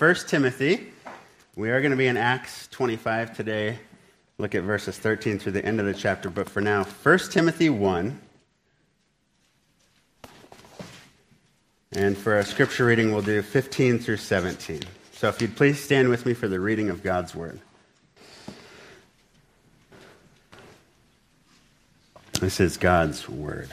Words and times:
1 0.00 0.14
Timothy. 0.28 0.90
We 1.56 1.68
are 1.68 1.82
going 1.82 1.90
to 1.90 1.96
be 1.96 2.06
in 2.06 2.16
Acts 2.16 2.68
25 2.68 3.36
today. 3.36 3.78
Look 4.38 4.54
at 4.54 4.62
verses 4.62 4.96
13 4.96 5.38
through 5.38 5.52
the 5.52 5.62
end 5.62 5.78
of 5.78 5.84
the 5.84 5.92
chapter. 5.92 6.30
But 6.30 6.48
for 6.48 6.62
now, 6.62 6.84
1 6.84 7.18
Timothy 7.30 7.68
1. 7.68 8.18
And 11.92 12.16
for 12.16 12.34
our 12.34 12.44
scripture 12.44 12.86
reading, 12.86 13.12
we'll 13.12 13.20
do 13.20 13.42
15 13.42 13.98
through 13.98 14.16
17. 14.16 14.80
So 15.12 15.28
if 15.28 15.42
you'd 15.42 15.54
please 15.54 15.78
stand 15.78 16.08
with 16.08 16.24
me 16.24 16.32
for 16.32 16.48
the 16.48 16.60
reading 16.60 16.88
of 16.88 17.02
God's 17.02 17.34
word. 17.34 17.60
This 22.40 22.58
is 22.58 22.78
God's 22.78 23.28
word. 23.28 23.68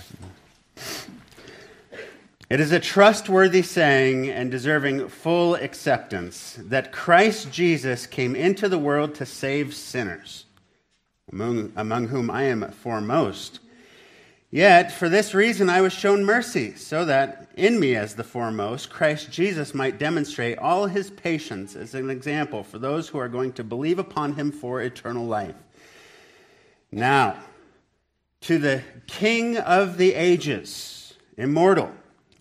It 2.50 2.61
is 2.61 2.71
a 2.71 2.79
trustworthy 2.79 3.61
saying 3.61 4.30
and 4.30 4.50
deserving 4.50 5.09
full 5.09 5.55
acceptance 5.55 6.57
that 6.57 6.93
Christ 6.93 7.52
Jesus 7.52 8.07
came 8.07 8.38
into 8.38 8.70
the 8.70 8.80
world 8.80 9.16
to 9.16 9.26
save 9.26 9.76
sinners, 9.76 10.45
among, 11.30 11.73
among 11.76 12.07
whom 12.07 12.31
I 12.31 12.44
am 12.44 12.71
foremost. 12.71 13.59
Yet, 14.49 14.94
for 14.94 15.09
this 15.09 15.34
reason, 15.34 15.70
I 15.70 15.81
was 15.81 15.91
shown 15.91 16.23
mercy, 16.23 16.73
so 16.76 17.04
that 17.04 17.49
in 17.57 17.81
me, 17.81 17.98
as 17.98 18.16
the 18.16 18.23
foremost, 18.23 18.90
Christ 18.90 19.29
Jesus 19.29 19.73
might 19.73 19.99
demonstrate 19.99 20.57
all 20.57 20.85
his 20.85 21.09
patience 21.09 21.76
as 21.76 21.93
an 21.95 22.09
example 22.09 22.63
for 22.63 22.79
those 22.79 23.09
who 23.09 23.18
are 23.18 23.27
going 23.27 23.52
to 23.54 23.63
believe 23.66 23.99
upon 23.99 24.35
him 24.35 24.54
for 24.54 24.82
eternal 24.82 25.26
life. 25.26 25.55
Now, 26.93 27.35
to 28.41 28.57
the 28.57 28.84
King 29.05 29.57
of 29.57 29.98
the 29.98 30.13
ages, 30.13 31.13
immortal, 31.35 31.91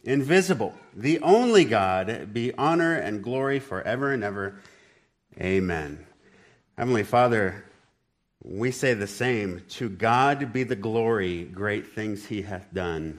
invisible, 0.06 0.74
the 0.94 1.20
only 1.20 1.64
God, 1.64 2.32
be 2.32 2.52
honor 2.54 2.94
and 2.94 3.22
glory 3.22 3.58
forever 3.58 4.12
and 4.12 4.22
ever. 4.22 4.60
Amen. 5.40 6.06
Heavenly 6.78 7.04
Father, 7.04 7.64
we 8.42 8.70
say 8.70 8.94
the 8.94 9.06
same. 9.06 9.62
To 9.70 9.88
God 9.88 10.52
be 10.52 10.62
the 10.62 10.76
glory, 10.76 11.44
great 11.44 11.88
things 11.88 12.26
he 12.26 12.42
hath 12.42 12.72
done. 12.72 13.18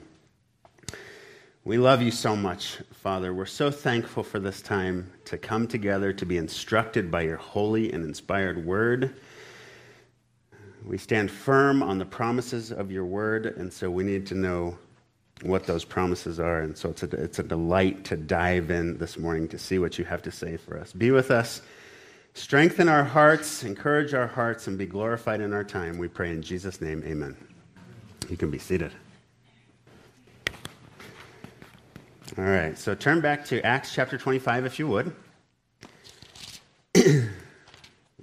We 1.64 1.76
love 1.76 2.00
you 2.00 2.10
so 2.10 2.34
much, 2.34 2.78
Father. 2.94 3.34
We're 3.34 3.44
so 3.44 3.70
thankful 3.70 4.22
for 4.22 4.38
this 4.38 4.62
time 4.62 5.12
to 5.26 5.36
come 5.36 5.68
together 5.68 6.14
to 6.14 6.24
be 6.24 6.38
instructed 6.38 7.10
by 7.10 7.22
your 7.22 7.36
holy 7.36 7.92
and 7.92 8.04
inspired 8.04 8.64
word. 8.64 9.16
We 10.82 10.96
stand 10.96 11.30
firm 11.30 11.82
on 11.82 11.98
the 11.98 12.06
promises 12.06 12.72
of 12.72 12.90
your 12.90 13.04
word, 13.04 13.44
and 13.44 13.70
so 13.70 13.90
we 13.90 14.04
need 14.04 14.26
to 14.28 14.34
know 14.34 14.78
what 15.42 15.66
those 15.66 15.84
promises 15.84 16.40
are. 16.40 16.60
And 16.60 16.76
so 16.76 16.90
it's 16.90 17.02
a, 17.02 17.10
it's 17.22 17.38
a 17.38 17.42
delight 17.42 18.04
to 18.04 18.16
dive 18.16 18.70
in 18.70 18.98
this 18.98 19.18
morning 19.18 19.48
to 19.48 19.58
see 19.58 19.78
what 19.78 19.98
you 19.98 20.04
have 20.04 20.22
to 20.22 20.30
say 20.30 20.56
for 20.56 20.78
us. 20.78 20.92
Be 20.92 21.10
with 21.10 21.30
us, 21.30 21.62
strengthen 22.34 22.88
our 22.88 23.04
hearts, 23.04 23.62
encourage 23.62 24.14
our 24.14 24.26
hearts, 24.26 24.66
and 24.66 24.76
be 24.76 24.86
glorified 24.86 25.40
in 25.40 25.52
our 25.52 25.64
time. 25.64 25.98
We 25.98 26.08
pray 26.08 26.30
in 26.30 26.42
Jesus' 26.42 26.80
name, 26.80 27.02
amen. 27.06 27.36
You 28.28 28.36
can 28.36 28.50
be 28.50 28.58
seated. 28.58 28.92
All 32.36 32.44
right, 32.44 32.76
so 32.76 32.94
turn 32.94 33.20
back 33.20 33.46
to 33.46 33.64
Acts 33.64 33.94
chapter 33.94 34.18
25 34.18 34.66
if 34.66 34.78
you 34.78 34.86
would. 34.86 35.14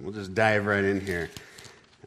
we'll 0.00 0.12
just 0.12 0.34
dive 0.34 0.66
right 0.66 0.84
in 0.84 1.00
here. 1.00 1.28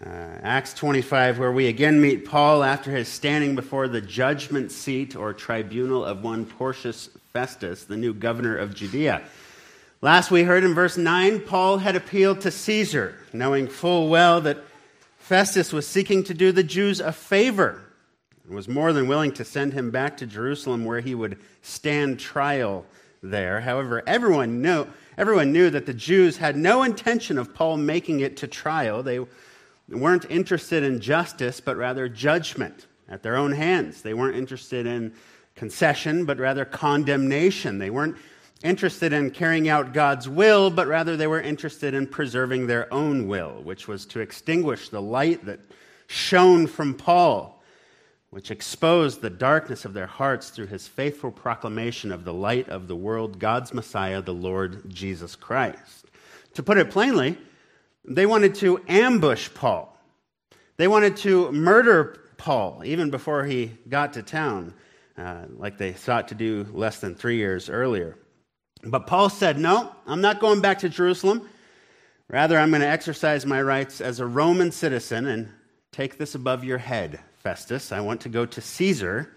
Uh, 0.01 0.07
Acts 0.41 0.73
25, 0.75 1.39
where 1.39 1.51
we 1.51 1.67
again 1.67 1.99
meet 1.99 2.23
Paul 2.23 2.63
after 2.63 2.89
his 2.89 3.09
standing 3.09 3.53
before 3.53 3.89
the 3.89 3.99
judgment 3.99 4.71
seat 4.71 5.13
or 5.13 5.33
tribunal 5.33 6.05
of 6.05 6.23
one 6.23 6.45
Porcius 6.45 7.09
Festus, 7.33 7.83
the 7.83 7.97
new 7.97 8.13
governor 8.13 8.55
of 8.55 8.73
Judea. 8.73 9.21
Last 10.01 10.31
we 10.31 10.43
heard 10.43 10.63
in 10.63 10.73
verse 10.73 10.95
9, 10.95 11.41
Paul 11.41 11.79
had 11.79 11.97
appealed 11.97 12.39
to 12.41 12.51
Caesar, 12.51 13.15
knowing 13.33 13.67
full 13.67 14.07
well 14.07 14.39
that 14.39 14.63
Festus 15.17 15.73
was 15.73 15.85
seeking 15.85 16.23
to 16.23 16.33
do 16.33 16.53
the 16.53 16.63
Jews 16.63 17.01
a 17.01 17.11
favor 17.11 17.81
and 18.45 18.55
was 18.55 18.69
more 18.69 18.93
than 18.93 19.09
willing 19.09 19.33
to 19.33 19.43
send 19.43 19.73
him 19.73 19.91
back 19.91 20.15
to 20.17 20.25
Jerusalem 20.25 20.85
where 20.85 21.01
he 21.01 21.13
would 21.13 21.37
stand 21.61 22.21
trial 22.21 22.85
there. 23.21 23.59
However, 23.59 24.01
everyone 24.07 24.61
knew, 24.61 24.87
everyone 25.17 25.51
knew 25.51 25.69
that 25.69 25.85
the 25.85 25.93
Jews 25.93 26.37
had 26.37 26.55
no 26.55 26.83
intention 26.83 27.37
of 27.37 27.53
Paul 27.53 27.75
making 27.75 28.21
it 28.21 28.37
to 28.37 28.47
trial. 28.47 29.03
They 29.03 29.19
weren't 29.95 30.25
interested 30.29 30.83
in 30.83 30.99
justice, 30.99 31.59
but 31.59 31.77
rather 31.77 32.07
judgment 32.07 32.87
at 33.07 33.23
their 33.23 33.35
own 33.35 33.51
hands. 33.51 34.01
They 34.01 34.13
weren't 34.13 34.35
interested 34.35 34.85
in 34.85 35.13
concession, 35.55 36.25
but 36.25 36.37
rather 36.37 36.65
condemnation. 36.65 37.79
They 37.79 37.89
weren't 37.89 38.15
interested 38.63 39.13
in 39.13 39.31
carrying 39.31 39.69
out 39.69 39.93
God's 39.93 40.27
will, 40.27 40.69
but 40.69 40.87
rather 40.87 41.15
they 41.15 41.27
were 41.27 41.41
interested 41.41 41.93
in 41.93 42.07
preserving 42.07 42.67
their 42.67 42.93
own 42.93 43.27
will, 43.27 43.61
which 43.63 43.87
was 43.87 44.05
to 44.07 44.19
extinguish 44.19 44.89
the 44.89 45.01
light 45.01 45.45
that 45.45 45.59
shone 46.07 46.67
from 46.67 46.93
Paul, 46.93 47.63
which 48.29 48.51
exposed 48.51 49.21
the 49.21 49.29
darkness 49.29 49.85
of 49.85 49.93
their 49.93 50.07
hearts 50.07 50.49
through 50.49 50.67
his 50.67 50.87
faithful 50.87 51.31
proclamation 51.31 52.11
of 52.11 52.25
the 52.25 52.33
light 52.33 52.69
of 52.69 52.87
the 52.87 52.95
world, 52.95 53.39
God's 53.39 53.73
Messiah, 53.73 54.21
the 54.21 54.33
Lord 54.33 54.89
Jesus 54.89 55.35
Christ. 55.35 56.05
To 56.55 56.63
put 56.63 56.77
it 56.77 56.91
plainly, 56.91 57.37
they 58.05 58.25
wanted 58.25 58.55
to 58.55 58.83
ambush 58.87 59.49
Paul. 59.53 59.95
They 60.77 60.87
wanted 60.87 61.17
to 61.17 61.51
murder 61.51 62.17
Paul 62.37 62.81
even 62.85 63.09
before 63.09 63.43
he 63.43 63.77
got 63.87 64.13
to 64.13 64.23
town, 64.23 64.73
uh, 65.17 65.43
like 65.57 65.77
they 65.77 65.93
sought 65.93 66.29
to 66.29 66.35
do 66.35 66.65
less 66.71 66.99
than 66.99 67.15
three 67.15 67.37
years 67.37 67.69
earlier. 67.69 68.17
But 68.83 69.07
Paul 69.07 69.29
said, 69.29 69.59
No, 69.59 69.93
I'm 70.07 70.21
not 70.21 70.39
going 70.39 70.61
back 70.61 70.79
to 70.79 70.89
Jerusalem. 70.89 71.49
Rather, 72.29 72.57
I'm 72.57 72.69
going 72.69 72.81
to 72.81 72.87
exercise 72.87 73.45
my 73.45 73.61
rights 73.61 74.01
as 74.01 74.19
a 74.19 74.25
Roman 74.25 74.71
citizen 74.71 75.25
and 75.25 75.49
take 75.91 76.17
this 76.17 76.35
above 76.35 76.63
your 76.63 76.77
head, 76.77 77.19
Festus. 77.37 77.91
I 77.91 78.01
want 78.01 78.21
to 78.21 78.29
go 78.29 78.45
to 78.45 78.61
Caesar, 78.61 79.35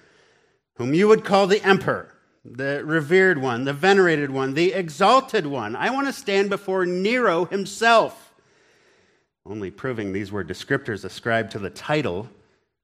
whom 0.77 0.95
you 0.95 1.09
would 1.09 1.25
call 1.25 1.47
the 1.47 1.63
emperor, 1.67 2.15
the 2.45 2.85
revered 2.85 3.39
one, 3.39 3.65
the 3.65 3.73
venerated 3.73 4.31
one, 4.31 4.55
the 4.55 4.75
exalted 4.75 5.47
one. 5.47 5.75
I 5.75 5.91
want 5.91 6.07
to 6.07 6.13
stand 6.13 6.51
before 6.51 6.85
Nero 6.85 7.47
himself 7.47 8.22
only 9.47 9.71
proving 9.71 10.13
these 10.13 10.31
were 10.31 10.45
descriptors 10.45 11.05
ascribed 11.05 11.51
to 11.53 11.59
the 11.59 11.71
title 11.71 12.29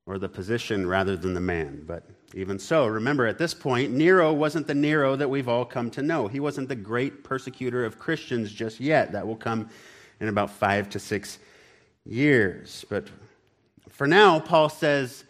or 0.06 0.19
the 0.19 0.28
position 0.28 0.86
rather 0.86 1.16
than 1.16 1.34
the 1.34 1.41
man. 1.41 1.84
But 1.86 2.04
even 2.34 2.58
so, 2.58 2.86
remember 2.86 3.26
at 3.26 3.38
this 3.38 3.54
point, 3.54 3.92
Nero 3.92 4.32
wasn't 4.32 4.66
the 4.66 4.74
Nero 4.74 5.16
that 5.16 5.28
we've 5.28 5.48
all 5.48 5.64
come 5.64 5.91
to 5.92 6.02
know. 6.02 6.26
He 6.26 6.41
wasn't 6.41 6.69
the 6.69 6.76
great 6.76 7.22
persecutor 7.22 7.84
of 7.84 7.98
Christians 7.98 8.52
just 8.52 8.80
yet. 8.80 9.12
That 9.12 9.26
will 9.26 9.36
come 9.36 9.69
in 10.20 10.28
about 10.28 10.50
five 10.50 10.88
to 10.91 10.98
six 10.98 11.38
years. 12.04 12.84
But 12.88 13.08
for 13.88 14.06
now, 14.06 14.40
Paul 14.40 14.69
says, 14.69 15.25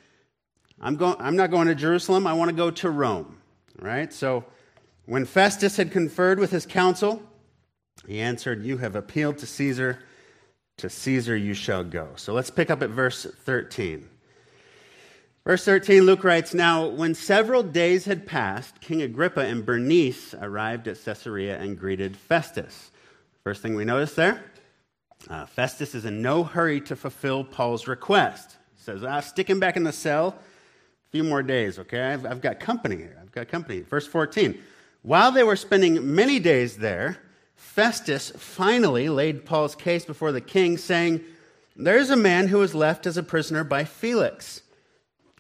I'm, 0.81 0.97
go- 0.97 1.16
I'm 1.19 1.37
not 1.37 1.50
going 1.50 1.69
to 1.69 1.75
Jerusalem, 1.75 2.27
I 2.27 2.33
want 2.33 2.49
to 2.49 2.56
go 2.56 2.71
to 2.71 2.91
Rome. 2.91 3.37
Right? 3.81 4.12
So 4.12 4.45
when 5.06 5.25
Festus 5.25 5.77
had 5.77 5.93
conferred 5.93 6.39
with 6.39 6.50
his 6.50 6.66
council, 6.66 7.22
he 8.06 8.21
answered, 8.21 8.65
You 8.65 8.78
have 8.78 8.97
appealed 8.97 9.39
to 9.39 9.47
Caesar 9.47 10.00
to 10.78 10.89
Caesar 10.89 11.37
you 11.37 11.55
shall 11.55 11.84
go. 11.84 12.09
So 12.16 12.33
let's 12.33 12.50
pick 12.50 12.71
up 12.71 12.83
at 12.83 12.91
verse 12.91 13.27
13. 13.44 14.09
Verse 15.44 15.65
13, 15.65 16.03
Luke 16.03 16.25
writes 16.25 16.53
Now, 16.53 16.87
when 16.87 17.15
several 17.15 17.62
days 17.62 18.05
had 18.05 18.27
passed, 18.27 18.81
King 18.81 19.03
Agrippa 19.03 19.41
and 19.41 19.65
Bernice 19.65 20.34
arrived 20.34 20.89
at 20.89 21.03
Caesarea 21.03 21.59
and 21.59 21.78
greeted 21.78 22.16
Festus. 22.16 22.91
First 23.44 23.62
thing 23.62 23.75
we 23.75 23.84
notice 23.84 24.15
there 24.15 24.43
uh, 25.28 25.47
Festus 25.47 25.94
is 25.94 26.05
in 26.05 26.22
no 26.22 26.44
hurry 26.44 26.81
to 26.83 26.95
fulfill 26.95 27.45
Paul's 27.45 27.89
request. 27.89 28.56
He 28.77 28.83
says, 28.83 29.03
ah, 29.03 29.21
Stick 29.21 29.49
him 29.49 29.59
back 29.59 29.77
in 29.77 29.84
the 29.84 29.93
cell 29.93 30.39
a 31.09 31.10
few 31.10 31.25
more 31.25 31.43
days, 31.43 31.78
okay? 31.78 32.12
I've, 32.12 32.25
I've 32.25 32.41
got 32.41 32.60
company 32.60 32.97
here. 32.97 33.19
I've 33.21 33.33
got 33.33 33.49
company. 33.49 33.81
Verse 33.81 34.06
14. 34.06 34.60
While 35.03 35.33
they 35.33 35.43
were 35.43 35.56
spending 35.56 36.15
many 36.15 36.39
days 36.39 36.77
there, 36.77 37.19
Festus 37.59 38.31
finally 38.37 39.09
laid 39.09 39.45
Paul's 39.45 39.75
case 39.75 40.05
before 40.05 40.31
the 40.31 40.41
king, 40.41 40.78
saying, 40.78 41.21
There 41.75 41.99
is 41.99 42.09
a 42.09 42.16
man 42.16 42.47
who 42.47 42.59
was 42.59 42.72
left 42.72 43.05
as 43.05 43.16
a 43.16 43.22
prisoner 43.22 43.65
by 43.65 43.84
Felix. 43.84 44.63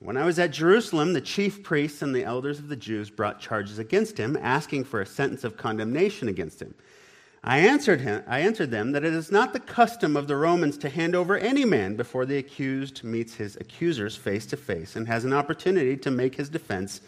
When 0.00 0.16
I 0.16 0.24
was 0.24 0.38
at 0.38 0.50
Jerusalem, 0.50 1.12
the 1.12 1.20
chief 1.20 1.62
priests 1.62 2.02
and 2.02 2.14
the 2.14 2.24
elders 2.24 2.58
of 2.58 2.68
the 2.68 2.76
Jews 2.76 3.08
brought 3.08 3.40
charges 3.40 3.78
against 3.78 4.18
him, 4.18 4.36
asking 4.40 4.84
for 4.84 5.00
a 5.00 5.06
sentence 5.06 5.44
of 5.44 5.56
condemnation 5.56 6.28
against 6.28 6.60
him. 6.60 6.74
I 7.44 7.58
answered, 7.58 8.00
him, 8.00 8.24
I 8.26 8.40
answered 8.40 8.72
them 8.72 8.90
that 8.92 9.04
it 9.04 9.14
is 9.14 9.30
not 9.30 9.52
the 9.52 9.60
custom 9.60 10.16
of 10.16 10.26
the 10.26 10.36
Romans 10.36 10.76
to 10.78 10.90
hand 10.90 11.14
over 11.14 11.38
any 11.38 11.64
man 11.64 11.94
before 11.94 12.26
the 12.26 12.38
accused 12.38 13.04
meets 13.04 13.34
his 13.34 13.56
accusers 13.56 14.16
face 14.16 14.44
to 14.46 14.56
face 14.56 14.96
and 14.96 15.06
has 15.06 15.24
an 15.24 15.32
opportunity 15.32 15.96
to 15.98 16.10
make 16.10 16.34
his 16.34 16.48
defense 16.48 17.00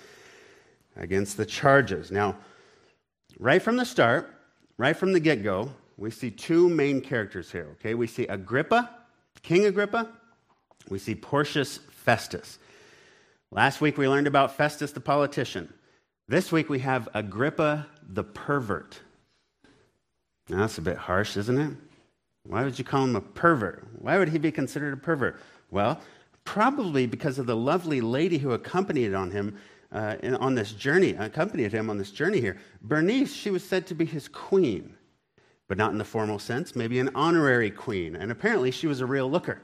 against 0.96 1.36
the 1.36 1.46
charges. 1.46 2.12
Now, 2.12 2.36
right 3.40 3.60
from 3.60 3.76
the 3.76 3.84
start, 3.84 4.36
right 4.80 4.96
from 4.96 5.12
the 5.12 5.20
get 5.20 5.42
go, 5.42 5.70
we 5.98 6.10
see 6.10 6.30
two 6.30 6.70
main 6.70 7.02
characters 7.02 7.52
here, 7.52 7.68
okay? 7.72 7.92
We 7.92 8.06
see 8.06 8.26
Agrippa, 8.28 8.88
King 9.42 9.66
Agrippa, 9.66 10.08
we 10.88 10.98
see 10.98 11.14
Porcius 11.14 11.76
Festus. 11.90 12.58
Last 13.50 13.82
week 13.82 13.98
we 13.98 14.08
learned 14.08 14.26
about 14.26 14.56
Festus 14.56 14.92
the 14.92 15.00
politician. 15.00 15.70
This 16.28 16.50
week 16.50 16.70
we 16.70 16.78
have 16.78 17.10
Agrippa 17.12 17.88
the 18.08 18.24
pervert. 18.24 18.98
Now, 20.48 20.60
that's 20.60 20.78
a 20.78 20.82
bit 20.82 20.96
harsh, 20.96 21.36
isn't 21.36 21.58
it? 21.58 21.76
Why 22.44 22.64
would 22.64 22.78
you 22.78 22.84
call 22.84 23.04
him 23.04 23.16
a 23.16 23.20
pervert? 23.20 23.86
Why 23.98 24.16
would 24.16 24.30
he 24.30 24.38
be 24.38 24.50
considered 24.50 24.94
a 24.94 24.96
pervert? 24.96 25.38
Well, 25.70 26.00
probably 26.44 27.06
because 27.06 27.38
of 27.38 27.44
the 27.44 27.54
lovely 27.54 28.00
lady 28.00 28.38
who 28.38 28.52
accompanied 28.52 29.12
on 29.12 29.30
him 29.30 29.58
uh, 29.92 30.16
in, 30.22 30.34
on 30.36 30.54
this 30.54 30.72
journey, 30.72 31.10
accompanied 31.12 31.72
him 31.72 31.90
on 31.90 31.98
this 31.98 32.10
journey 32.10 32.40
here. 32.40 32.56
Bernice, 32.82 33.32
she 33.32 33.50
was 33.50 33.64
said 33.64 33.86
to 33.88 33.94
be 33.94 34.04
his 34.04 34.28
queen, 34.28 34.94
but 35.68 35.78
not 35.78 35.92
in 35.92 35.98
the 35.98 36.04
formal 36.04 36.38
sense, 36.38 36.76
maybe 36.76 36.98
an 36.98 37.10
honorary 37.14 37.70
queen. 37.70 38.16
And 38.16 38.30
apparently, 38.30 38.70
she 38.70 38.86
was 38.86 39.00
a 39.00 39.06
real 39.06 39.30
looker. 39.30 39.62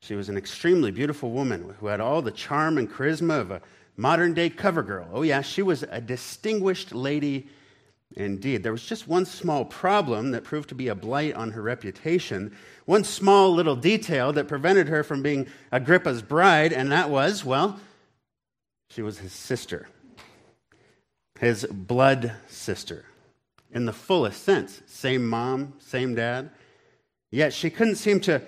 She 0.00 0.14
was 0.14 0.28
an 0.28 0.36
extremely 0.36 0.90
beautiful 0.90 1.30
woman 1.30 1.74
who 1.80 1.86
had 1.86 2.00
all 2.00 2.20
the 2.20 2.30
charm 2.30 2.78
and 2.78 2.90
charisma 2.90 3.40
of 3.40 3.50
a 3.50 3.62
modern 3.96 4.34
day 4.34 4.50
cover 4.50 4.82
girl. 4.82 5.08
Oh, 5.12 5.22
yeah, 5.22 5.40
she 5.40 5.62
was 5.62 5.82
a 5.82 6.00
distinguished 6.00 6.94
lady 6.94 7.48
indeed. 8.16 8.62
There 8.62 8.72
was 8.72 8.84
just 8.84 9.08
one 9.08 9.24
small 9.24 9.64
problem 9.64 10.30
that 10.32 10.44
proved 10.44 10.68
to 10.68 10.74
be 10.74 10.88
a 10.88 10.94
blight 10.94 11.34
on 11.34 11.50
her 11.50 11.62
reputation, 11.62 12.56
one 12.84 13.04
small 13.04 13.52
little 13.52 13.76
detail 13.76 14.32
that 14.34 14.48
prevented 14.48 14.88
her 14.88 15.02
from 15.02 15.22
being 15.22 15.46
Agrippa's 15.72 16.22
bride, 16.22 16.72
and 16.72 16.92
that 16.92 17.10
was, 17.10 17.44
well, 17.44 17.80
she 18.90 19.02
was 19.02 19.18
his 19.18 19.32
sister, 19.32 19.88
his 21.38 21.66
blood 21.66 22.32
sister, 22.48 23.04
in 23.72 23.86
the 23.86 23.92
fullest 23.92 24.42
sense. 24.42 24.82
Same 24.86 25.26
mom, 25.26 25.74
same 25.78 26.14
dad. 26.14 26.50
Yet 27.30 27.52
she 27.52 27.70
couldn't 27.70 27.96
seem 27.96 28.20
to 28.20 28.42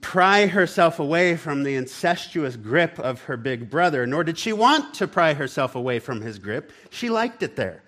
pry 0.00 0.46
herself 0.46 1.00
away 1.00 1.36
from 1.36 1.62
the 1.62 1.74
incestuous 1.74 2.56
grip 2.56 2.98
of 2.98 3.22
her 3.22 3.36
big 3.36 3.68
brother, 3.68 4.06
nor 4.06 4.22
did 4.22 4.38
she 4.38 4.52
want 4.52 4.94
to 4.94 5.08
pry 5.08 5.34
herself 5.34 5.74
away 5.74 5.98
from 5.98 6.20
his 6.20 6.38
grip. 6.38 6.72
She 6.90 7.10
liked 7.10 7.42
it 7.42 7.56
there. 7.56 7.82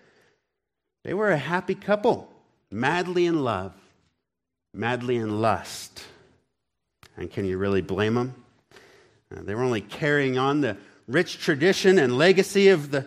They 1.04 1.14
were 1.14 1.30
a 1.30 1.38
happy 1.38 1.74
couple, 1.74 2.32
madly 2.70 3.26
in 3.26 3.44
love, 3.44 3.74
madly 4.74 5.16
in 5.16 5.40
lust. 5.40 6.02
And 7.16 7.30
can 7.30 7.44
you 7.44 7.58
really 7.58 7.82
blame 7.82 8.14
them? 8.14 8.34
Uh, 9.34 9.42
they 9.42 9.54
were 9.54 9.62
only 9.62 9.80
carrying 9.80 10.38
on 10.38 10.60
the 10.60 10.76
rich 11.06 11.38
tradition 11.38 11.98
and 11.98 12.16
legacy 12.16 12.68
of 12.68 12.90
the 12.90 13.06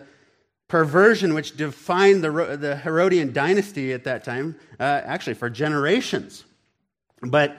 perversion 0.68 1.34
which 1.34 1.56
defined 1.56 2.22
the, 2.22 2.56
the 2.58 2.76
Herodian 2.76 3.32
dynasty 3.32 3.92
at 3.92 4.04
that 4.04 4.24
time, 4.24 4.56
uh, 4.80 4.82
actually 5.04 5.34
for 5.34 5.48
generations. 5.48 6.44
But 7.22 7.56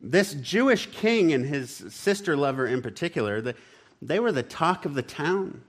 this 0.00 0.34
Jewish 0.34 0.86
king 0.86 1.32
and 1.32 1.44
his 1.44 1.70
sister 1.88 2.36
lover 2.36 2.66
in 2.66 2.82
particular, 2.82 3.40
the, 3.40 3.54
they 4.02 4.20
were 4.20 4.32
the 4.32 4.42
talk 4.42 4.84
of 4.84 4.94
the 4.94 5.02
town. 5.02 5.62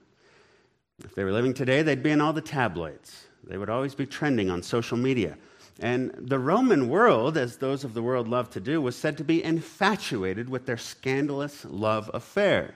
If 1.02 1.14
they 1.14 1.24
were 1.24 1.32
living 1.32 1.54
today, 1.54 1.82
they'd 1.82 2.02
be 2.02 2.10
in 2.10 2.20
all 2.20 2.32
the 2.32 2.40
tabloids. 2.40 3.26
They 3.44 3.58
would 3.58 3.70
always 3.70 3.94
be 3.94 4.06
trending 4.06 4.50
on 4.50 4.62
social 4.62 4.96
media. 4.96 5.36
And 5.80 6.12
the 6.18 6.38
Roman 6.38 6.88
world, 6.88 7.36
as 7.36 7.58
those 7.58 7.84
of 7.84 7.94
the 7.94 8.02
world 8.02 8.28
love 8.28 8.50
to 8.50 8.60
do, 8.60 8.80
was 8.80 8.96
said 8.96 9.16
to 9.18 9.24
be 9.24 9.44
infatuated 9.44 10.48
with 10.48 10.64
their 10.66 10.78
scandalous 10.78 11.64
love 11.66 12.10
affair. 12.14 12.74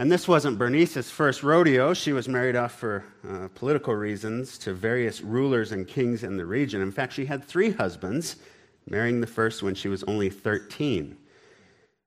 And 0.00 0.10
this 0.10 0.26
wasn't 0.26 0.56
Bernice's 0.56 1.10
first 1.10 1.42
rodeo. 1.42 1.92
She 1.92 2.14
was 2.14 2.26
married 2.26 2.56
off 2.56 2.72
for 2.72 3.04
uh, 3.28 3.48
political 3.54 3.94
reasons 3.94 4.56
to 4.60 4.72
various 4.72 5.20
rulers 5.20 5.72
and 5.72 5.86
kings 5.86 6.24
in 6.24 6.38
the 6.38 6.46
region. 6.46 6.80
In 6.80 6.90
fact, 6.90 7.12
she 7.12 7.26
had 7.26 7.44
three 7.44 7.70
husbands, 7.70 8.36
marrying 8.88 9.20
the 9.20 9.26
first 9.26 9.62
when 9.62 9.74
she 9.74 9.88
was 9.88 10.02
only 10.04 10.30
13. 10.30 11.18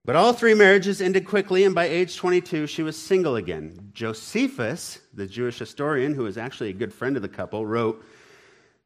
But 0.05 0.15
all 0.15 0.33
three 0.33 0.55
marriages 0.55 1.03
ended 1.03 1.27
quickly, 1.27 1.65
and 1.65 1.75
by 1.75 1.85
age 1.85 2.17
22, 2.17 2.65
she 2.65 2.81
was 2.81 2.97
single 2.97 3.35
again. 3.35 3.91
Josephus, 3.93 4.97
the 5.13 5.27
Jewish 5.27 5.59
historian, 5.59 6.15
who 6.15 6.23
was 6.23 6.35
actually 6.35 6.71
a 6.71 6.73
good 6.73 6.95
friend 6.95 7.15
of 7.15 7.21
the 7.21 7.29
couple, 7.29 7.63
wrote 7.63 8.03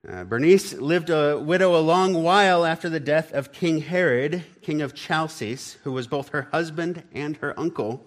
uh, 0.05 0.25
Bernice 0.25 0.73
lived 0.73 1.11
a 1.11 1.39
widow 1.39 1.77
a 1.77 1.79
long 1.79 2.23
while 2.23 2.65
after 2.65 2.89
the 2.89 2.99
death 2.99 3.31
of 3.31 3.53
King 3.53 3.79
Herod, 3.79 4.43
king 4.61 4.81
of 4.81 4.93
Chalcis, 4.93 5.77
who 5.83 5.93
was 5.93 6.07
both 6.07 6.27
her 6.29 6.49
husband 6.51 7.03
and 7.13 7.37
her 7.37 7.57
uncle. 7.57 8.05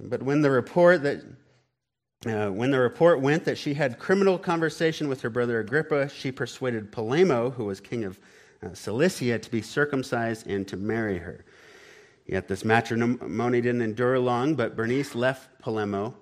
But 0.00 0.22
when 0.22 0.42
the 0.42 0.50
report 0.50 1.02
that 1.02 1.22
uh, 2.26 2.48
when 2.48 2.70
the 2.70 2.78
report 2.78 3.20
went 3.20 3.44
that 3.44 3.58
she 3.58 3.74
had 3.74 3.98
criminal 3.98 4.38
conversation 4.38 5.08
with 5.08 5.20
her 5.20 5.30
brother 5.30 5.60
Agrippa, 5.60 6.08
she 6.08 6.32
persuaded 6.32 6.90
Polemo, 6.90 7.50
who 7.50 7.66
was 7.66 7.78
king 7.78 8.04
of 8.04 8.18
uh, 8.62 8.72
Cilicia, 8.74 9.38
to 9.38 9.50
be 9.50 9.62
circumcised 9.62 10.46
and 10.46 10.66
to 10.66 10.76
marry 10.76 11.18
her. 11.18 11.44
Yet 12.26 12.48
this 12.48 12.64
matrimony 12.64 13.60
didn't 13.60 13.82
endure 13.82 14.18
long, 14.18 14.54
but 14.54 14.74
Bernice 14.74 15.14
left 15.14 15.60
Polemo, 15.60 16.14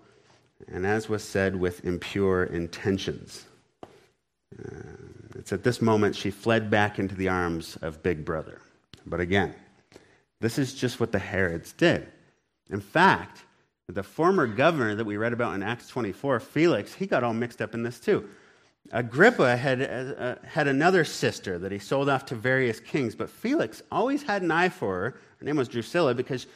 and 0.68 0.84
as 0.84 1.08
was 1.08 1.22
said, 1.22 1.56
with 1.56 1.84
impure 1.84 2.44
intentions. 2.44 3.46
Uh, 3.82 4.80
it's 5.36 5.52
at 5.52 5.64
this 5.64 5.80
moment 5.80 6.14
she 6.14 6.30
fled 6.30 6.70
back 6.70 6.98
into 6.98 7.14
the 7.14 7.28
arms 7.28 7.76
of 7.82 8.02
Big 8.02 8.24
Brother. 8.24 8.60
But 9.06 9.20
again, 9.20 9.54
this 10.40 10.58
is 10.58 10.74
just 10.74 11.00
what 11.00 11.12
the 11.12 11.18
Herods 11.18 11.72
did. 11.72 12.08
In 12.70 12.80
fact, 12.80 13.44
the 13.88 14.02
former 14.02 14.46
governor 14.46 14.94
that 14.94 15.04
we 15.04 15.16
read 15.16 15.32
about 15.32 15.54
in 15.54 15.62
Acts 15.62 15.88
24, 15.88 16.40
Felix, 16.40 16.94
he 16.94 17.06
got 17.06 17.22
all 17.22 17.34
mixed 17.34 17.60
up 17.60 17.74
in 17.74 17.82
this 17.82 18.00
too. 18.00 18.28
Agrippa 18.92 19.56
had, 19.56 19.82
uh, 19.82 20.36
had 20.46 20.68
another 20.68 21.04
sister 21.04 21.58
that 21.58 21.72
he 21.72 21.78
sold 21.78 22.08
off 22.08 22.26
to 22.26 22.34
various 22.34 22.80
kings, 22.80 23.14
but 23.14 23.30
Felix 23.30 23.82
always 23.90 24.22
had 24.22 24.42
an 24.42 24.50
eye 24.50 24.68
for 24.68 24.94
her. 24.94 25.20
Her 25.38 25.44
name 25.44 25.56
was 25.56 25.68
Drusilla 25.68 26.14
because 26.14 26.46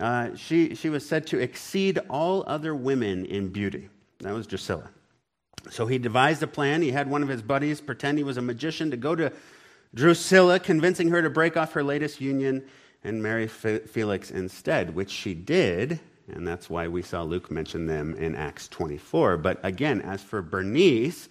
uh, 0.00 0.34
she, 0.36 0.74
she 0.74 0.88
was 0.88 1.06
said 1.06 1.26
to 1.28 1.38
exceed 1.38 1.98
all 2.08 2.44
other 2.46 2.74
women 2.74 3.24
in 3.26 3.48
beauty. 3.48 3.88
That 4.20 4.32
was 4.32 4.46
Drusilla. 4.46 4.90
So 5.70 5.86
he 5.86 5.98
devised 5.98 6.42
a 6.42 6.46
plan. 6.46 6.80
He 6.80 6.90
had 6.90 7.10
one 7.10 7.22
of 7.22 7.28
his 7.28 7.42
buddies 7.42 7.80
pretend 7.80 8.16
he 8.16 8.24
was 8.24 8.38
a 8.38 8.42
magician 8.42 8.90
to 8.90 8.96
go 8.96 9.14
to 9.14 9.32
Drusilla, 9.94 10.58
convincing 10.58 11.08
her 11.08 11.20
to 11.20 11.30
break 11.30 11.56
off 11.56 11.72
her 11.72 11.82
latest 11.82 12.20
union 12.20 12.64
and 13.02 13.22
marry 13.22 13.46
Felix 13.46 14.30
instead, 14.30 14.94
which 14.94 15.10
she 15.10 15.34
did. 15.34 16.00
And 16.34 16.46
that's 16.46 16.70
why 16.70 16.88
we 16.88 17.02
saw 17.02 17.22
Luke 17.22 17.50
mention 17.50 17.86
them 17.86 18.14
in 18.16 18.34
Acts 18.34 18.68
24. 18.68 19.36
But 19.38 19.60
again, 19.62 20.00
as 20.02 20.22
for 20.22 20.42
Bernice, 20.42 21.28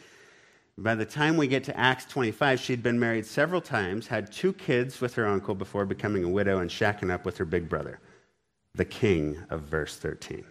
by 0.78 0.96
the 0.96 1.06
time 1.06 1.36
we 1.36 1.48
get 1.48 1.64
to 1.66 1.78
Acts 1.78 2.06
25, 2.06 2.60
she'd 2.60 2.84
been 2.84 3.00
married 3.00 3.26
several 3.26 3.62
times, 3.62 4.08
had 4.08 4.32
two 4.32 4.54
kids 4.54 5.02
with 5.02 5.14
her 5.16 5.28
uncle 5.28 5.56
before 5.56 5.86
becoming 5.86 6.24
a 6.24 6.30
widow 6.30 6.60
and 6.60 6.70
shacking 6.70 7.12
up 7.12 7.26
with 7.26 7.38
her 7.38 7.46
big 7.46 7.68
brother, 7.68 8.00
the 8.76 8.86
king 8.86 9.38
of 9.50 9.62
verse 9.62 9.98
13. 9.98 10.44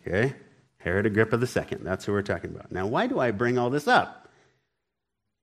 Okay? 0.00 0.34
Herod 0.78 1.06
Agrippa 1.06 1.36
II. 1.36 1.78
That's 1.80 2.04
who 2.04 2.12
we're 2.12 2.22
talking 2.22 2.50
about. 2.50 2.70
Now, 2.70 2.86
why 2.86 3.06
do 3.06 3.18
I 3.18 3.30
bring 3.30 3.56
all 3.56 3.70
this 3.70 3.88
up? 3.88 4.28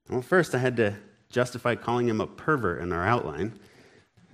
Well, 0.07 0.21
first, 0.21 0.53
I 0.53 0.59
had 0.59 0.77
to 0.77 0.95
justify 1.31 1.73
calling 1.73 2.07
him 2.07 2.21
a 2.21 2.27
pervert 2.27 2.81
in 2.81 2.91
our 2.91 3.05
outline. 3.05 3.59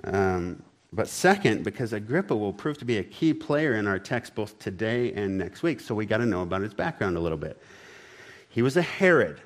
Um, 0.04 0.64
but 0.94 1.08
second, 1.08 1.64
because 1.64 1.94
Agrippa 1.94 2.36
will 2.36 2.54
prove 2.54 2.78
to 2.78 2.86
be 2.86 2.98
a 2.98 3.04
key 3.04 3.34
player 3.34 3.76
in 3.76 3.88
our 3.88 4.00
text 4.00 4.36
both 4.36 4.58
today 4.60 5.14
and 5.14 5.38
next 5.38 5.64
week, 5.64 5.80
so 5.80 5.94
we 5.94 6.06
got 6.06 6.18
to 6.18 6.26
know 6.26 6.42
about 6.42 6.62
his 6.62 6.74
background 6.74 7.18
a 7.18 7.20
little 7.20 7.38
bit. 7.38 7.62
He 8.50 8.62
was 8.62 8.78
a 8.78 8.82
Herod. 8.82 9.42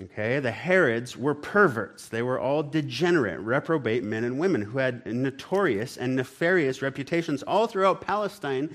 Okay, 0.00 0.40
the 0.40 0.50
Herods 0.50 1.16
were 1.16 1.34
perverts. 1.34 2.08
They 2.08 2.22
were 2.22 2.40
all 2.40 2.62
degenerate, 2.62 3.40
reprobate 3.40 4.02
men 4.02 4.24
and 4.24 4.38
women 4.38 4.62
who 4.62 4.78
had 4.78 5.04
notorious 5.06 5.98
and 5.98 6.16
nefarious 6.16 6.80
reputations 6.80 7.42
all 7.42 7.66
throughout 7.66 8.00
Palestine 8.00 8.74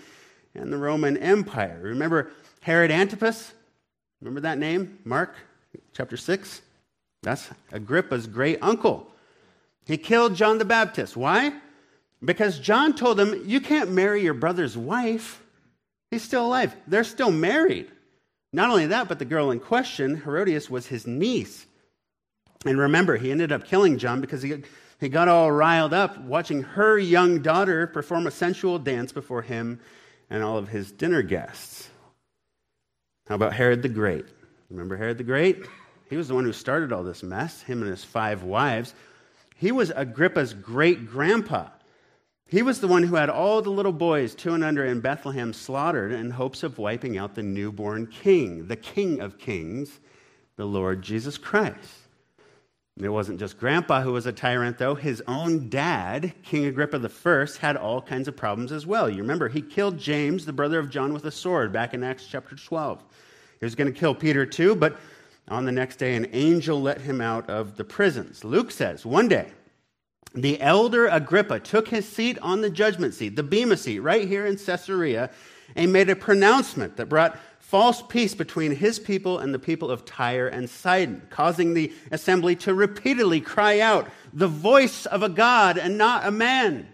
and 0.54 0.72
the 0.72 0.78
Roman 0.78 1.18
Empire. 1.18 1.80
Remember 1.82 2.32
Herod 2.62 2.92
Antipas? 2.92 3.54
Remember 4.22 4.42
that 4.42 4.60
name? 4.60 5.00
Mark 5.06 5.36
chapter 5.94 6.18
6? 6.18 6.62
That's 7.24 7.50
Agrippa's 7.72 8.28
great 8.28 8.60
uncle. 8.62 9.12
He 9.86 9.98
killed 9.98 10.36
John 10.36 10.60
the 10.60 10.66
Baptist. 10.66 11.18
Why? 11.18 11.54
Because 12.24 12.60
John 12.60 12.96
told 12.96 13.18
them, 13.18 13.44
You 13.46 13.62
can't 13.62 13.92
marry 13.92 14.24
your 14.24 14.34
brother's 14.34 14.78
wife. 14.78 15.42
He's 16.12 16.24
still 16.24 16.46
alive. 16.46 16.76
They're 16.88 17.04
still 17.04 17.32
married. 17.32 17.92
Not 18.54 18.70
only 18.70 18.88
that, 18.88 19.08
but 19.08 19.20
the 19.20 19.26
girl 19.26 19.52
in 19.52 19.60
question, 19.60 20.22
Herodias, 20.22 20.70
was 20.70 20.88
his 20.88 21.06
niece. 21.06 21.66
And 22.66 22.80
remember, 22.80 23.18
he 23.18 23.32
ended 23.32 23.52
up 23.52 23.66
killing 23.66 23.98
John 23.98 24.22
because 24.22 24.42
he, 24.42 24.64
he 25.00 25.10
got 25.10 25.28
all 25.28 25.52
riled 25.52 25.94
up 25.94 26.18
watching 26.22 26.64
her 26.64 26.98
young 26.98 27.42
daughter 27.42 27.88
perform 27.88 28.26
a 28.26 28.32
sensual 28.32 28.80
dance 28.80 29.12
before 29.12 29.42
him 29.42 29.80
and 30.30 30.44
all 30.44 30.58
of 30.58 30.70
his 30.70 30.92
dinner 30.92 31.22
guests. 31.22 31.90
How 33.28 33.36
about 33.36 33.54
Herod 33.54 33.82
the 33.82 33.90
Great? 33.90 34.26
Remember 34.70 34.98
Herod 34.98 35.18
the 35.18 35.24
Great? 35.24 35.66
He 36.10 36.18
was 36.18 36.30
the 36.30 36.34
one 36.34 36.46
who 36.46 36.54
started 36.54 36.94
all 36.94 37.04
this 37.04 37.24
mess, 37.24 37.62
him 37.62 37.82
and 37.82 37.92
his 37.92 38.04
five 38.04 38.44
wives. 38.44 38.94
He 39.56 39.72
was 39.72 39.92
Agrippa's 39.96 40.54
great 40.54 41.08
grandpa. 41.08 41.68
He 42.50 42.62
was 42.62 42.80
the 42.80 42.88
one 42.88 43.04
who 43.04 43.16
had 43.16 43.30
all 43.30 43.62
the 43.62 43.70
little 43.70 43.92
boys, 43.92 44.34
two 44.34 44.54
and 44.54 44.64
under, 44.64 44.86
in 44.86 45.02
Bethlehem 45.02 45.52
slaughtered 45.52 46.14
in 46.14 46.32
hopes 46.32 46.64
of 46.64 46.78
wiping 46.78 47.18
out 47.18 47.36
the 47.36 47.44
newborn 47.44 48.08
king, 48.08 48.68
the 48.68 48.78
King 48.78 49.20
of 49.20 49.38
Kings, 49.38 50.00
the 50.56 50.66
Lord 50.66 51.02
Jesus 51.02 51.38
Christ. 51.38 51.76
It 53.00 53.10
wasn't 53.10 53.40
just 53.40 53.60
Grandpa 53.60 54.02
who 54.02 54.14
was 54.14 54.26
a 54.26 54.32
tyrant, 54.32 54.78
though. 54.78 54.96
His 54.96 55.22
own 55.28 55.70
dad, 55.70 56.34
King 56.42 56.66
Agrippa 56.66 56.98
I, 57.26 57.48
had 57.60 57.78
all 57.78 58.02
kinds 58.02 58.28
of 58.28 58.36
problems 58.36 58.72
as 58.72 58.88
well. 58.88 59.10
You 59.10 59.22
remember, 59.22 59.50
he 59.50 59.62
killed 59.62 60.00
James, 60.00 60.46
the 60.46 60.54
brother 60.54 60.80
of 60.80 60.90
John, 60.90 61.14
with 61.14 61.26
a 61.26 61.32
sword 61.32 61.72
back 61.72 61.94
in 61.94 62.04
Acts 62.04 62.26
chapter 62.26 62.56
12. 62.56 63.04
He 63.60 63.66
was 63.66 63.76
going 63.76 63.92
to 63.92 64.00
kill 64.00 64.16
Peter 64.16 64.46
too, 64.46 64.74
but 64.74 64.98
On 65.50 65.64
the 65.64 65.72
next 65.72 65.96
day, 65.96 66.16
an 66.16 66.28
angel 66.34 66.82
let 66.82 67.00
him 67.00 67.22
out 67.22 67.50
of 67.50 67.78
the 67.78 67.84
prisons. 67.84 68.44
Luke 68.44 68.70
says, 68.70 69.06
one 69.06 69.30
day, 69.30 69.52
the 70.44 70.62
elder 70.62 71.08
Agrippa 71.08 71.60
took 71.60 71.88
his 71.88 72.08
seat 72.08 72.38
on 72.40 72.62
the 72.62 72.70
judgment 72.70 73.14
seat, 73.14 73.36
the 73.36 73.44
Bema 73.44 73.78
seat, 73.78 74.00
right 74.00 74.28
here 74.28 74.46
in 74.46 74.58
Caesarea, 74.58 75.30
and 75.76 75.92
made 75.92 76.10
a 76.10 76.16
pronouncement 76.16 76.98
that 76.98 77.08
brought 77.08 77.40
false 77.60 78.02
peace 78.02 78.34
between 78.34 78.72
his 78.72 79.00
people 79.00 79.40
and 79.40 79.54
the 79.54 79.60
people 79.60 79.92
of 79.92 80.06
Tyre 80.06 80.48
and 80.48 80.70
Sidon, 80.70 81.28
causing 81.30 81.74
the 81.74 81.92
assembly 82.12 82.56
to 82.58 82.74
repeatedly 82.74 83.42
cry 83.42 83.80
out, 83.80 84.10
The 84.34 84.48
voice 84.48 85.06
of 85.06 85.24
a 85.24 85.30
God 85.30 85.78
and 85.78 85.98
not 85.98 86.26
a 86.26 86.32
man. 86.32 86.88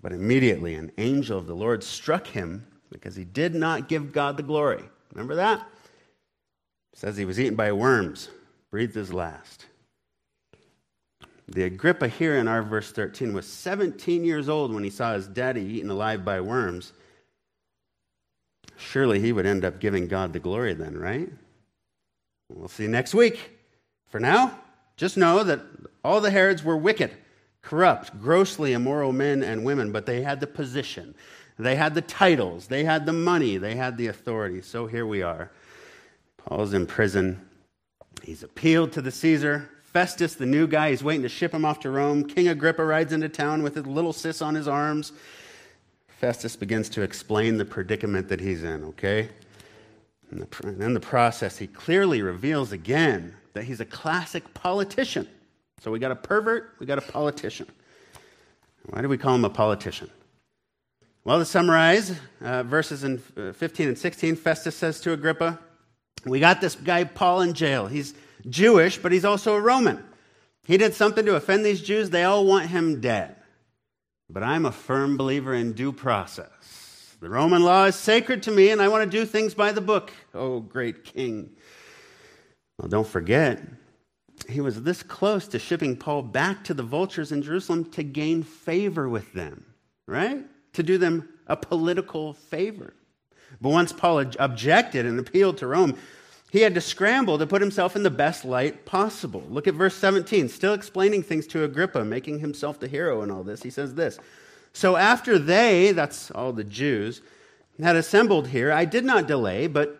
But 0.00 0.12
immediately 0.12 0.74
an 0.74 0.90
angel 0.98 1.38
of 1.38 1.46
the 1.46 1.54
Lord 1.54 1.84
struck 1.84 2.26
him 2.26 2.66
because 2.90 3.14
he 3.14 3.24
did 3.24 3.54
not 3.54 3.88
give 3.88 4.12
God 4.12 4.36
the 4.36 4.42
glory. 4.42 4.82
Remember 5.12 5.36
that? 5.36 5.66
Says 6.94 7.16
he 7.16 7.24
was 7.24 7.38
eaten 7.38 7.54
by 7.54 7.72
worms, 7.72 8.28
breathed 8.70 8.94
his 8.94 9.12
last. 9.12 9.66
The 11.52 11.64
Agrippa 11.64 12.08
here 12.08 12.36
in 12.36 12.48
our 12.48 12.62
verse 12.62 12.92
13 12.92 13.34
was 13.34 13.46
17 13.46 14.24
years 14.24 14.48
old 14.48 14.72
when 14.72 14.84
he 14.84 14.90
saw 14.90 15.12
his 15.12 15.28
daddy 15.28 15.60
eaten 15.60 15.90
alive 15.90 16.24
by 16.24 16.40
worms. 16.40 16.94
Surely 18.78 19.20
he 19.20 19.32
would 19.32 19.44
end 19.44 19.62
up 19.62 19.78
giving 19.78 20.08
God 20.08 20.32
the 20.32 20.38
glory 20.38 20.72
then, 20.72 20.96
right? 20.96 21.28
We'll 22.48 22.68
see 22.68 22.86
next 22.86 23.12
week. 23.12 23.58
For 24.08 24.18
now, 24.18 24.58
just 24.96 25.18
know 25.18 25.44
that 25.44 25.60
all 26.02 26.22
the 26.22 26.30
Herods 26.30 26.64
were 26.64 26.76
wicked, 26.76 27.10
corrupt, 27.60 28.18
grossly 28.18 28.72
immoral 28.72 29.12
men 29.12 29.42
and 29.42 29.62
women, 29.62 29.92
but 29.92 30.06
they 30.06 30.22
had 30.22 30.40
the 30.40 30.46
position, 30.46 31.14
they 31.58 31.76
had 31.76 31.94
the 31.94 32.00
titles, 32.00 32.66
they 32.66 32.82
had 32.82 33.04
the 33.04 33.12
money, 33.12 33.58
they 33.58 33.74
had 33.74 33.98
the 33.98 34.06
authority. 34.06 34.62
So 34.62 34.86
here 34.86 35.06
we 35.06 35.20
are. 35.20 35.50
Paul's 36.38 36.72
in 36.72 36.86
prison. 36.86 37.46
He's 38.22 38.42
appealed 38.42 38.92
to 38.92 39.02
the 39.02 39.10
Caesar. 39.10 39.68
Festus, 39.92 40.34
the 40.34 40.46
new 40.46 40.66
guy, 40.66 40.90
he's 40.90 41.04
waiting 41.04 41.22
to 41.22 41.28
ship 41.28 41.52
him 41.52 41.66
off 41.66 41.80
to 41.80 41.90
Rome. 41.90 42.24
King 42.24 42.48
Agrippa 42.48 42.82
rides 42.82 43.12
into 43.12 43.28
town 43.28 43.62
with 43.62 43.74
his 43.74 43.86
little 43.86 44.14
sis 44.14 44.40
on 44.40 44.54
his 44.54 44.66
arms. 44.66 45.12
Festus 46.08 46.56
begins 46.56 46.88
to 46.90 47.02
explain 47.02 47.58
the 47.58 47.64
predicament 47.64 48.28
that 48.28 48.40
he's 48.40 48.62
in, 48.62 48.84
okay? 48.84 49.28
And, 50.30 50.46
in 50.80 50.94
the 50.94 51.00
process, 51.00 51.58
he 51.58 51.66
clearly 51.66 52.22
reveals 52.22 52.72
again 52.72 53.34
that 53.52 53.64
he's 53.64 53.80
a 53.80 53.84
classic 53.84 54.54
politician. 54.54 55.28
So 55.82 55.90
we 55.90 55.98
got 55.98 56.10
a 56.10 56.16
pervert, 56.16 56.70
we 56.78 56.86
got 56.86 56.96
a 56.96 57.02
politician. 57.02 57.66
Why 58.86 59.02
do 59.02 59.08
we 59.08 59.18
call 59.18 59.34
him 59.34 59.44
a 59.44 59.50
politician? 59.50 60.10
Well, 61.24 61.38
to 61.38 61.44
summarize, 61.44 62.18
uh, 62.40 62.62
verses 62.62 63.04
in 63.04 63.22
uh, 63.36 63.52
15 63.52 63.88
and 63.88 63.98
16, 63.98 64.36
Festus 64.36 64.74
says 64.74 65.00
to 65.02 65.12
Agrippa, 65.12 65.58
We 66.24 66.40
got 66.40 66.62
this 66.62 66.76
guy 66.76 67.04
Paul 67.04 67.42
in 67.42 67.52
jail. 67.52 67.86
He's 67.86 68.14
Jewish, 68.48 68.98
but 68.98 69.12
he's 69.12 69.24
also 69.24 69.54
a 69.54 69.60
Roman. 69.60 70.02
He 70.64 70.76
did 70.76 70.94
something 70.94 71.24
to 71.26 71.36
offend 71.36 71.64
these 71.64 71.82
Jews, 71.82 72.10
they 72.10 72.24
all 72.24 72.46
want 72.46 72.68
him 72.68 73.00
dead. 73.00 73.36
But 74.30 74.42
I'm 74.42 74.64
a 74.64 74.72
firm 74.72 75.16
believer 75.16 75.54
in 75.54 75.72
due 75.72 75.92
process. 75.92 77.16
The 77.20 77.28
Roman 77.28 77.62
law 77.62 77.84
is 77.84 77.96
sacred 77.96 78.42
to 78.44 78.50
me, 78.50 78.70
and 78.70 78.80
I 78.80 78.88
want 78.88 79.04
to 79.04 79.18
do 79.18 79.24
things 79.24 79.54
by 79.54 79.72
the 79.72 79.80
book. 79.80 80.12
Oh, 80.34 80.60
great 80.60 81.04
king. 81.04 81.50
Well, 82.78 82.88
don't 82.88 83.06
forget, 83.06 83.62
he 84.48 84.60
was 84.60 84.82
this 84.82 85.02
close 85.02 85.46
to 85.48 85.58
shipping 85.58 85.96
Paul 85.96 86.22
back 86.22 86.64
to 86.64 86.74
the 86.74 86.82
vultures 86.82 87.30
in 87.32 87.42
Jerusalem 87.42 87.84
to 87.92 88.02
gain 88.02 88.42
favor 88.42 89.08
with 89.08 89.32
them, 89.34 89.64
right? 90.06 90.44
To 90.72 90.82
do 90.82 90.98
them 90.98 91.28
a 91.46 91.56
political 91.56 92.32
favor. 92.32 92.94
But 93.60 93.70
once 93.70 93.92
Paul 93.92 94.24
objected 94.38 95.06
and 95.06 95.18
appealed 95.18 95.58
to 95.58 95.66
Rome, 95.66 95.96
he 96.52 96.60
had 96.60 96.74
to 96.74 96.82
scramble 96.82 97.38
to 97.38 97.46
put 97.46 97.62
himself 97.62 97.96
in 97.96 98.02
the 98.02 98.10
best 98.10 98.44
light 98.44 98.84
possible. 98.84 99.42
Look 99.48 99.66
at 99.66 99.72
verse 99.72 99.96
17, 99.96 100.50
still 100.50 100.74
explaining 100.74 101.22
things 101.22 101.46
to 101.46 101.64
Agrippa, 101.64 102.04
making 102.04 102.40
himself 102.40 102.78
the 102.78 102.88
hero 102.88 103.22
in 103.22 103.30
all 103.30 103.42
this. 103.42 103.62
He 103.62 103.70
says 103.70 103.94
this 103.94 104.18
So 104.74 104.96
after 104.96 105.38
they, 105.38 105.92
that's 105.92 106.30
all 106.30 106.52
the 106.52 106.62
Jews, 106.62 107.22
had 107.82 107.96
assembled 107.96 108.48
here, 108.48 108.70
I 108.70 108.84
did 108.84 109.02
not 109.02 109.26
delay, 109.26 109.66
but 109.66 109.98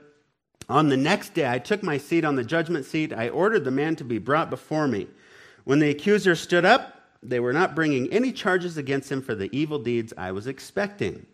on 0.69 0.91
the 0.91 0.97
next 0.97 1.33
day 1.33 1.51
I 1.51 1.59
took 1.59 1.83
my 1.83 1.97
seat 1.97 2.23
on 2.23 2.37
the 2.37 2.45
judgment 2.45 2.85
seat. 2.85 3.15
I 3.15 3.31
ordered 3.31 3.65
the 3.65 3.71
man 3.71 3.97
to 3.97 4.05
be 4.05 4.19
brought 4.19 4.51
before 4.51 4.87
me. 4.87 5.07
When 5.65 5.79
the 5.79 5.89
accuser 5.89 6.35
stood 6.35 6.67
up, 6.67 7.01
they 7.23 7.41
were 7.41 7.55
not 7.55 7.75
bringing 7.75 8.13
any 8.13 8.31
charges 8.31 8.77
against 8.77 9.11
him 9.11 9.23
for 9.23 9.35
the 9.35 9.49
evil 9.57 9.79
deeds 9.79 10.13
I 10.19 10.33
was 10.33 10.47
expecting. 10.47 11.25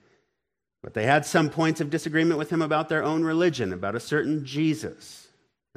But 0.89 0.95
they 0.95 1.05
had 1.05 1.27
some 1.27 1.51
points 1.51 1.83
of 1.83 1.91
disagreement 1.91 2.39
with 2.39 2.49
him 2.49 2.63
about 2.63 2.89
their 2.89 3.05
own 3.05 3.23
religion, 3.23 3.75
about 3.75 3.95
a 3.95 4.01
certain 4.01 4.47
Jesus, 4.47 5.29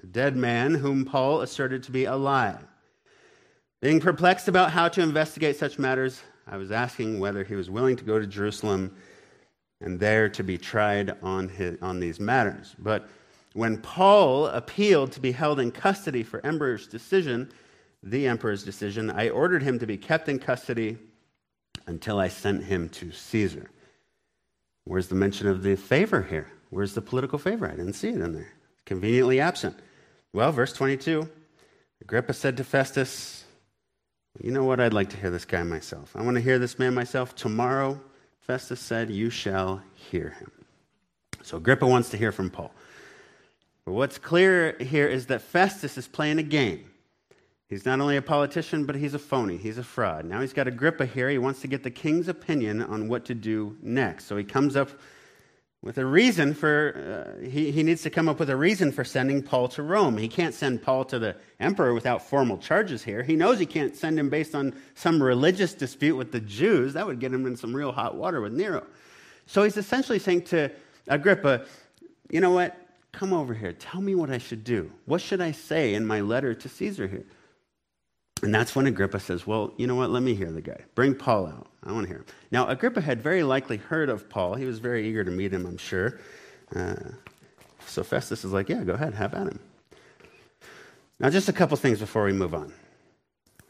a 0.01 0.05
dead 0.05 0.37
man 0.37 0.73
whom 0.73 1.03
Paul 1.03 1.41
asserted 1.41 1.83
to 1.83 1.91
be 1.91 2.05
alive. 2.05 2.65
Being 3.81 3.99
perplexed 3.99 4.47
about 4.47 4.71
how 4.71 4.87
to 4.87 5.01
investigate 5.01 5.57
such 5.57 5.77
matters, 5.77 6.21
I 6.47 6.55
was 6.55 6.71
asking 6.71 7.19
whether 7.19 7.43
he 7.43 7.55
was 7.55 7.69
willing 7.69 7.97
to 7.97 8.05
go 8.05 8.19
to 8.19 8.25
Jerusalem 8.25 8.95
and 9.81 9.99
there 9.99 10.29
to 10.29 10.43
be 10.43 10.57
tried 10.57 11.17
on, 11.21 11.49
his, 11.49 11.77
on 11.81 11.99
these 11.99 12.21
matters. 12.21 12.73
But 12.79 13.09
when 13.51 13.79
Paul 13.79 14.47
appealed 14.47 15.11
to 15.11 15.19
be 15.19 15.33
held 15.33 15.59
in 15.59 15.71
custody 15.71 16.23
for 16.23 16.39
emperor's 16.45 16.87
decision, 16.87 17.51
the 18.01 18.27
emperor's 18.27 18.63
decision, 18.63 19.11
I 19.11 19.27
ordered 19.27 19.61
him 19.61 19.77
to 19.79 19.85
be 19.85 19.97
kept 19.97 20.29
in 20.29 20.39
custody 20.39 20.97
until 21.85 22.17
I 22.17 22.29
sent 22.29 22.63
him 22.63 22.87
to 22.87 23.11
Caesar. 23.11 23.69
Where's 24.85 25.07
the 25.07 25.15
mention 25.15 25.47
of 25.47 25.63
the 25.63 25.75
favor 25.75 26.23
here? 26.23 26.47
Where's 26.69 26.93
the 26.93 27.01
political 27.01 27.37
favor? 27.37 27.67
I 27.67 27.75
didn't 27.75 27.93
see 27.93 28.09
it 28.09 28.21
in 28.21 28.33
there. 28.33 28.51
Conveniently 28.85 29.39
absent. 29.39 29.77
Well, 30.33 30.51
verse 30.51 30.73
22 30.73 31.29
Agrippa 32.01 32.33
said 32.33 32.57
to 32.57 32.63
Festus, 32.63 33.43
You 34.41 34.51
know 34.51 34.63
what? 34.63 34.79
I'd 34.79 34.93
like 34.93 35.09
to 35.09 35.17
hear 35.17 35.29
this 35.29 35.45
guy 35.45 35.63
myself. 35.63 36.15
I 36.15 36.21
want 36.23 36.35
to 36.35 36.41
hear 36.41 36.57
this 36.57 36.79
man 36.79 36.93
myself. 36.93 37.35
Tomorrow, 37.35 37.99
Festus 38.39 38.79
said, 38.79 39.09
You 39.09 39.29
shall 39.29 39.83
hear 39.93 40.29
him. 40.29 40.51
So 41.43 41.57
Agrippa 41.57 41.85
wants 41.85 42.09
to 42.09 42.17
hear 42.17 42.31
from 42.31 42.49
Paul. 42.49 42.71
But 43.85 43.93
what's 43.93 44.17
clear 44.17 44.75
here 44.79 45.07
is 45.07 45.27
that 45.27 45.41
Festus 45.41 45.97
is 45.97 46.07
playing 46.07 46.39
a 46.39 46.43
game. 46.43 46.90
He's 47.71 47.85
not 47.85 48.01
only 48.01 48.17
a 48.17 48.21
politician, 48.21 48.83
but 48.85 48.97
he's 48.97 49.13
a 49.13 49.19
phony. 49.19 49.55
He's 49.55 49.77
a 49.77 49.83
fraud. 49.83 50.25
Now 50.25 50.41
he's 50.41 50.51
got 50.51 50.67
Agrippa 50.67 51.05
here. 51.05 51.29
He 51.29 51.37
wants 51.37 51.61
to 51.61 51.67
get 51.67 51.83
the 51.83 51.89
king's 51.89 52.27
opinion 52.27 52.81
on 52.81 53.07
what 53.07 53.23
to 53.25 53.33
do 53.33 53.77
next. 53.81 54.25
So 54.25 54.35
he 54.35 54.43
comes 54.43 54.75
up 54.75 54.89
with 55.81 55.97
a 55.97 56.05
reason 56.05 56.53
for, 56.53 57.33
uh, 57.39 57.47
he, 57.47 57.71
he 57.71 57.81
needs 57.81 58.01
to 58.01 58.09
come 58.09 58.27
up 58.27 58.39
with 58.39 58.49
a 58.49 58.57
reason 58.57 58.91
for 58.91 59.05
sending 59.05 59.41
Paul 59.41 59.69
to 59.69 59.83
Rome. 59.83 60.17
He 60.17 60.27
can't 60.27 60.53
send 60.53 60.83
Paul 60.83 61.05
to 61.05 61.17
the 61.17 61.37
emperor 61.61 61.93
without 61.93 62.21
formal 62.21 62.57
charges 62.57 63.03
here. 63.03 63.23
He 63.23 63.37
knows 63.37 63.57
he 63.57 63.65
can't 63.65 63.95
send 63.95 64.19
him 64.19 64.29
based 64.29 64.53
on 64.53 64.75
some 64.95 65.23
religious 65.23 65.73
dispute 65.73 66.17
with 66.17 66.33
the 66.33 66.41
Jews. 66.41 66.91
That 66.91 67.07
would 67.07 67.21
get 67.21 67.33
him 67.33 67.45
in 67.45 67.55
some 67.55 67.73
real 67.73 67.93
hot 67.93 68.15
water 68.15 68.41
with 68.41 68.51
Nero. 68.51 68.85
So 69.45 69.63
he's 69.63 69.77
essentially 69.77 70.19
saying 70.19 70.41
to 70.47 70.71
Agrippa, 71.07 71.65
you 72.29 72.41
know 72.41 72.51
what? 72.51 72.75
Come 73.13 73.31
over 73.31 73.53
here. 73.53 73.71
Tell 73.71 74.01
me 74.01 74.13
what 74.13 74.29
I 74.29 74.39
should 74.39 74.65
do. 74.65 74.91
What 75.05 75.21
should 75.21 75.39
I 75.39 75.53
say 75.53 75.93
in 75.93 76.05
my 76.05 76.19
letter 76.19 76.53
to 76.53 76.67
Caesar 76.67 77.07
here? 77.07 77.23
And 78.43 78.53
that's 78.53 78.75
when 78.75 78.87
Agrippa 78.87 79.19
says, 79.19 79.45
Well, 79.45 79.73
you 79.77 79.87
know 79.87 79.95
what? 79.95 80.09
Let 80.09 80.23
me 80.23 80.33
hear 80.33 80.51
the 80.51 80.61
guy. 80.61 80.81
Bring 80.95 81.13
Paul 81.15 81.47
out. 81.47 81.67
I 81.83 81.91
want 81.91 82.03
to 82.05 82.07
hear 82.07 82.19
him. 82.19 82.25
Now, 82.51 82.67
Agrippa 82.67 83.01
had 83.01 83.21
very 83.21 83.43
likely 83.43 83.77
heard 83.77 84.09
of 84.09 84.29
Paul. 84.29 84.55
He 84.55 84.65
was 84.65 84.79
very 84.79 85.07
eager 85.07 85.23
to 85.23 85.31
meet 85.31 85.53
him, 85.53 85.65
I'm 85.65 85.77
sure. 85.77 86.19
Uh, 86.75 86.95
so 87.85 88.03
Festus 88.03 88.43
is 88.43 88.51
like, 88.51 88.69
Yeah, 88.69 88.83
go 88.83 88.93
ahead, 88.93 89.13
have 89.13 89.33
at 89.33 89.47
him. 89.47 89.59
Now, 91.19 91.29
just 91.29 91.49
a 91.49 91.53
couple 91.53 91.77
things 91.77 91.99
before 91.99 92.23
we 92.23 92.33
move 92.33 92.55
on. 92.55 92.73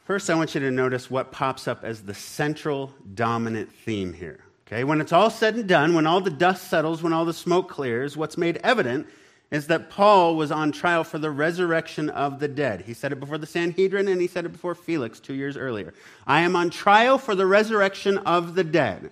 First, 0.05 0.29
I 0.29 0.35
want 0.35 0.55
you 0.55 0.61
to 0.61 0.71
notice 0.71 1.11
what 1.11 1.31
pops 1.31 1.67
up 1.67 1.83
as 1.83 2.01
the 2.03 2.13
central 2.13 2.93
dominant 3.13 3.71
theme 3.71 4.13
here. 4.13 4.43
Okay, 4.67 4.85
when 4.85 5.01
it's 5.01 5.11
all 5.11 5.29
said 5.29 5.55
and 5.55 5.67
done, 5.67 5.93
when 5.93 6.07
all 6.07 6.21
the 6.21 6.29
dust 6.29 6.69
settles, 6.69 7.03
when 7.03 7.11
all 7.11 7.25
the 7.25 7.33
smoke 7.33 7.69
clears, 7.69 8.15
what's 8.15 8.37
made 8.37 8.57
evident 8.63 9.07
is 9.51 9.67
that 9.67 9.89
Paul 9.89 10.37
was 10.37 10.49
on 10.49 10.71
trial 10.71 11.03
for 11.03 11.19
the 11.19 11.29
resurrection 11.29 12.09
of 12.09 12.39
the 12.39 12.47
dead. 12.47 12.81
He 12.81 12.93
said 12.93 13.11
it 13.11 13.19
before 13.19 13.37
the 13.37 13.45
Sanhedrin 13.45 14.07
and 14.07 14.21
he 14.21 14.27
said 14.27 14.45
it 14.45 14.53
before 14.53 14.73
Felix 14.73 15.19
two 15.19 15.33
years 15.33 15.57
earlier. 15.57 15.93
I 16.25 16.41
am 16.41 16.55
on 16.55 16.69
trial 16.69 17.17
for 17.17 17.35
the 17.35 17.45
resurrection 17.45 18.17
of 18.19 18.55
the 18.55 18.63
dead. 18.63 19.11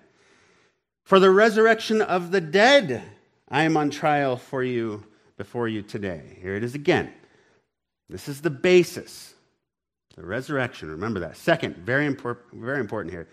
For 1.03 1.19
the 1.19 1.31
resurrection 1.31 2.01
of 2.01 2.31
the 2.31 2.39
dead, 2.39 3.03
I 3.50 3.63
am 3.63 3.75
on 3.75 3.89
trial 3.89 4.38
for 4.38 4.63
you 4.63 5.03
before 5.38 5.67
you 5.67 5.81
today. 5.81 6.38
Here 6.41 6.55
it 6.55 6.63
is 6.63 6.75
again. 6.75 7.12
This 8.10 8.27
is 8.27 8.41
the 8.41 8.50
basis. 8.50 9.34
The 10.15 10.25
resurrection, 10.25 10.89
remember 10.89 11.19
that. 11.22 11.36
Second, 11.36 11.77
very, 11.77 12.05
important, 12.05 12.62
very 12.62 12.79
important 12.79 13.13
here. 13.13 13.27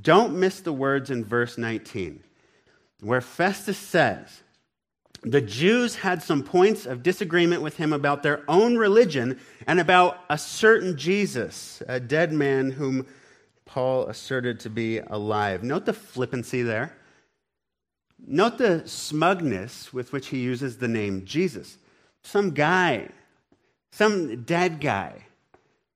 Don't 0.00 0.38
miss 0.38 0.60
the 0.60 0.72
words 0.72 1.10
in 1.10 1.24
verse 1.24 1.58
19, 1.58 2.22
where 3.00 3.20
Festus 3.20 3.78
says, 3.78 4.41
the 5.22 5.40
Jews 5.40 5.94
had 5.94 6.22
some 6.22 6.42
points 6.42 6.84
of 6.84 7.02
disagreement 7.02 7.62
with 7.62 7.76
him 7.76 7.92
about 7.92 8.22
their 8.22 8.42
own 8.48 8.76
religion 8.76 9.38
and 9.66 9.78
about 9.78 10.18
a 10.28 10.36
certain 10.36 10.96
Jesus, 10.96 11.82
a 11.86 12.00
dead 12.00 12.32
man 12.32 12.72
whom 12.72 13.06
Paul 13.64 14.06
asserted 14.06 14.60
to 14.60 14.70
be 14.70 14.98
alive. 14.98 15.62
Note 15.62 15.86
the 15.86 15.92
flippancy 15.92 16.62
there. 16.62 16.96
Note 18.26 18.58
the 18.58 18.82
smugness 18.86 19.92
with 19.92 20.12
which 20.12 20.28
he 20.28 20.38
uses 20.40 20.78
the 20.78 20.88
name 20.88 21.24
Jesus. 21.24 21.78
some 22.24 22.50
guy, 22.50 23.08
some 23.90 24.42
dead 24.42 24.80
guy, 24.80 25.26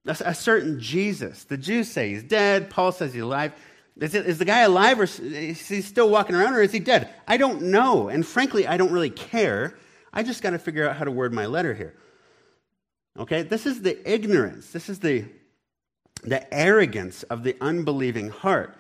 a, 0.07 0.35
certain 0.35 0.81
Jesus. 0.81 1.45
The 1.45 1.57
Jews 1.57 1.91
say 1.91 2.11
he's 2.11 2.23
dead. 2.23 2.71
Paul 2.71 2.93
says 2.93 3.13
he's 3.13 3.23
alive. 3.23 3.53
Is, 3.99 4.15
it, 4.15 4.27
is 4.27 4.39
the 4.39 4.45
guy 4.45 4.61
alive 4.61 5.01
or 5.01 5.05
is 5.05 5.69
he 5.69 5.81
still 5.81 6.11
walking 6.11 6.37
around 6.37 6.55
or 6.55 6.61
is 6.61 6.73
he 6.73 6.81
dead? 6.81 7.09
I 7.27 7.39
don't 7.39 7.63
know. 7.63 8.09
And 8.09 8.27
frankly, 8.27 8.67
I 8.67 8.77
don't 8.77 8.93
really 8.93 9.11
care. 9.11 9.79
I 10.13 10.23
just 10.23 10.43
got 10.43 10.51
to 10.51 10.59
figure 10.59 10.89
out 10.89 10.97
how 10.97 11.05
to 11.05 11.11
word 11.11 11.33
my 11.33 11.47
letter 11.47 11.73
here. 11.73 11.95
Okay? 13.19 13.43
This 13.43 13.65
is 13.65 13.81
the 13.81 14.11
ignorance. 14.11 14.71
This 14.71 14.91
is 14.91 14.99
the, 14.99 15.25
the 16.25 16.53
arrogance 16.53 17.23
of 17.25 17.43
the 17.43 17.57
unbelieving 17.61 18.29
heart. 18.29 18.77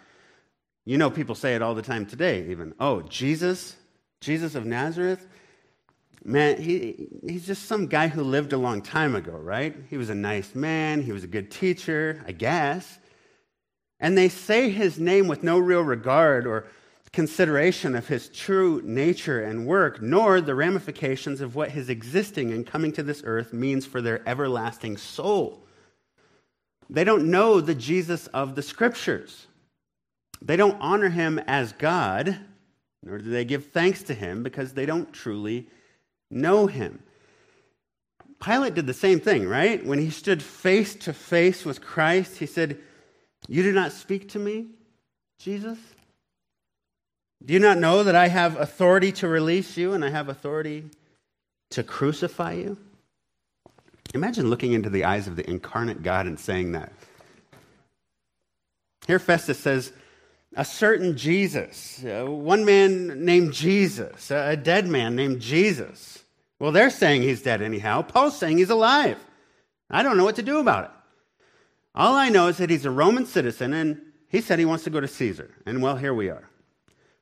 You 0.84 0.98
know, 0.98 1.10
people 1.10 1.34
say 1.34 1.54
it 1.54 1.62
all 1.62 1.74
the 1.74 1.82
time 1.82 2.04
today, 2.04 2.50
even. 2.50 2.74
Oh, 2.78 3.00
Jesus, 3.02 3.74
Jesus 4.20 4.54
of 4.54 4.66
Nazareth, 4.66 5.26
man, 6.24 6.60
he, 6.60 7.08
he's 7.26 7.46
just 7.46 7.64
some 7.64 7.86
guy 7.86 8.08
who 8.08 8.22
lived 8.22 8.52
a 8.52 8.58
long 8.58 8.82
time 8.82 9.14
ago, 9.14 9.32
right? 9.32 9.74
He 9.88 9.96
was 9.96 10.10
a 10.10 10.14
nice 10.14 10.54
man, 10.54 11.00
he 11.00 11.12
was 11.12 11.24
a 11.24 11.28
good 11.28 11.50
teacher, 11.50 12.22
I 12.26 12.32
guess. 12.32 12.98
And 13.98 14.16
they 14.16 14.28
say 14.28 14.70
his 14.70 14.98
name 14.98 15.28
with 15.28 15.42
no 15.42 15.58
real 15.58 15.82
regard 15.82 16.46
or 16.46 16.66
consideration 17.12 17.94
of 17.94 18.08
his 18.08 18.28
true 18.28 18.82
nature 18.84 19.42
and 19.42 19.66
work, 19.66 20.02
nor 20.02 20.40
the 20.40 20.54
ramifications 20.54 21.40
of 21.40 21.54
what 21.54 21.70
his 21.70 21.88
existing 21.88 22.52
and 22.52 22.66
coming 22.66 22.92
to 22.92 23.02
this 23.02 23.22
earth 23.24 23.54
means 23.54 23.86
for 23.86 24.02
their 24.02 24.26
everlasting 24.28 24.98
soul. 24.98 25.64
They 26.90 27.04
don't 27.04 27.30
know 27.30 27.60
the 27.60 27.74
Jesus 27.74 28.26
of 28.28 28.54
the 28.54 28.62
scriptures. 28.62 29.46
They 30.42 30.56
don't 30.56 30.76
honor 30.80 31.08
him 31.08 31.38
as 31.46 31.72
God, 31.72 32.38
nor 33.02 33.18
do 33.18 33.30
they 33.30 33.44
give 33.44 33.68
thanks 33.68 34.02
to 34.04 34.14
him 34.14 34.42
because 34.42 34.74
they 34.74 34.84
don't 34.84 35.12
truly 35.12 35.68
know 36.30 36.66
him. 36.66 37.02
Pilate 38.42 38.74
did 38.74 38.86
the 38.86 38.94
same 38.94 39.20
thing, 39.20 39.48
right? 39.48 39.84
When 39.84 39.98
he 39.98 40.10
stood 40.10 40.42
face 40.42 40.94
to 40.96 41.12
face 41.12 41.64
with 41.64 41.80
Christ, 41.80 42.36
he 42.36 42.46
said, 42.46 42.78
You 43.48 43.62
do 43.62 43.72
not 43.72 43.92
speak 43.92 44.30
to 44.30 44.38
me, 44.38 44.66
Jesus? 45.38 45.78
Do 47.44 47.52
you 47.52 47.60
not 47.60 47.78
know 47.78 48.02
that 48.02 48.16
I 48.16 48.28
have 48.28 48.56
authority 48.56 49.12
to 49.12 49.28
release 49.28 49.76
you 49.76 49.92
and 49.92 50.04
I 50.04 50.10
have 50.10 50.28
authority 50.28 50.84
to 51.70 51.82
crucify 51.82 52.54
you? 52.54 52.76
Imagine 54.14 54.50
looking 54.50 54.72
into 54.72 54.90
the 54.90 55.04
eyes 55.04 55.26
of 55.26 55.36
the 55.36 55.48
incarnate 55.48 56.02
God 56.02 56.26
and 56.26 56.40
saying 56.40 56.72
that. 56.72 56.92
Here, 59.06 59.18
Festus 59.18 59.58
says, 59.58 59.92
a 60.56 60.64
certain 60.64 61.16
Jesus, 61.16 62.02
uh, 62.02 62.24
one 62.24 62.64
man 62.64 63.24
named 63.24 63.52
Jesus, 63.52 64.30
a 64.30 64.56
dead 64.56 64.88
man 64.88 65.14
named 65.14 65.40
Jesus. 65.40 66.24
Well, 66.58 66.72
they're 66.72 66.90
saying 66.90 67.22
he's 67.22 67.42
dead 67.42 67.60
anyhow. 67.60 68.02
Paul's 68.02 68.38
saying 68.38 68.58
he's 68.58 68.70
alive. 68.70 69.22
I 69.90 70.02
don't 70.02 70.16
know 70.16 70.24
what 70.24 70.36
to 70.36 70.42
do 70.42 70.58
about 70.58 70.84
it. 70.84 70.90
All 71.96 72.14
I 72.14 72.28
know 72.28 72.48
is 72.48 72.58
that 72.58 72.68
he's 72.68 72.84
a 72.84 72.90
Roman 72.90 73.24
citizen 73.24 73.72
and 73.72 74.00
he 74.28 74.42
said 74.42 74.58
he 74.58 74.66
wants 74.66 74.84
to 74.84 74.90
go 74.90 75.00
to 75.00 75.08
Caesar. 75.08 75.50
And 75.64 75.80
well, 75.80 75.96
here 75.96 76.12
we 76.12 76.28
are. 76.28 76.48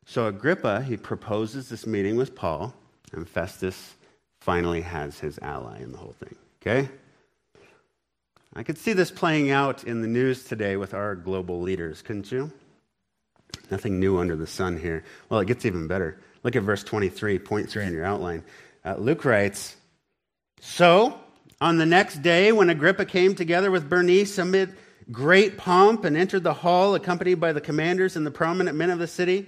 So 0.04 0.26
Agrippa, 0.26 0.82
he 0.82 0.96
proposes 0.96 1.68
this 1.68 1.86
meeting 1.86 2.16
with 2.16 2.34
Paul, 2.34 2.74
and 3.12 3.28
Festus 3.28 3.94
finally 4.40 4.82
has 4.82 5.18
his 5.20 5.38
ally 5.40 5.80
in 5.80 5.92
the 5.92 5.98
whole 5.98 6.14
thing. 6.18 6.34
Okay? 6.60 6.88
I 8.54 8.62
could 8.62 8.76
see 8.76 8.92
this 8.92 9.10
playing 9.10 9.50
out 9.50 9.84
in 9.84 10.02
the 10.02 10.08
news 10.08 10.44
today 10.44 10.76
with 10.76 10.92
our 10.92 11.14
global 11.14 11.60
leaders, 11.60 12.02
couldn't 12.02 12.30
you? 12.30 12.52
Nothing 13.70 13.98
new 13.98 14.18
under 14.18 14.36
the 14.36 14.46
sun 14.46 14.78
here. 14.78 15.04
Well, 15.28 15.40
it 15.40 15.46
gets 15.46 15.64
even 15.64 15.86
better. 15.86 16.18
Look 16.42 16.56
at 16.56 16.62
verse 16.62 16.84
23, 16.84 17.38
point 17.38 17.70
three 17.70 17.84
in 17.84 17.92
your 17.92 18.04
outline. 18.04 18.44
Uh, 18.84 18.96
Luke 18.96 19.24
writes 19.24 19.76
So, 20.60 21.18
on 21.64 21.78
the 21.78 21.86
next 21.86 22.20
day, 22.20 22.52
when 22.52 22.68
Agrippa 22.68 23.06
came 23.06 23.34
together 23.34 23.70
with 23.70 23.88
Bernice 23.88 24.36
amid 24.36 24.76
great 25.10 25.56
pomp 25.56 26.04
and 26.04 26.14
entered 26.14 26.42
the 26.42 26.52
hall, 26.52 26.94
accompanied 26.94 27.40
by 27.40 27.54
the 27.54 27.60
commanders 27.60 28.16
and 28.16 28.26
the 28.26 28.30
prominent 28.30 28.76
men 28.76 28.90
of 28.90 28.98
the 28.98 29.06
city, 29.06 29.46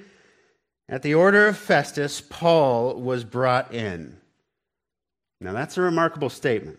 at 0.89 1.03
the 1.03 1.13
order 1.13 1.47
of 1.47 1.59
Festus, 1.59 2.23
Paul 2.23 2.95
was 2.95 3.23
brought 3.23 3.75
in. 3.75 4.17
Now, 5.43 5.53
that's 5.53 5.77
a 5.77 5.83
remarkable 5.83 6.31
statement. 6.31 6.79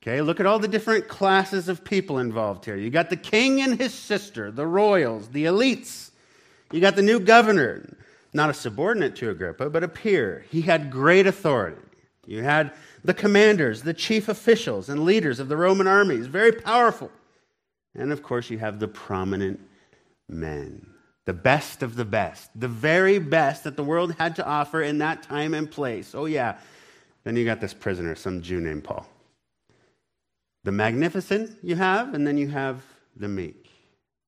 Okay, 0.00 0.20
look 0.20 0.38
at 0.38 0.46
all 0.46 0.60
the 0.60 0.68
different 0.68 1.08
classes 1.08 1.68
of 1.68 1.82
people 1.82 2.20
involved 2.20 2.64
here. 2.64 2.76
You 2.76 2.88
got 2.88 3.10
the 3.10 3.16
king 3.16 3.60
and 3.62 3.80
his 3.80 3.92
sister, 3.92 4.52
the 4.52 4.66
royals, 4.66 5.26
the 5.30 5.46
elites. 5.46 6.12
You 6.70 6.80
got 6.80 6.94
the 6.94 7.02
new 7.02 7.18
governor, 7.18 7.96
not 8.32 8.48
a 8.48 8.54
subordinate 8.54 9.16
to 9.16 9.30
Agrippa, 9.30 9.70
but 9.70 9.82
a 9.82 9.88
peer. 9.88 10.44
He 10.52 10.60
had 10.60 10.88
great 10.88 11.26
authority. 11.26 11.82
You 12.26 12.44
had 12.44 12.72
the 13.04 13.14
commanders, 13.14 13.82
the 13.82 13.94
chief 13.94 14.28
officials, 14.28 14.88
and 14.88 15.04
leaders 15.04 15.40
of 15.40 15.48
the 15.48 15.56
Roman 15.56 15.86
armies, 15.86 16.26
very 16.26 16.52
powerful. 16.52 17.10
And 17.94 18.12
of 18.12 18.22
course, 18.22 18.50
you 18.50 18.58
have 18.58 18.78
the 18.78 18.88
prominent 18.88 19.60
men, 20.28 20.86
the 21.24 21.32
best 21.32 21.82
of 21.82 21.96
the 21.96 22.04
best, 22.04 22.50
the 22.58 22.68
very 22.68 23.18
best 23.18 23.64
that 23.64 23.76
the 23.76 23.84
world 23.84 24.14
had 24.18 24.36
to 24.36 24.46
offer 24.46 24.82
in 24.82 24.98
that 24.98 25.22
time 25.22 25.54
and 25.54 25.70
place. 25.70 26.14
Oh, 26.14 26.26
yeah. 26.26 26.58
Then 27.24 27.36
you 27.36 27.44
got 27.44 27.60
this 27.60 27.74
prisoner, 27.74 28.14
some 28.14 28.40
Jew 28.40 28.60
named 28.60 28.84
Paul. 28.84 29.06
The 30.64 30.72
magnificent 30.72 31.58
you 31.62 31.76
have, 31.76 32.14
and 32.14 32.26
then 32.26 32.38
you 32.38 32.48
have 32.48 32.82
the 33.16 33.28
meek 33.28 33.62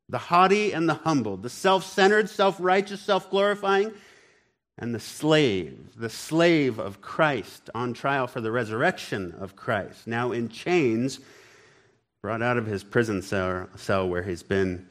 the 0.08 0.18
haughty 0.18 0.72
and 0.72 0.88
the 0.88 0.94
humble, 0.94 1.36
the 1.36 1.50
self 1.50 1.84
centered, 1.84 2.28
self 2.28 2.56
righteous, 2.60 3.00
self 3.00 3.30
glorifying, 3.30 3.92
and 4.78 4.94
the 4.94 5.00
slave, 5.00 5.94
the 5.96 6.10
slave 6.10 6.78
of 6.78 7.00
Christ 7.00 7.70
on 7.74 7.94
trial 7.94 8.26
for 8.26 8.40
the 8.40 8.50
resurrection 8.50 9.34
of 9.38 9.54
Christ, 9.54 10.06
now 10.06 10.32
in 10.32 10.48
chains, 10.48 11.20
brought 12.22 12.42
out 12.42 12.56
of 12.56 12.66
his 12.66 12.82
prison 12.82 13.22
cell, 13.22 14.08
where 14.08 14.22
he's 14.22 14.42
been, 14.42 14.88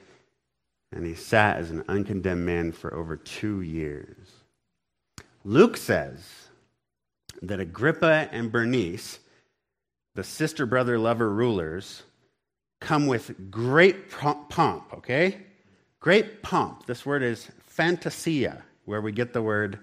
and 0.91 1.05
he 1.05 1.15
sat 1.15 1.57
as 1.57 1.71
an 1.71 1.83
uncondemned 1.89 2.45
man 2.45 2.71
for 2.71 2.93
over 2.93 3.17
two 3.17 3.61
years. 3.61 4.15
Luke 5.43 5.75
says 5.75 6.23
that 7.41 7.59
Agrippa 7.59 8.29
and 8.31 8.51
Bernice, 8.51 9.19
the 10.15 10.23
sister 10.23 10.65
brother 10.65 10.97
lover 10.97 11.29
rulers, 11.29 12.03
come 12.79 13.07
with 13.07 13.51
great 13.51 14.09
pomp, 14.09 14.93
okay? 14.93 15.41
Great 15.99 16.43
pomp. 16.43 16.85
This 16.85 17.05
word 17.05 17.23
is 17.23 17.49
fantasia, 17.65 18.63
where 18.85 19.01
we 19.01 19.11
get 19.11 19.33
the 19.33 19.41
word 19.41 19.79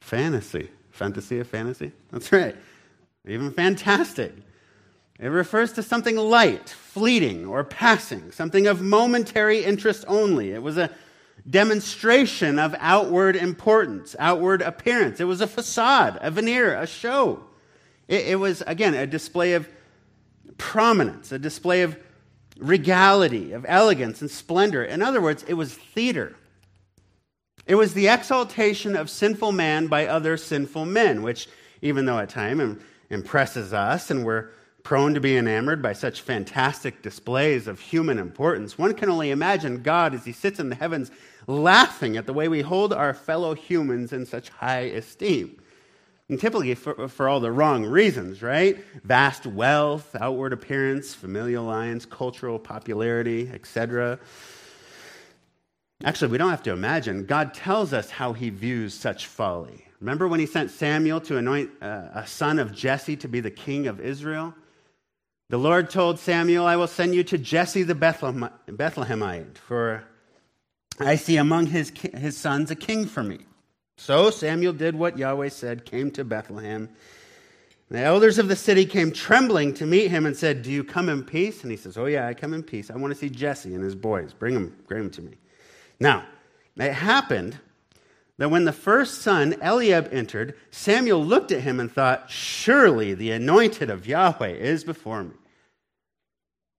fantasy. 0.00 0.68
Fantasy 0.90 1.40
of 1.40 1.46
fantasy? 1.46 1.92
That's 2.10 2.30
right. 2.32 2.54
Even 3.26 3.50
fantastic. 3.52 4.34
It 5.18 5.28
refers 5.28 5.72
to 5.74 5.82
something 5.82 6.16
light, 6.16 6.68
fleeting, 6.68 7.46
or 7.46 7.62
passing, 7.64 8.32
something 8.32 8.66
of 8.66 8.82
momentary 8.82 9.64
interest 9.64 10.04
only. 10.08 10.50
It 10.50 10.62
was 10.62 10.76
a 10.76 10.90
demonstration 11.48 12.58
of 12.58 12.74
outward 12.78 13.36
importance, 13.36 14.16
outward 14.18 14.62
appearance. 14.62 15.20
It 15.20 15.24
was 15.24 15.40
a 15.40 15.46
facade, 15.46 16.18
a 16.20 16.30
veneer, 16.30 16.74
a 16.74 16.86
show. 16.86 17.44
It, 18.08 18.28
it 18.28 18.36
was, 18.36 18.62
again, 18.66 18.94
a 18.94 19.06
display 19.06 19.54
of 19.54 19.68
prominence, 20.58 21.32
a 21.32 21.38
display 21.38 21.82
of 21.82 21.96
regality, 22.58 23.52
of 23.52 23.64
elegance 23.68 24.20
and 24.20 24.30
splendor. 24.30 24.84
In 24.84 25.02
other 25.02 25.20
words, 25.20 25.44
it 25.46 25.54
was 25.54 25.74
theater. 25.74 26.36
It 27.66 27.76
was 27.76 27.94
the 27.94 28.08
exaltation 28.08 28.96
of 28.96 29.08
sinful 29.08 29.52
man 29.52 29.86
by 29.86 30.06
other 30.06 30.36
sinful 30.36 30.86
men, 30.86 31.22
which, 31.22 31.48
even 31.80 32.06
though 32.06 32.18
at 32.18 32.28
times 32.28 32.82
impresses 33.10 33.72
us 33.72 34.10
and 34.10 34.24
we're 34.24 34.50
prone 34.82 35.14
to 35.14 35.20
be 35.20 35.36
enamored 35.36 35.80
by 35.80 35.92
such 35.92 36.22
fantastic 36.22 37.02
displays 37.02 37.68
of 37.68 37.78
human 37.78 38.18
importance, 38.18 38.76
one 38.76 38.94
can 38.94 39.08
only 39.08 39.30
imagine 39.30 39.82
God 39.82 40.12
as 40.14 40.24
he 40.24 40.32
sits 40.32 40.58
in 40.58 40.70
the 40.70 40.74
heavens 40.74 41.12
laughing 41.46 42.16
at 42.16 42.26
the 42.26 42.32
way 42.32 42.48
we 42.48 42.62
hold 42.62 42.92
our 42.92 43.14
fellow 43.14 43.54
humans 43.54 44.12
in 44.12 44.26
such 44.26 44.48
high 44.48 44.80
esteem. 44.80 45.60
And 46.28 46.40
typically 46.40 46.74
for, 46.74 47.08
for 47.08 47.28
all 47.28 47.40
the 47.40 47.52
wrong 47.52 47.84
reasons, 47.84 48.42
right? 48.42 48.82
Vast 49.04 49.46
wealth, 49.46 50.16
outward 50.18 50.52
appearance, 50.52 51.14
familial 51.14 51.66
alliance, 51.66 52.06
cultural 52.06 52.58
popularity, 52.58 53.50
etc. 53.52 54.18
Actually, 56.04 56.32
we 56.32 56.38
don't 56.38 56.50
have 56.50 56.62
to 56.64 56.72
imagine. 56.72 57.26
God 57.26 57.54
tells 57.54 57.92
us 57.92 58.10
how 58.10 58.32
he 58.32 58.50
views 58.50 58.94
such 58.94 59.26
folly. 59.26 59.86
Remember 60.00 60.26
when 60.26 60.40
he 60.40 60.46
sent 60.46 60.70
Samuel 60.70 61.20
to 61.22 61.36
anoint 61.36 61.70
uh, 61.80 62.08
a 62.12 62.26
son 62.26 62.58
of 62.58 62.74
Jesse 62.74 63.16
to 63.18 63.28
be 63.28 63.40
the 63.40 63.50
king 63.50 63.86
of 63.86 64.00
Israel? 64.00 64.54
The 65.48 65.58
Lord 65.58 65.90
told 65.90 66.18
Samuel, 66.18 66.66
I 66.66 66.76
will 66.76 66.88
send 66.88 67.14
you 67.14 67.22
to 67.24 67.38
Jesse 67.38 67.84
the 67.84 67.94
Bethlehemite, 67.94 69.58
for 69.58 70.02
I 70.98 71.16
see 71.16 71.36
among 71.36 71.66
his, 71.66 71.92
his 72.16 72.36
sons 72.36 72.70
a 72.70 72.74
king 72.74 73.06
for 73.06 73.22
me. 73.22 73.40
So 73.96 74.30
Samuel 74.30 74.72
did 74.72 74.96
what 74.96 75.18
Yahweh 75.18 75.50
said, 75.50 75.84
came 75.84 76.10
to 76.12 76.24
Bethlehem. 76.24 76.88
The 77.90 78.00
elders 78.00 78.38
of 78.38 78.48
the 78.48 78.56
city 78.56 78.86
came 78.86 79.12
trembling 79.12 79.74
to 79.74 79.86
meet 79.86 80.08
him 80.08 80.24
and 80.24 80.34
said, 80.34 80.62
Do 80.62 80.72
you 80.72 80.82
come 80.82 81.10
in 81.10 81.22
peace? 81.22 81.62
And 81.62 81.70
he 81.70 81.76
says, 81.76 81.98
Oh, 81.98 82.06
yeah, 82.06 82.26
I 82.26 82.34
come 82.34 82.54
in 82.54 82.62
peace. 82.62 82.90
I 82.90 82.96
want 82.96 83.12
to 83.12 83.18
see 83.18 83.28
Jesse 83.28 83.74
and 83.74 83.84
his 83.84 83.94
boys. 83.94 84.32
Bring 84.32 84.54
them, 84.54 84.74
bring 84.88 85.02
them 85.02 85.10
to 85.10 85.22
me. 85.22 85.36
Now, 86.02 86.24
it 86.76 86.94
happened 86.94 87.60
that 88.36 88.50
when 88.50 88.64
the 88.64 88.72
first 88.72 89.22
son, 89.22 89.54
Eliab, 89.62 90.12
entered, 90.12 90.56
Samuel 90.72 91.24
looked 91.24 91.52
at 91.52 91.60
him 91.60 91.78
and 91.78 91.90
thought, 91.90 92.28
Surely 92.28 93.14
the 93.14 93.30
anointed 93.30 93.88
of 93.88 94.04
Yahweh 94.04 94.48
is 94.48 94.82
before 94.82 95.22
me. 95.22 95.36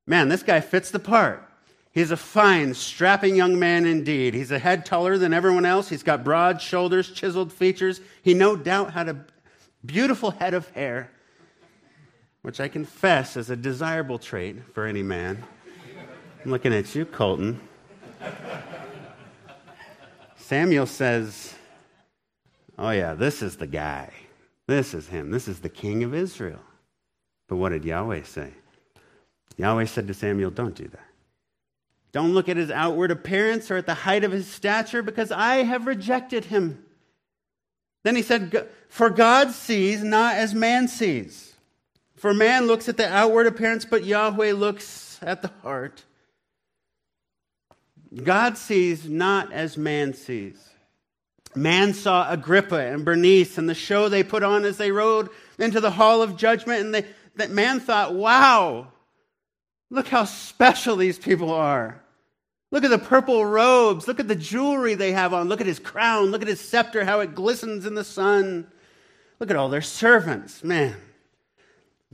Man, 0.05 0.27
this 0.27 0.43
guy 0.43 0.59
fits 0.59 0.91
the 0.91 0.99
part. 0.99 1.41
He's 1.93 2.11
a 2.11 2.17
fine, 2.17 2.73
strapping 2.73 3.37
young 3.37 3.57
man 3.57 3.85
indeed. 3.85 4.33
He's 4.33 4.51
a 4.51 4.59
head 4.59 4.85
taller 4.85 5.17
than 5.17 5.33
everyone 5.33 5.63
else. 5.63 5.87
He's 5.87 6.03
got 6.03 6.25
broad 6.25 6.61
shoulders, 6.61 7.09
chiseled 7.09 7.53
features. 7.53 8.01
He 8.23 8.33
no 8.33 8.57
doubt 8.57 8.91
had 8.91 9.07
a 9.07 9.25
beautiful 9.85 10.31
head 10.31 10.53
of 10.53 10.69
hair, 10.71 11.09
which 12.41 12.59
I 12.59 12.67
confess 12.67 13.37
is 13.37 13.49
a 13.49 13.55
desirable 13.55 14.19
trait 14.19 14.57
for 14.73 14.85
any 14.85 15.03
man. 15.03 15.41
I'm 16.43 16.51
looking 16.51 16.73
at 16.73 16.93
you, 16.93 17.05
Colton. 17.05 17.61
Samuel 20.43 20.85
says, 20.85 21.53
Oh, 22.77 22.89
yeah, 22.89 23.13
this 23.13 23.41
is 23.41 23.55
the 23.55 23.67
guy. 23.67 24.11
This 24.67 24.93
is 24.93 25.07
him. 25.07 25.31
This 25.31 25.47
is 25.47 25.61
the 25.61 25.69
king 25.69 26.03
of 26.03 26.13
Israel. 26.13 26.59
But 27.47 27.55
what 27.55 27.69
did 27.69 27.85
Yahweh 27.85 28.23
say? 28.23 28.51
Yahweh 29.55 29.85
said 29.85 30.05
to 30.07 30.13
Samuel, 30.13 30.51
Don't 30.51 30.75
do 30.75 30.87
that. 30.89 31.07
Don't 32.11 32.33
look 32.33 32.49
at 32.49 32.57
his 32.57 32.69
outward 32.69 33.09
appearance 33.09 33.71
or 33.71 33.77
at 33.77 33.85
the 33.85 33.93
height 33.93 34.25
of 34.25 34.33
his 34.33 34.47
stature, 34.47 35.01
because 35.01 35.31
I 35.31 35.63
have 35.63 35.87
rejected 35.87 36.45
him. 36.45 36.83
Then 38.03 38.17
he 38.17 38.21
said, 38.21 38.67
For 38.89 39.09
God 39.09 39.51
sees 39.51 40.03
not 40.03 40.35
as 40.35 40.53
man 40.53 40.89
sees. 40.89 41.53
For 42.17 42.33
man 42.33 42.67
looks 42.67 42.89
at 42.89 42.97
the 42.97 43.07
outward 43.07 43.47
appearance, 43.47 43.85
but 43.85 44.03
Yahweh 44.03 44.51
looks 44.51 45.19
at 45.21 45.41
the 45.41 45.51
heart. 45.61 46.03
God 48.21 48.57
sees 48.57 49.09
not 49.09 49.51
as 49.51 49.77
man 49.77 50.13
sees. 50.13 50.69
Man 51.55 51.93
saw 51.93 52.31
Agrippa 52.31 52.79
and 52.79 53.05
Bernice 53.05 53.57
and 53.57 53.69
the 53.69 53.75
show 53.75 54.09
they 54.09 54.23
put 54.23 54.43
on 54.43 54.65
as 54.65 54.77
they 54.77 54.91
rode 54.91 55.29
into 55.57 55.79
the 55.79 55.91
hall 55.91 56.21
of 56.21 56.37
judgment, 56.37 56.81
and 56.81 56.93
they, 56.93 57.05
that 57.35 57.51
man 57.51 57.79
thought, 57.79 58.13
wow, 58.13 58.87
look 59.89 60.07
how 60.07 60.25
special 60.25 60.95
these 60.95 61.17
people 61.17 61.51
are. 61.51 62.03
Look 62.71 62.83
at 62.83 62.89
the 62.89 62.97
purple 62.97 63.45
robes. 63.45 64.07
Look 64.07 64.19
at 64.19 64.27
the 64.27 64.35
jewelry 64.35 64.95
they 64.95 65.11
have 65.11 65.31
on. 65.31 65.47
Look 65.47 65.61
at 65.61 65.67
his 65.67 65.77
crown. 65.77 66.31
Look 66.31 66.41
at 66.41 66.47
his 66.47 66.59
scepter, 66.59 67.05
how 67.05 67.19
it 67.19 67.35
glistens 67.35 67.85
in 67.85 67.93
the 67.93 68.03
sun. 68.03 68.67
Look 69.39 69.51
at 69.51 69.55
all 69.55 69.69
their 69.69 69.83
servants. 69.83 70.63
Man, 70.63 70.95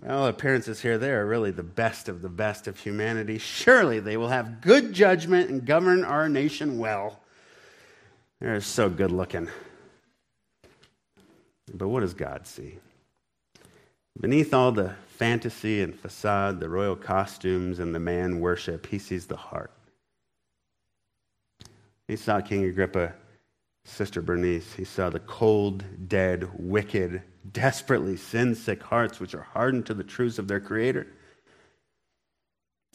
well, 0.02 0.28
appearances 0.28 0.82
here, 0.82 0.98
they 0.98 1.12
are 1.12 1.26
really 1.26 1.52
the 1.52 1.64
best 1.64 2.08
of 2.08 2.22
the 2.22 2.30
best 2.30 2.68
of 2.68 2.80
humanity. 2.80 3.38
Surely 3.38 4.00
they 4.00 4.18
will 4.18 4.30
have 4.30 4.62
good 4.62 4.94
judgment 4.94 5.50
and 5.50 5.66
govern 5.66 6.04
our 6.04 6.30
nation 6.30 6.78
well. 6.78 7.20
They're 8.40 8.62
so 8.62 8.90
good 8.90 9.12
looking. 9.12 9.50
But 11.74 11.90
what 11.90 12.00
does 12.00 12.14
God 12.14 12.48
see? 12.48 12.80
Beneath 14.20 14.54
all 14.54 14.72
the 14.72 14.96
fantasy 15.18 15.82
and 15.82 15.98
facade, 15.98 16.60
the 16.60 16.70
royal 16.70 16.96
costumes, 16.96 17.80
and 17.80 17.94
the 17.94 18.00
man 18.00 18.40
worship, 18.40 18.88
he 18.88 19.00
sees 19.00 19.28
the 19.28 19.36
heart. 19.36 19.72
He 22.08 22.16
saw 22.16 22.42
King 22.42 22.64
Agrippa, 22.66 23.14
Sister 23.84 24.22
Bernice. 24.22 24.74
He 24.74 24.84
saw 24.84 25.10
the 25.10 25.20
cold, 25.20 25.84
dead, 26.08 26.50
wicked, 26.58 27.22
desperately 27.52 28.18
sin 28.18 28.56
sick 28.56 28.84
hearts 28.84 29.20
which 29.20 29.34
are 29.34 29.42
hardened 29.42 29.86
to 29.88 29.94
the 29.94 30.04
truths 30.04 30.40
of 30.40 30.48
their 30.48 30.60
Creator. 30.60 31.08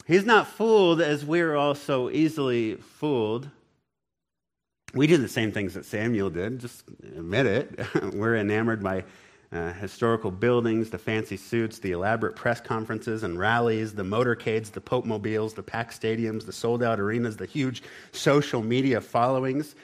He's 0.05 0.25
not 0.25 0.47
fooled 0.47 1.01
as 1.01 1.25
we're 1.25 1.55
all 1.55 1.75
so 1.75 2.09
easily 2.09 2.75
fooled. 2.75 3.49
We 4.93 5.07
do 5.07 5.17
the 5.17 5.27
same 5.27 5.51
things 5.51 5.73
that 5.73 5.85
Samuel 5.85 6.29
did, 6.29 6.59
just 6.59 6.83
admit 7.03 7.45
it. 7.47 7.79
we're 8.13 8.35
enamored 8.35 8.83
by 8.83 9.03
uh, 9.51 9.73
historical 9.73 10.31
buildings, 10.31 10.89
the 10.89 10.97
fancy 10.97 11.37
suits, 11.37 11.79
the 11.79 11.91
elaborate 11.91 12.35
press 12.35 12.61
conferences 12.61 13.23
and 13.23 13.39
rallies, 13.39 13.93
the 13.93 14.03
motorcades, 14.03 14.71
the 14.71 14.81
Pope 14.81 15.05
mobiles, 15.05 15.53
the 15.53 15.63
packed 15.63 15.99
stadiums, 15.99 16.45
the 16.45 16.53
sold 16.53 16.83
out 16.83 16.99
arenas, 16.99 17.37
the 17.37 17.45
huge 17.45 17.83
social 18.11 18.61
media 18.61 19.01
followings. 19.01 19.75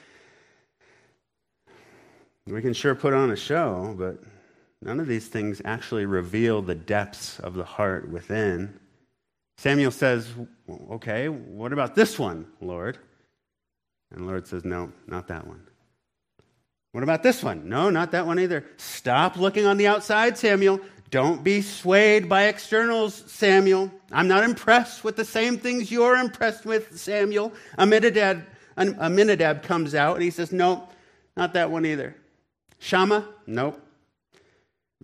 We 2.46 2.60
can 2.60 2.72
sure 2.72 2.94
put 2.94 3.12
on 3.12 3.30
a 3.30 3.36
show, 3.36 3.94
but 3.96 4.22
None 4.82 4.98
of 4.98 5.06
these 5.06 5.28
things 5.28 5.62
actually 5.64 6.06
reveal 6.06 6.60
the 6.60 6.74
depths 6.74 7.38
of 7.38 7.54
the 7.54 7.64
heart 7.64 8.08
within. 8.08 8.78
Samuel 9.56 9.92
says, 9.92 10.28
Okay, 10.90 11.28
what 11.28 11.72
about 11.72 11.94
this 11.94 12.18
one, 12.18 12.46
Lord? 12.60 12.98
And 14.10 14.22
the 14.22 14.24
Lord 14.24 14.46
says, 14.46 14.64
No, 14.64 14.92
not 15.06 15.28
that 15.28 15.46
one. 15.46 15.62
What 16.90 17.04
about 17.04 17.22
this 17.22 17.42
one? 17.42 17.68
No, 17.68 17.90
not 17.90 18.10
that 18.10 18.26
one 18.26 18.40
either. 18.40 18.64
Stop 18.76 19.36
looking 19.36 19.66
on 19.66 19.76
the 19.76 19.86
outside, 19.86 20.36
Samuel. 20.36 20.80
Don't 21.10 21.44
be 21.44 21.62
swayed 21.62 22.28
by 22.28 22.44
externals, 22.44 23.22
Samuel. 23.26 23.90
I'm 24.10 24.28
not 24.28 24.44
impressed 24.44 25.04
with 25.04 25.14
the 25.14 25.24
same 25.24 25.58
things 25.58 25.92
you're 25.92 26.16
impressed 26.16 26.64
with, 26.66 26.98
Samuel. 26.98 27.52
Aminadab, 27.78 28.44
Aminadab 28.76 29.62
comes 29.62 29.94
out 29.94 30.16
and 30.16 30.24
he 30.24 30.30
says, 30.30 30.52
No, 30.52 30.88
not 31.36 31.52
that 31.52 31.70
one 31.70 31.86
either. 31.86 32.16
Shammah? 32.78 33.28
Nope. 33.46 33.81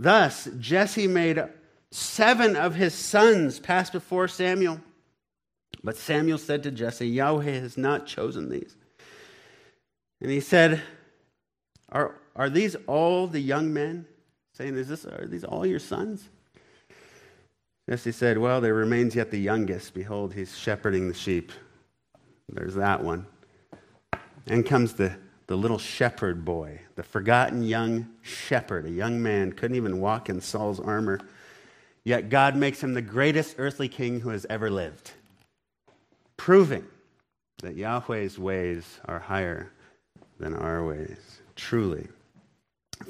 Thus, 0.01 0.49
Jesse 0.61 1.09
made 1.09 1.43
seven 1.91 2.55
of 2.55 2.77
his 2.77 2.95
sons 2.95 3.59
pass 3.59 3.91
before 3.91 4.29
Samuel. 4.29 4.81
But 5.83 5.97
Samuel 5.97 6.39
said 6.39 6.63
to 6.63 6.71
Jesse, 6.71 7.09
Yahweh 7.09 7.43
has 7.43 7.77
not 7.77 8.07
chosen 8.07 8.49
these. 8.49 8.77
And 10.21 10.31
he 10.31 10.39
said, 10.39 10.81
Are, 11.91 12.15
are 12.37 12.49
these 12.49 12.77
all 12.87 13.27
the 13.27 13.41
young 13.41 13.73
men? 13.73 14.07
Saying, 14.55 14.77
Is 14.77 14.87
this, 14.87 15.05
Are 15.05 15.27
these 15.27 15.45
all 15.45 15.67
your 15.67 15.81
sons? 15.81 16.29
Jesse 17.91 18.13
said, 18.13 18.39
Well, 18.39 18.61
there 18.61 18.75
remains 18.75 19.17
yet 19.17 19.33
the 19.33 19.41
youngest. 19.41 19.95
Behold, 19.95 20.33
he's 20.33 20.57
shepherding 20.57 21.09
the 21.09 21.15
sheep. 21.15 21.51
There's 22.49 22.75
that 22.77 23.03
one. 23.03 23.27
And 24.47 24.65
comes 24.65 24.95
the 24.95 25.17
the 25.49 25.57
little 25.57 25.79
shepherd 25.79 26.45
boy, 26.45 26.79
the 26.95 27.03
forgotten 27.03 27.63
young 27.63 28.07
shepherd, 28.23 28.85
a 28.85 28.91
young 28.91 29.23
man, 29.23 29.51
couldn't 29.53 29.77
even 29.77 29.99
walk 29.99 30.29
in 30.29 30.41
Saul's 30.41 30.79
armor. 30.79 31.19
Yet 32.05 32.29
God 32.29 32.55
makes 32.55 32.83
him 32.83 32.95
the 32.95 33.03
greatest 33.03 33.57
earthly 33.59 33.89
king 33.89 34.21
who 34.21 34.29
has 34.29 34.47
ever 34.49 34.71
lived, 34.71 35.11
proving 36.37 36.87
that 37.63 37.77
Yahweh's 37.77 38.39
ways 38.39 39.01
are 39.07 39.19
higher 39.19 39.73
than 40.39 40.55
our 40.55 40.85
ways, 40.85 41.41
truly. 41.57 42.07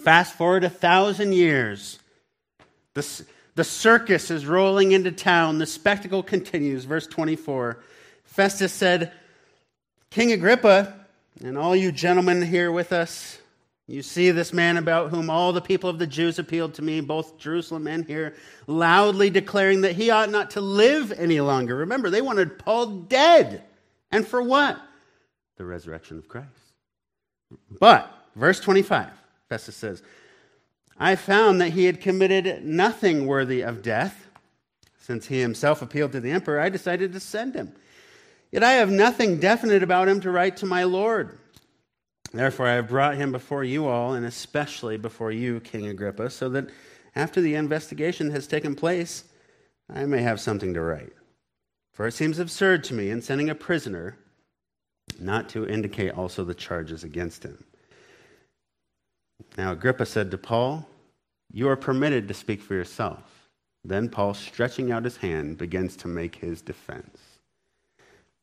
Fast 0.03 0.35
forward 0.35 0.64
a 0.64 0.70
thousand 0.70 1.33
years. 1.33 1.98
The, 2.94 3.24
the 3.57 3.64
circus 3.64 4.31
is 4.31 4.46
rolling 4.46 4.92
into 4.92 5.11
town. 5.11 5.59
The 5.59 5.66
spectacle 5.66 6.22
continues. 6.22 6.85
Verse 6.85 7.07
24. 7.07 7.79
Festus 8.24 8.72
said, 8.72 9.12
King 10.11 10.33
Agrippa, 10.33 10.98
and 11.42 11.57
all 11.57 11.77
you 11.77 11.92
gentlemen 11.92 12.42
here 12.42 12.72
with 12.72 12.92
us, 12.92 13.38
you 13.87 14.03
see 14.03 14.31
this 14.31 14.53
man 14.53 14.77
about 14.77 15.11
whom 15.11 15.31
all 15.31 15.53
the 15.53 15.62
people 15.62 15.88
of 15.88 15.98
the 15.98 16.07
Jews 16.07 16.38
appealed 16.38 16.74
to 16.74 16.83
me, 16.83 17.01
both 17.01 17.38
Jerusalem 17.38 17.87
and 17.87 18.05
here, 18.05 18.35
loudly 18.66 19.31
declaring 19.31 19.81
that 19.81 19.96
he 19.96 20.11
ought 20.11 20.31
not 20.31 20.51
to 20.53 20.61
live 20.61 21.11
any 21.12 21.40
longer. 21.40 21.77
Remember, 21.77 22.11
they 22.11 22.20
wanted 22.20 22.59
Paul 22.59 22.87
dead. 22.87 23.62
And 24.11 24.27
for 24.27 24.42
what? 24.42 24.79
The 25.57 25.64
resurrection 25.64 26.18
of 26.18 26.29
Christ. 26.29 26.48
But, 27.81 28.12
verse 28.37 28.61
25, 28.61 29.09
Festus 29.48 29.77
says, 29.77 30.03
I 30.98 31.16
found 31.16 31.61
that 31.61 31.70
he 31.70 31.85
had 31.85 32.01
committed 32.01 32.64
nothing 32.64 33.27
worthy 33.27 33.62
of 33.62 33.83
death. 33.83 34.27
Since 34.98 35.29
he 35.29 35.40
himself 35.40 35.81
appealed 35.81 36.12
to 36.12 36.20
the 36.20 36.31
emperor, 36.31 36.61
I 36.61 36.68
decided 36.68 37.14
to 37.14 37.20
send 37.20 37.55
him. 37.55 37.72
Yet 38.51 38.63
I 38.63 38.73
have 38.73 38.91
nothing 38.91 39.39
definite 39.39 39.83
about 39.83 40.09
him 40.09 40.21
to 40.21 40.31
write 40.31 40.57
to 40.59 40.67
my 40.67 40.85
Lord. 40.85 41.39
Therefore, 42.33 42.67
I 42.67 42.75
have 42.75 42.89
brought 42.89 43.17
him 43.17 43.33
before 43.33 43.65
you 43.65 43.87
all, 43.87 44.15
and 44.15 44.25
especially 44.27 44.97
before 44.97 45.33
you, 45.33 45.61
King 45.61 45.87
Agrippa, 45.87 46.31
so 46.31 46.49
that 46.51 46.69
after 47.15 47.41
the 47.41 47.55
investigation 47.55 48.31
has 48.31 48.47
taken 48.47 48.75
place, 48.75 49.25
I 49.93 50.05
may 50.05 50.23
have 50.23 50.41
something 50.41 50.75
to 50.75 50.81
write. 50.81 51.13
For 51.93 52.07
it 52.07 52.13
seems 52.13 52.39
absurd 52.39 52.85
to 52.85 52.95
me 52.95 53.11
in 53.11 53.23
sending 53.23 53.51
a 53.51 53.55
prisoner 53.55 54.17
not 55.19 55.49
to 55.51 55.67
indicate 55.67 56.13
also 56.13 56.45
the 56.45 56.55
charges 56.55 57.03
against 57.03 57.43
him. 57.43 57.65
Now, 59.57 59.73
Agrippa 59.73 60.07
said 60.07 60.31
to 60.31 60.39
Paul, 60.39 60.87
You 61.51 61.69
are 61.69 61.77
permitted 61.77 62.29
to 62.29 62.35
speak 62.35 62.61
for 62.61 62.75
yourself. 62.75 63.49
Then 63.85 64.09
Paul, 64.09 64.35
stretching 64.35 64.93
out 64.93 65.05
his 65.05 65.17
hand, 65.17 65.59
begins 65.59 65.97
to 65.97 66.09
make 66.09 66.37
his 66.37 66.61
defense. 66.61 67.19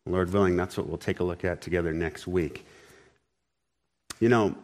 Lord 0.06 0.32
willing, 0.32 0.56
that's 0.56 0.78
what 0.78 0.88
we'll 0.88 0.98
take 0.98 1.20
a 1.20 1.24
look 1.24 1.44
at 1.44 1.62
together 1.62 1.92
next 1.92 2.28
week. 2.28 2.66
You 4.20 4.30
know, 4.30 4.56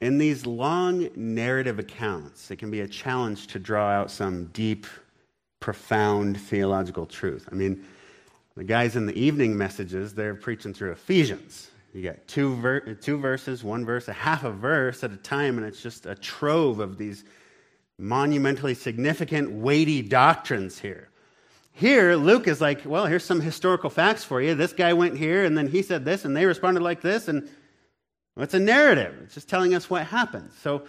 in 0.00 0.18
these 0.18 0.46
long 0.46 1.08
narrative 1.16 1.78
accounts, 1.78 2.50
it 2.50 2.56
can 2.56 2.70
be 2.70 2.80
a 2.80 2.88
challenge 2.88 3.46
to 3.48 3.58
draw 3.58 3.88
out 3.88 4.10
some 4.10 4.46
deep, 4.46 4.86
profound 5.58 6.40
theological 6.40 7.06
truth. 7.06 7.48
I 7.50 7.54
mean, 7.54 7.84
the 8.56 8.64
guys 8.64 8.96
in 8.96 9.06
the 9.06 9.18
evening 9.18 9.56
messages, 9.56 10.14
they're 10.14 10.34
preaching 10.34 10.74
through 10.74 10.92
Ephesians. 10.92 11.70
You 11.94 12.02
get 12.02 12.28
two, 12.28 12.56
ver- 12.56 12.94
two 12.94 13.18
verses, 13.18 13.64
one 13.64 13.84
verse, 13.84 14.08
a 14.08 14.12
half 14.12 14.44
a 14.44 14.52
verse 14.52 15.02
at 15.02 15.12
a 15.12 15.16
time, 15.16 15.58
and 15.58 15.66
it's 15.66 15.82
just 15.82 16.06
a 16.06 16.14
trove 16.14 16.78
of 16.78 16.98
these 16.98 17.24
monumentally 17.98 18.74
significant, 18.74 19.50
weighty 19.50 20.02
doctrines 20.02 20.78
here. 20.78 21.08
Here, 21.72 22.14
Luke 22.14 22.46
is 22.46 22.60
like, 22.60 22.84
well, 22.84 23.06
here's 23.06 23.24
some 23.24 23.40
historical 23.40 23.90
facts 23.90 24.24
for 24.24 24.42
you. 24.42 24.54
This 24.54 24.72
guy 24.72 24.92
went 24.92 25.16
here, 25.16 25.44
and 25.44 25.56
then 25.56 25.68
he 25.68 25.82
said 25.82 26.04
this, 26.04 26.24
and 26.24 26.36
they 26.36 26.44
responded 26.44 26.82
like 26.82 27.00
this, 27.00 27.28
and 27.28 27.48
well, 28.36 28.44
it's 28.44 28.54
a 28.54 28.58
narrative. 28.58 29.14
It's 29.22 29.34
just 29.34 29.48
telling 29.48 29.74
us 29.74 29.88
what 29.88 30.06
happened. 30.06 30.50
So 30.62 30.82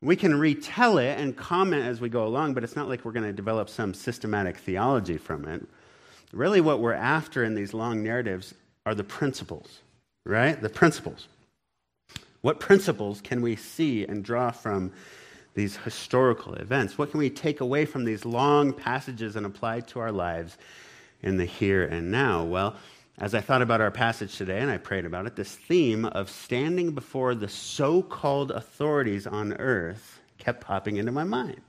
we 0.00 0.16
can 0.16 0.38
retell 0.38 0.98
it 0.98 1.18
and 1.18 1.36
comment 1.36 1.84
as 1.84 2.00
we 2.00 2.08
go 2.08 2.26
along, 2.26 2.54
but 2.54 2.64
it's 2.64 2.76
not 2.76 2.88
like 2.88 3.04
we're 3.04 3.12
going 3.12 3.26
to 3.26 3.32
develop 3.32 3.68
some 3.68 3.92
systematic 3.94 4.56
theology 4.56 5.18
from 5.18 5.44
it. 5.46 5.66
Really, 6.32 6.60
what 6.60 6.80
we're 6.80 6.92
after 6.92 7.42
in 7.42 7.54
these 7.54 7.74
long 7.74 8.02
narratives 8.02 8.54
are 8.86 8.94
the 8.94 9.04
principles, 9.04 9.80
right? 10.24 10.60
The 10.60 10.68
principles. 10.68 11.26
What 12.42 12.60
principles 12.60 13.20
can 13.20 13.42
we 13.42 13.56
see 13.56 14.04
and 14.04 14.24
draw 14.24 14.50
from 14.50 14.92
these 15.58 15.76
historical 15.78 16.54
events? 16.54 16.96
What 16.96 17.10
can 17.10 17.18
we 17.18 17.30
take 17.30 17.60
away 17.60 17.84
from 17.84 18.04
these 18.04 18.24
long 18.24 18.72
passages 18.72 19.34
and 19.34 19.44
apply 19.44 19.80
to 19.80 19.98
our 19.98 20.12
lives 20.12 20.56
in 21.20 21.36
the 21.36 21.44
here 21.44 21.84
and 21.84 22.12
now? 22.12 22.44
Well, 22.44 22.76
as 23.18 23.34
I 23.34 23.40
thought 23.40 23.60
about 23.60 23.80
our 23.80 23.90
passage 23.90 24.38
today 24.38 24.60
and 24.60 24.70
I 24.70 24.78
prayed 24.78 25.04
about 25.04 25.26
it, 25.26 25.34
this 25.34 25.56
theme 25.56 26.04
of 26.04 26.30
standing 26.30 26.92
before 26.92 27.34
the 27.34 27.48
so 27.48 28.02
called 28.02 28.52
authorities 28.52 29.26
on 29.26 29.52
earth 29.54 30.20
kept 30.38 30.60
popping 30.60 30.96
into 30.96 31.10
my 31.10 31.24
mind. 31.24 31.60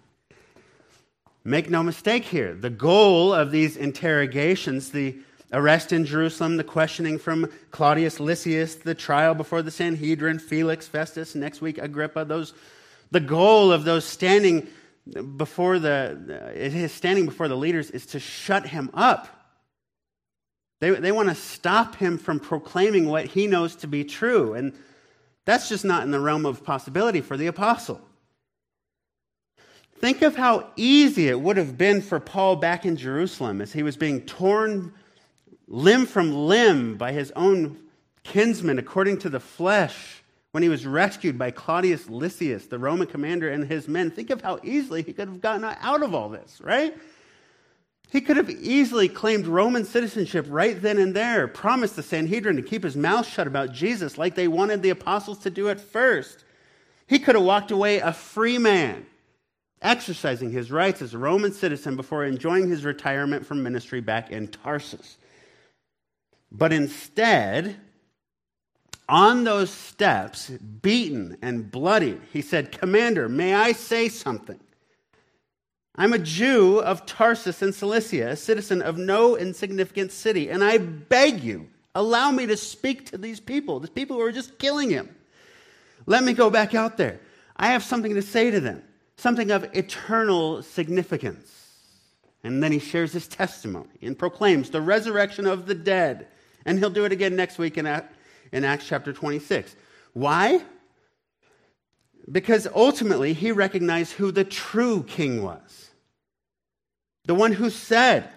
Make 1.44 1.72
no 1.72 1.82
mistake 1.82 2.26
here, 2.26 2.54
the 2.54 2.70
goal 2.70 3.34
of 3.34 3.50
these 3.50 3.76
interrogations, 3.76 4.92
the 4.92 5.18
arrest 5.52 5.92
in 5.92 6.06
Jerusalem, 6.06 6.58
the 6.58 6.64
questioning 6.64 7.18
from 7.18 7.50
Claudius 7.72 8.20
Lysias, 8.20 8.76
the 8.76 8.94
trial 8.94 9.34
before 9.34 9.64
the 9.64 9.72
Sanhedrin, 9.72 10.38
Felix, 10.38 10.88
Festus, 10.88 11.34
next 11.34 11.60
week 11.60 11.80
Agrippa, 11.80 12.24
those 12.24 12.54
the 13.12 13.20
goal 13.20 13.72
of 13.72 13.84
those 13.84 14.06
standing 14.06 14.68
before 15.38 15.80
the, 15.80 16.52
his 16.56 16.92
standing 16.92 17.26
before 17.26 17.48
the 17.48 17.58
leaders 17.58 17.90
is 17.90 18.06
to 18.08 18.20
shut 18.20 18.68
him 18.68 18.90
up. 18.94 19.28
They, 20.80 20.92
they 20.92 21.12
want 21.12 21.30
to 21.30 21.36
stop 21.36 21.96
him 21.96 22.18
from 22.18 22.40
proclaiming 22.40 23.08
what 23.08 23.26
he 23.26 23.48
knows 23.48 23.76
to 23.78 23.88
be 23.88 24.04
true. 24.04 24.54
And 24.54 24.74
that's 25.46 25.68
just 25.68 25.84
not 25.84 26.04
in 26.04 26.12
the 26.12 26.20
realm 26.20 26.46
of 26.46 26.64
possibility 26.64 27.22
for 27.22 27.38
the 27.38 27.48
apostle. 27.48 28.00
Think 29.98 30.22
of 30.22 30.36
how 30.36 30.70
easy 30.78 31.28
it 31.28 31.42
would 31.42 31.58
have 31.58 31.78
been 31.78 32.02
for 32.02 32.20
Paul 32.22 32.56
back 32.56 32.86
in 32.86 32.96
Jerusalem 32.96 33.60
as 33.60 33.74
he 33.74 33.84
was 33.84 33.98
being 33.98 34.22
torn 34.22 34.94
limb 35.68 36.06
from 36.06 36.34
limb 36.34 36.98
by 36.98 37.12
his 37.12 37.32
own 37.36 37.78
kinsmen 38.24 38.80
according 38.80 39.18
to 39.20 39.30
the 39.30 39.40
flesh 39.40 40.19
when 40.52 40.64
he 40.64 40.70
was 40.70 40.86
rescued 40.86 41.38
by 41.38 41.52
Claudius 41.52 42.10
Lysias, 42.10 42.68
the 42.68 42.80
Roman 42.80 43.08
commander, 43.08 43.50
and 43.50 43.66
his 43.66 43.88
men. 43.88 44.10
Think 44.10 44.30
of 44.30 44.42
how 44.42 44.60
easily 44.64 45.04
he 45.04 45.14
could 45.14 45.28
have 45.28 45.42
gotten 45.42 45.64
out 45.64 46.02
of 46.02 46.16
all 46.16 46.30
this, 46.30 46.60
right? 46.64 46.96
He 48.12 48.22
could 48.22 48.38
have 48.38 48.50
easily 48.50 49.08
claimed 49.08 49.46
Roman 49.46 49.86
citizenship 49.86 50.48
right 50.50 50.82
then 50.82 50.98
and 50.98 51.16
there, 51.16 51.48
promised 51.48 51.96
the 51.96 52.02
Sanhedrin 52.04 52.56
to 52.56 52.64
keep 52.64 52.84
his 52.84 52.96
mouth 52.96 53.28
shut 53.28 53.46
about 53.46 53.72
Jesus 53.72 54.18
like 54.18 54.34
they 54.34 54.48
wanted 54.48 54.82
the 54.82 54.90
apostles 54.90 55.38
to 55.40 55.52
do 55.52 55.70
at 55.70 55.80
first. 55.80 56.44
He 57.06 57.20
could 57.20 57.36
have 57.36 57.44
walked 57.44 57.70
away 57.70 58.00
a 58.00 58.12
free 58.12 58.58
man, 58.58 59.06
exercising 59.84 60.52
his 60.52 60.72
rights 60.72 61.04
as 61.04 61.14
a 61.14 61.20
Roman 61.20 61.52
citizen 61.52 61.96
before 61.96 62.26
enjoying 62.26 62.68
his 62.68 62.84
retirement 62.84 63.46
from 63.46 63.62
ministry 63.62 64.02
back 64.02 64.32
in 64.32 64.48
Tarsus. 64.48 65.18
But 66.52 66.74
instead, 66.74 67.80
on 69.10 69.44
those 69.44 69.72
steps, 69.72 70.50
beaten 70.50 71.38
and 71.42 71.70
bloodied, 71.70 72.22
he 72.32 72.42
said, 72.42 72.72
Commander, 72.72 73.28
may 73.28 73.56
I 73.56 73.72
say 73.72 74.08
something? 74.08 74.60
I'm 75.96 76.14
a 76.14 76.20
Jew 76.20 76.80
of 76.80 77.06
Tarsus 77.06 77.62
in 77.62 77.74
Cilicia, 77.74 78.30
a 78.30 78.36
citizen 78.36 78.82
of 78.82 78.98
no 78.98 79.36
insignificant 79.36 80.12
city, 80.12 80.50
and 80.50 80.64
I 80.64 80.78
beg 80.78 81.44
you, 81.44 81.68
allow 81.96 82.32
me 82.32 82.46
to 82.46 82.56
speak 82.56 83.08
to 83.08 83.18
these 83.18 83.40
people, 83.40 83.80
these 83.80 83.90
people 83.90 84.16
who 84.16 84.22
are 84.22 84.32
just 84.32 84.60
killing 84.60 84.90
him. 84.90 85.14
Let 86.06 86.24
me 86.24 86.34
go 86.34 86.50
back 86.50 86.74
out 86.74 86.96
there. 86.96 87.20
I 87.58 87.68
have 87.68 87.84
something 87.84 88.14
to 88.16 88.22
say 88.22 88.52
to 88.52 88.62
them, 88.62 88.84
something 89.18 89.52
of 89.52 89.66
eternal 89.76 90.62
significance. 90.64 91.60
And 92.44 92.64
then 92.64 92.72
he 92.72 92.80
shares 92.80 93.12
his 93.12 93.28
testimony 93.28 93.90
and 94.02 94.18
proclaims 94.18 94.70
the 94.70 94.82
resurrection 94.82 95.46
of 95.46 95.66
the 95.66 95.76
dead. 95.76 96.28
And 96.66 96.80
he'll 96.80 96.90
do 96.90 97.04
it 97.04 97.12
again 97.12 97.36
next 97.36 97.58
week 97.58 97.78
in 97.78 97.86
in 98.52 98.64
Acts 98.64 98.88
chapter 98.88 99.14
26. 99.14 99.76
Why? 100.14 100.62
Because 102.32 102.68
ultimately 102.74 103.34
he 103.34 103.52
recognized 103.52 104.14
who 104.14 104.32
the 104.32 104.44
true 104.44 105.04
king 105.04 105.44
was. 105.44 105.92
The 107.26 107.36
one 107.36 107.52
who 107.52 107.70
said, 107.70 108.30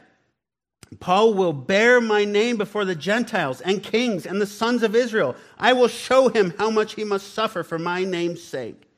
Paul 1.00 1.34
will 1.34 1.52
bear 1.52 2.00
my 2.00 2.24
name 2.24 2.56
before 2.56 2.84
the 2.84 2.94
Gentiles 2.94 3.60
and 3.60 3.82
kings 3.82 4.26
and 4.26 4.40
the 4.40 4.46
sons 4.46 4.82
of 4.82 4.94
Israel. 4.94 5.34
I 5.58 5.72
will 5.72 5.88
show 5.88 6.28
him 6.28 6.52
how 6.58 6.70
much 6.70 6.94
he 6.94 7.04
must 7.04 7.32
suffer 7.32 7.62
for 7.62 7.78
my 7.78 8.04
name's 8.04 8.42
sake. 8.42 8.88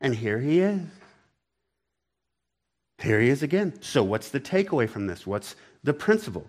And 0.00 0.14
here 0.14 0.40
he 0.40 0.60
is. 0.60 0.82
Here 2.98 3.20
he 3.20 3.28
is 3.28 3.42
again. 3.42 3.74
So, 3.80 4.02
what's 4.02 4.28
the 4.30 4.40
takeaway 4.40 4.88
from 4.88 5.06
this? 5.06 5.26
What's 5.26 5.56
the 5.82 5.94
principle? 5.94 6.46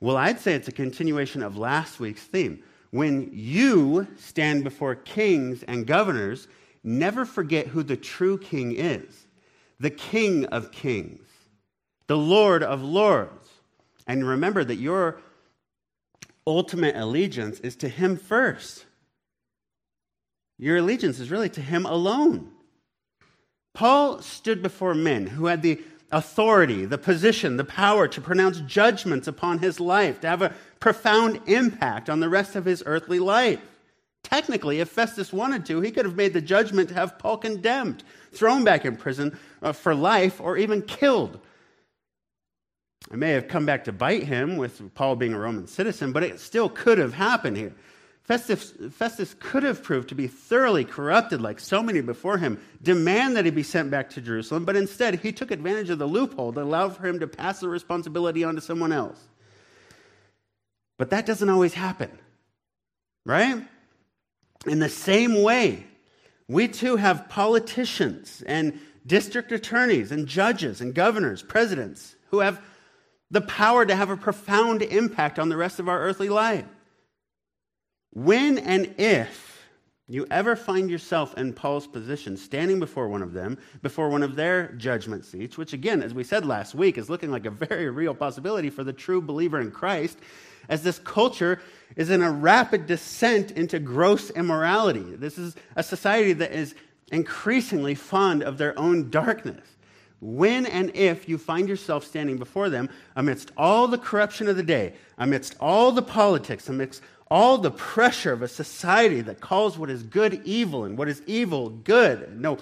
Well, 0.00 0.16
I'd 0.16 0.40
say 0.40 0.54
it's 0.54 0.68
a 0.68 0.72
continuation 0.72 1.42
of 1.42 1.56
last 1.56 2.00
week's 2.00 2.22
theme. 2.22 2.62
When 2.90 3.30
you 3.32 4.06
stand 4.16 4.64
before 4.64 4.94
kings 4.94 5.62
and 5.64 5.86
governors, 5.86 6.48
never 6.82 7.24
forget 7.24 7.66
who 7.66 7.82
the 7.82 7.96
true 7.96 8.38
king 8.38 8.74
is 8.76 9.26
the 9.80 9.90
King 9.90 10.44
of 10.46 10.72
kings, 10.72 11.28
the 12.08 12.16
Lord 12.16 12.62
of 12.62 12.82
lords. 12.82 13.48
And 14.06 14.26
remember 14.26 14.64
that 14.64 14.76
your 14.76 15.20
ultimate 16.46 16.96
allegiance 16.96 17.60
is 17.60 17.76
to 17.76 17.88
him 17.88 18.16
first. 18.16 18.86
Your 20.58 20.78
allegiance 20.78 21.20
is 21.20 21.30
really 21.30 21.50
to 21.50 21.60
him 21.60 21.86
alone. 21.86 22.50
Paul 23.74 24.20
stood 24.22 24.62
before 24.62 24.94
men 24.94 25.28
who 25.28 25.46
had 25.46 25.62
the 25.62 25.80
authority, 26.10 26.84
the 26.84 26.98
position, 26.98 27.58
the 27.58 27.64
power 27.64 28.08
to 28.08 28.20
pronounce 28.20 28.60
judgments 28.60 29.28
upon 29.28 29.58
his 29.58 29.78
life, 29.78 30.20
to 30.20 30.26
have 30.26 30.42
a 30.42 30.54
profound 30.80 31.40
impact 31.46 32.08
on 32.08 32.20
the 32.20 32.28
rest 32.28 32.56
of 32.56 32.64
his 32.64 32.82
earthly 32.86 33.18
life. 33.18 33.60
Technically, 34.22 34.80
if 34.80 34.88
Festus 34.88 35.32
wanted 35.32 35.64
to, 35.66 35.80
he 35.80 35.90
could 35.90 36.04
have 36.04 36.16
made 36.16 36.32
the 36.32 36.40
judgment 36.40 36.88
to 36.88 36.94
have 36.94 37.18
Paul 37.18 37.38
condemned, 37.38 38.04
thrown 38.32 38.64
back 38.64 38.84
in 38.84 38.96
prison 38.96 39.38
uh, 39.62 39.72
for 39.72 39.94
life, 39.94 40.40
or 40.40 40.56
even 40.56 40.82
killed. 40.82 41.40
It 43.10 43.16
may 43.16 43.30
have 43.30 43.48
come 43.48 43.64
back 43.64 43.84
to 43.84 43.92
bite 43.92 44.24
him 44.24 44.56
with 44.56 44.94
Paul 44.94 45.16
being 45.16 45.32
a 45.32 45.38
Roman 45.38 45.66
citizen, 45.66 46.12
but 46.12 46.24
it 46.24 46.40
still 46.40 46.68
could 46.68 46.98
have 46.98 47.14
happened 47.14 47.56
here. 47.56 47.72
Festus, 48.24 48.74
Festus 48.90 49.34
could 49.40 49.62
have 49.62 49.82
proved 49.82 50.10
to 50.10 50.14
be 50.14 50.26
thoroughly 50.26 50.84
corrupted, 50.84 51.40
like 51.40 51.58
so 51.58 51.82
many 51.82 52.02
before 52.02 52.36
him, 52.36 52.60
demand 52.82 53.34
that 53.34 53.46
he 53.46 53.50
be 53.50 53.62
sent 53.62 53.90
back 53.90 54.10
to 54.10 54.20
Jerusalem, 54.20 54.66
but 54.66 54.76
instead 54.76 55.14
he 55.14 55.32
took 55.32 55.50
advantage 55.50 55.88
of 55.88 55.98
the 55.98 56.06
loophole 56.06 56.52
that 56.52 56.60
allowed 56.64 56.94
for 56.94 57.06
him 57.06 57.18
to 57.20 57.26
pass 57.26 57.60
the 57.60 57.68
responsibility 57.70 58.44
on 58.44 58.54
to 58.56 58.60
someone 58.60 58.92
else. 58.92 59.28
But 60.98 61.10
that 61.10 61.24
doesn't 61.24 61.48
always 61.48 61.74
happen, 61.74 62.10
right? 63.24 63.64
In 64.66 64.80
the 64.80 64.88
same 64.88 65.42
way, 65.42 65.86
we 66.48 66.68
too 66.68 66.96
have 66.96 67.28
politicians 67.28 68.42
and 68.46 68.78
district 69.06 69.52
attorneys 69.52 70.12
and 70.12 70.26
judges 70.26 70.80
and 70.80 70.94
governors, 70.94 71.42
presidents 71.42 72.16
who 72.30 72.40
have 72.40 72.60
the 73.30 73.40
power 73.40 73.86
to 73.86 73.94
have 73.94 74.10
a 74.10 74.16
profound 74.16 74.82
impact 74.82 75.38
on 75.38 75.48
the 75.48 75.56
rest 75.56 75.78
of 75.78 75.88
our 75.88 76.00
earthly 76.00 76.28
life. 76.28 76.64
When 78.12 78.58
and 78.58 78.94
if 78.98 79.68
you 80.08 80.26
ever 80.30 80.56
find 80.56 80.90
yourself 80.90 81.36
in 81.36 81.52
Paul's 81.52 81.86
position, 81.86 82.36
standing 82.36 82.80
before 82.80 83.08
one 83.08 83.22
of 83.22 83.34
them, 83.34 83.58
before 83.82 84.08
one 84.08 84.22
of 84.22 84.36
their 84.36 84.72
judgment 84.72 85.26
seats, 85.26 85.58
which 85.58 85.74
again, 85.74 86.02
as 86.02 86.14
we 86.14 86.24
said 86.24 86.46
last 86.46 86.74
week, 86.74 86.96
is 86.96 87.10
looking 87.10 87.30
like 87.30 87.44
a 87.44 87.50
very 87.50 87.90
real 87.90 88.14
possibility 88.14 88.70
for 88.70 88.82
the 88.82 88.92
true 88.92 89.20
believer 89.20 89.60
in 89.60 89.70
Christ, 89.70 90.18
as 90.68 90.82
this 90.82 90.98
culture 90.98 91.60
is 91.96 92.10
in 92.10 92.22
a 92.22 92.30
rapid 92.30 92.86
descent 92.86 93.50
into 93.52 93.78
gross 93.78 94.30
immorality. 94.30 95.02
This 95.02 95.38
is 95.38 95.56
a 95.76 95.82
society 95.82 96.32
that 96.34 96.52
is 96.52 96.74
increasingly 97.10 97.94
fond 97.94 98.42
of 98.42 98.58
their 98.58 98.78
own 98.78 99.10
darkness. 99.10 99.66
When 100.20 100.66
and 100.66 100.94
if 100.96 101.28
you 101.28 101.38
find 101.38 101.68
yourself 101.68 102.04
standing 102.04 102.38
before 102.38 102.70
them 102.70 102.90
amidst 103.14 103.52
all 103.56 103.86
the 103.86 103.98
corruption 103.98 104.48
of 104.48 104.56
the 104.56 104.62
day, 104.62 104.94
amidst 105.16 105.56
all 105.60 105.92
the 105.92 106.02
politics, 106.02 106.68
amidst 106.68 107.02
all 107.30 107.58
the 107.58 107.70
pressure 107.70 108.32
of 108.32 108.42
a 108.42 108.48
society 108.48 109.20
that 109.20 109.40
calls 109.40 109.78
what 109.78 109.90
is 109.90 110.02
good 110.02 110.42
evil 110.44 110.84
and 110.84 110.98
what 110.98 111.08
is 111.08 111.22
evil 111.26 111.70
good. 111.70 112.40
No 112.40 112.58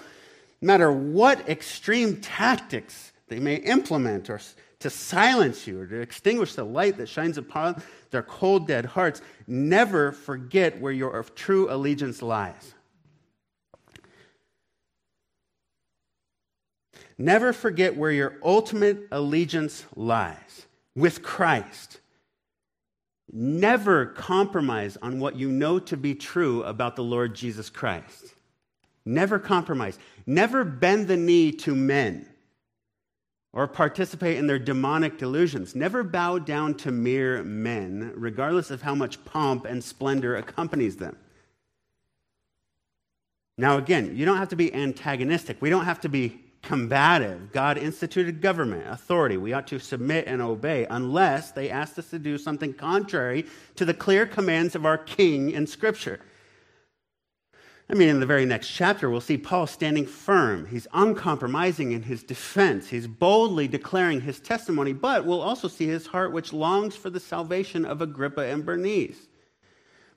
matter 0.61 0.91
what 0.91 1.47
extreme 1.49 2.17
tactics 2.17 3.11
they 3.27 3.39
may 3.39 3.55
implement 3.55 4.29
or 4.29 4.39
to 4.79 4.89
silence 4.89 5.65
you 5.65 5.81
or 5.81 5.87
to 5.87 6.01
extinguish 6.01 6.53
the 6.53 6.63
light 6.63 6.97
that 6.97 7.09
shines 7.09 7.37
upon 7.37 7.81
their 8.11 8.21
cold, 8.21 8.67
dead 8.67 8.85
hearts. 8.85 9.21
Never 9.47 10.11
forget 10.11 10.79
where 10.79 10.91
your 10.91 11.23
true 11.35 11.71
allegiance 11.71 12.21
lies. 12.21 12.73
Never 17.17 17.51
forget 17.51 17.97
where 17.97 18.11
your 18.11 18.35
ultimate 18.43 19.07
allegiance 19.11 19.85
lies 19.95 20.67
with 20.95 21.23
Christ. 21.23 21.99
Never 23.31 24.05
compromise 24.05 24.97
on 25.01 25.19
what 25.19 25.35
you 25.35 25.49
know 25.49 25.79
to 25.79 25.97
be 25.97 26.13
true 26.13 26.63
about 26.63 26.95
the 26.95 27.03
Lord 27.03 27.33
Jesus 27.33 27.69
Christ. 27.69 28.35
Never 29.03 29.39
compromise. 29.39 29.97
Never 30.27 30.63
bend 30.63 31.07
the 31.07 31.17
knee 31.17 31.51
to 31.53 31.73
men 31.73 32.27
or 33.57 33.67
participate 33.67 34.37
in 34.37 34.45
their 34.45 34.59
demonic 34.59 35.17
delusions. 35.17 35.73
Never 35.73 36.03
bow 36.03 36.37
down 36.37 36.75
to 36.75 36.91
mere 36.91 37.41
men, 37.41 38.13
regardless 38.15 38.69
of 38.69 38.83
how 38.83 38.93
much 38.93 39.25
pomp 39.25 39.65
and 39.65 39.83
splendor 39.83 40.35
accompanies 40.35 40.97
them. 40.97 41.17
Now, 43.57 43.79
again, 43.79 44.15
you 44.15 44.25
don't 44.25 44.37
have 44.37 44.49
to 44.49 44.55
be 44.55 44.71
antagonistic. 44.71 45.59
We 45.59 45.71
don't 45.71 45.85
have 45.85 46.01
to 46.01 46.07
be 46.07 46.39
combative. 46.61 47.51
God 47.51 47.79
instituted 47.79 48.41
government, 48.41 48.85
authority. 48.87 49.37
We 49.37 49.53
ought 49.53 49.65
to 49.69 49.79
submit 49.79 50.27
and 50.27 50.39
obey 50.39 50.85
unless 50.87 51.49
they 51.49 51.71
ask 51.71 51.97
us 51.97 52.11
to 52.11 52.19
do 52.19 52.37
something 52.37 52.75
contrary 52.75 53.47
to 53.75 53.85
the 53.85 53.93
clear 53.95 54.27
commands 54.27 54.75
of 54.75 54.85
our 54.85 54.99
King 54.99 55.49
in 55.49 55.65
Scripture. 55.65 56.19
I 57.89 57.93
mean, 57.93 58.09
in 58.09 58.19
the 58.19 58.25
very 58.25 58.45
next 58.45 58.67
chapter, 58.67 59.09
we'll 59.09 59.21
see 59.21 59.37
Paul 59.37 59.65
standing 59.65 60.05
firm. 60.05 60.65
He's 60.65 60.87
uncompromising 60.93 61.93
in 61.93 62.03
his 62.03 62.21
defense. 62.21 62.89
He's 62.89 63.07
boldly 63.07 63.69
declaring 63.69 64.19
his 64.19 64.41
testimony, 64.41 64.91
but 64.91 65.25
we'll 65.25 65.41
also 65.41 65.69
see 65.69 65.87
his 65.87 66.07
heart, 66.07 66.33
which 66.33 66.51
longs 66.51 66.97
for 66.97 67.09
the 67.09 67.19
salvation 67.19 67.85
of 67.85 68.01
Agrippa 68.01 68.41
and 68.41 68.65
Bernice. 68.65 69.29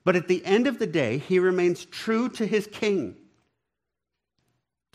But 0.03 0.17
at 0.17 0.27
the 0.27 0.43
end 0.45 0.67
of 0.67 0.79
the 0.79 0.87
day, 0.87 1.19
he 1.19 1.39
remains 1.39 1.85
true 1.85 2.27
to 2.29 2.45
his 2.45 2.67
king. 2.67 3.15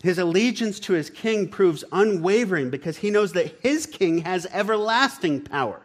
His 0.03 0.19
allegiance 0.19 0.79
to 0.81 0.93
his 0.93 1.09
king 1.09 1.49
proves 1.49 1.83
unwavering 1.93 2.69
because 2.69 2.99
he 2.99 3.11
knows 3.11 3.33
that 3.33 3.57
his 3.63 3.87
king 3.87 4.19
has 4.19 4.47
everlasting 4.53 5.41
power 5.41 5.81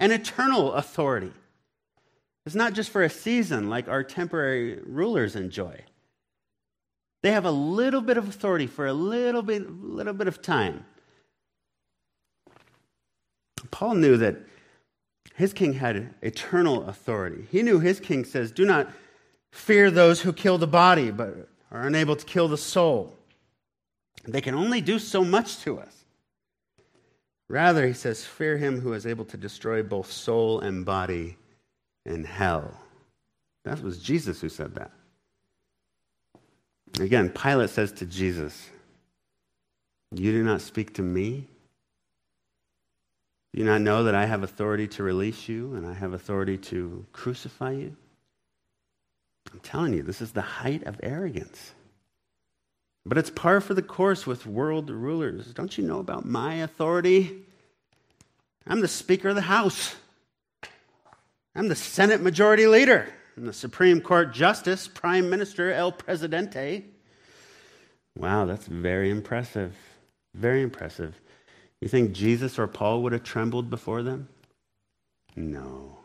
and 0.00 0.10
eternal 0.10 0.72
authority. 0.72 1.32
It's 2.44 2.56
not 2.56 2.72
just 2.72 2.90
for 2.90 3.04
a 3.04 3.10
season 3.10 3.70
like 3.70 3.86
our 3.86 4.02
temporary 4.02 4.80
rulers 4.84 5.36
enjoy. 5.36 5.84
They 7.22 7.30
have 7.30 7.44
a 7.44 7.50
little 7.50 8.00
bit 8.00 8.16
of 8.16 8.28
authority 8.28 8.66
for 8.66 8.86
a 8.86 8.92
little 8.92 9.42
bit, 9.42 9.70
little 9.70 10.12
bit 10.12 10.28
of 10.28 10.42
time. 10.42 10.84
Paul 13.70 13.94
knew 13.94 14.16
that 14.16 14.36
his 15.34 15.52
king 15.52 15.74
had 15.74 16.14
eternal 16.20 16.88
authority. 16.88 17.46
He 17.50 17.62
knew 17.62 17.78
his 17.78 18.00
king 18.00 18.24
says, 18.24 18.52
Do 18.52 18.64
not 18.64 18.90
fear 19.50 19.90
those 19.90 20.20
who 20.20 20.32
kill 20.32 20.58
the 20.58 20.66
body, 20.66 21.10
but 21.10 21.48
are 21.70 21.86
unable 21.86 22.16
to 22.16 22.26
kill 22.26 22.48
the 22.48 22.58
soul. 22.58 23.16
They 24.24 24.40
can 24.40 24.54
only 24.54 24.80
do 24.80 24.98
so 24.98 25.24
much 25.24 25.58
to 25.60 25.78
us. 25.78 26.04
Rather, 27.48 27.86
he 27.86 27.92
says, 27.92 28.24
Fear 28.24 28.58
him 28.58 28.80
who 28.80 28.92
is 28.92 29.06
able 29.06 29.24
to 29.26 29.36
destroy 29.36 29.82
both 29.82 30.10
soul 30.10 30.60
and 30.60 30.84
body 30.84 31.36
in 32.04 32.24
hell. 32.24 32.78
That 33.64 33.82
was 33.82 34.02
Jesus 34.02 34.40
who 34.40 34.48
said 34.48 34.74
that. 34.74 34.90
Again, 37.00 37.30
Pilate 37.30 37.70
says 37.70 37.92
to 37.92 38.06
Jesus, 38.06 38.68
You 40.10 40.32
do 40.32 40.44
not 40.44 40.60
speak 40.60 40.94
to 40.94 41.02
me? 41.02 41.48
Do 43.52 43.60
you 43.60 43.66
not 43.66 43.80
know 43.80 44.04
that 44.04 44.14
I 44.14 44.26
have 44.26 44.42
authority 44.42 44.86
to 44.88 45.02
release 45.02 45.48
you 45.48 45.74
and 45.74 45.86
I 45.86 45.94
have 45.94 46.12
authority 46.12 46.56
to 46.58 47.04
crucify 47.12 47.72
you? 47.72 47.96
I'm 49.52 49.60
telling 49.60 49.92
you, 49.92 50.02
this 50.02 50.22
is 50.22 50.32
the 50.32 50.40
height 50.40 50.84
of 50.84 51.00
arrogance. 51.02 51.72
But 53.04 53.18
it's 53.18 53.30
par 53.30 53.60
for 53.60 53.74
the 53.74 53.82
course 53.82 54.26
with 54.26 54.46
world 54.46 54.88
rulers. 54.88 55.52
Don't 55.52 55.76
you 55.76 55.84
know 55.84 55.98
about 55.98 56.24
my 56.24 56.56
authority? 56.56 57.42
I'm 58.66 58.80
the 58.80 58.88
Speaker 58.88 59.30
of 59.30 59.34
the 59.34 59.42
House. 59.42 59.96
I'm 61.54 61.68
the 61.68 61.74
Senate 61.74 62.22
Majority 62.22 62.66
Leader. 62.66 63.12
I'm 63.36 63.46
the 63.46 63.52
Supreme 63.52 64.00
Court 64.00 64.34
Justice, 64.34 64.86
Prime 64.86 65.30
Minister, 65.30 65.72
El 65.72 65.92
Presidente. 65.92 66.84
Wow, 68.16 68.44
that's 68.44 68.66
very 68.66 69.10
impressive. 69.10 69.74
Very 70.34 70.62
impressive. 70.62 71.18
You 71.80 71.88
think 71.88 72.12
Jesus 72.12 72.58
or 72.58 72.66
Paul 72.66 73.02
would 73.02 73.12
have 73.12 73.22
trembled 73.22 73.70
before 73.70 74.02
them? 74.02 74.28
No. 75.34 75.98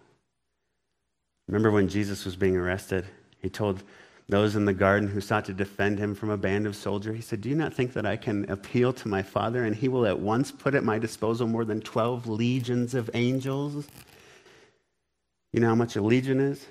Remember 1.48 1.70
when 1.70 1.90
Jesus 1.90 2.24
was 2.24 2.38
being 2.38 2.56
arrested? 2.56 3.06
He 3.40 3.50
told 3.50 3.84
those 4.30 4.56
in 4.56 4.66
the 4.66 4.74
garden 4.74 5.10
who 5.10 5.20
sought 5.20 5.46
to 5.46 5.54
defend 5.54 6.00
him 6.00 6.16
from 6.16 6.30
a 6.30 6.38
band 6.38 6.66
of 6.66 6.76
soldiers, 6.76 7.16
he 7.16 7.22
said, 7.22 7.42
Do 7.42 7.50
you 7.50 7.56
not 7.56 7.74
think 7.74 7.94
that 7.94 8.06
I 8.06 8.16
can 8.16 8.50
appeal 8.50 8.94
to 8.94 9.08
my 9.08 9.22
Father 9.22 9.66
and 9.66 9.76
he 9.76 9.90
will 9.90 10.06
at 10.06 10.20
once 10.20 10.52
put 10.52 10.76
at 10.76 10.84
my 10.84 10.98
disposal 10.98 11.48
more 11.48 11.66
than 11.66 11.82
12 11.82 12.28
legions 12.28 12.94
of 12.94 13.10
angels? 13.14 13.88
You 15.52 15.60
know 15.60 15.68
how 15.68 15.76
much 15.76 15.96
a 15.96 16.02
legion 16.02 16.40
is? 16.40 16.66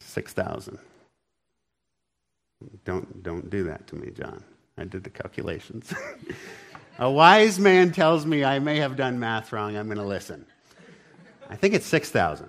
6,000. 0.00 0.78
Don't, 2.84 3.22
don't 3.22 3.50
do 3.50 3.64
that 3.64 3.86
to 3.88 3.96
me, 3.96 4.10
John. 4.10 4.42
I 4.78 4.84
did 4.84 5.04
the 5.04 5.10
calculations. 5.10 5.92
a 6.98 7.10
wise 7.10 7.58
man 7.58 7.92
tells 7.92 8.26
me 8.26 8.44
I 8.44 8.58
may 8.58 8.76
have 8.78 8.96
done 8.96 9.18
math 9.18 9.52
wrong. 9.52 9.76
I'm 9.76 9.86
going 9.86 9.98
to 9.98 10.04
listen. 10.04 10.46
I 11.48 11.56
think 11.56 11.74
it's 11.74 11.86
6,000. 11.86 12.48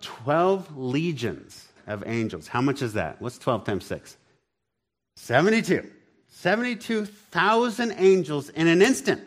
12 0.00 0.76
legions 0.76 1.68
of 1.86 2.02
angels. 2.06 2.48
How 2.48 2.60
much 2.60 2.82
is 2.82 2.94
that? 2.94 3.20
What's 3.20 3.38
12 3.38 3.64
times 3.64 3.84
6? 3.86 4.16
72. 5.16 5.90
72,000 6.28 7.94
angels 7.98 8.48
in 8.50 8.66
an 8.66 8.80
instant. 8.80 9.22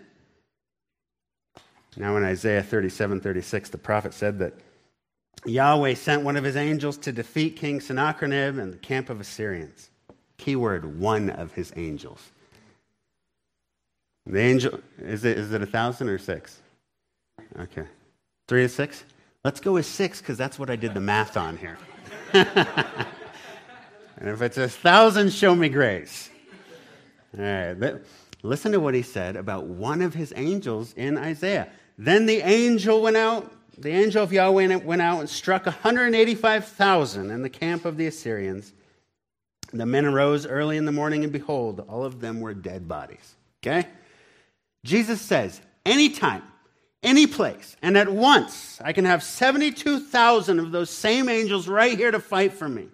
Now, 1.95 2.17
in 2.17 2.23
Isaiah 2.23 2.63
37 2.63 3.21
36, 3.21 3.69
the 3.69 3.77
prophet 3.77 4.13
said 4.15 4.39
that 4.39 4.53
Yahweh 5.45 5.95
sent 5.95 6.23
one 6.23 6.37
of 6.37 6.43
his 6.43 6.55
angels 6.55 6.97
to 6.97 7.11
defeat 7.11 7.57
King 7.57 7.81
Sennacherib 7.81 8.57
and 8.57 8.73
the 8.73 8.77
camp 8.77 9.09
of 9.09 9.19
Assyrians. 9.19 9.89
Keyword, 10.37 10.99
one 10.99 11.29
of 11.29 11.53
his 11.53 11.73
angels. 11.75 12.31
The 14.25 14.39
angel, 14.39 14.79
is 14.99 15.25
it, 15.25 15.37
is 15.37 15.51
it 15.51 15.61
a 15.61 15.65
thousand 15.65 16.09
or 16.09 16.17
six? 16.17 16.59
Okay. 17.59 17.85
Three 18.47 18.63
to 18.63 18.69
six? 18.69 19.03
Let's 19.43 19.59
go 19.59 19.73
with 19.73 19.85
six 19.85 20.21
because 20.21 20.37
that's 20.37 20.57
what 20.57 20.69
I 20.69 20.77
did 20.77 20.93
the 20.93 21.01
math 21.01 21.35
on 21.35 21.57
here. 21.57 21.77
and 22.33 22.47
if 24.21 24.41
it's 24.41 24.57
a 24.57 24.69
thousand, 24.69 25.33
show 25.33 25.53
me 25.53 25.67
grace. 25.69 26.29
All 27.37 27.43
right. 27.43 27.95
Listen 28.43 28.71
to 28.71 28.79
what 28.79 28.93
he 28.93 29.01
said 29.01 29.35
about 29.35 29.65
one 29.65 30.01
of 30.01 30.13
his 30.13 30.33
angels 30.35 30.93
in 30.93 31.17
Isaiah. 31.17 31.69
Then 31.97 32.25
the 32.25 32.39
angel 32.39 33.01
went 33.01 33.17
out 33.17 33.51
the 33.77 33.89
angel 33.89 34.23
of 34.23 34.31
Yahweh 34.31 34.75
went 34.77 35.01
out 35.01 35.19
and 35.19 35.29
struck 35.29 35.65
185,000 35.65 37.31
in 37.31 37.41
the 37.41 37.49
camp 37.49 37.85
of 37.85 37.97
the 37.97 38.07
Assyrians. 38.07 38.73
The 39.71 39.85
men 39.85 40.05
arose 40.05 40.45
early 40.45 40.77
in 40.77 40.85
the 40.85 40.91
morning, 40.91 41.23
and 41.23 41.33
behold, 41.33 41.83
all 41.89 42.03
of 42.03 42.21
them 42.21 42.41
were 42.41 42.53
dead 42.53 42.87
bodies. 42.87 43.35
Okay? 43.61 43.87
Jesus 44.83 45.21
says, 45.21 45.61
anytime, 45.85 46.43
any 47.01 47.25
place, 47.27 47.75
and 47.81 47.97
at 47.97 48.09
once, 48.09 48.79
I 48.83 48.93
can 48.93 49.05
have 49.05 49.23
72,000 49.23 50.59
of 50.59 50.71
those 50.71 50.89
same 50.89 51.27
angels 51.27 51.67
right 51.67 51.97
here 51.97 52.11
to 52.11 52.19
fight 52.19 52.53
for 52.53 52.69
me. 52.69 52.87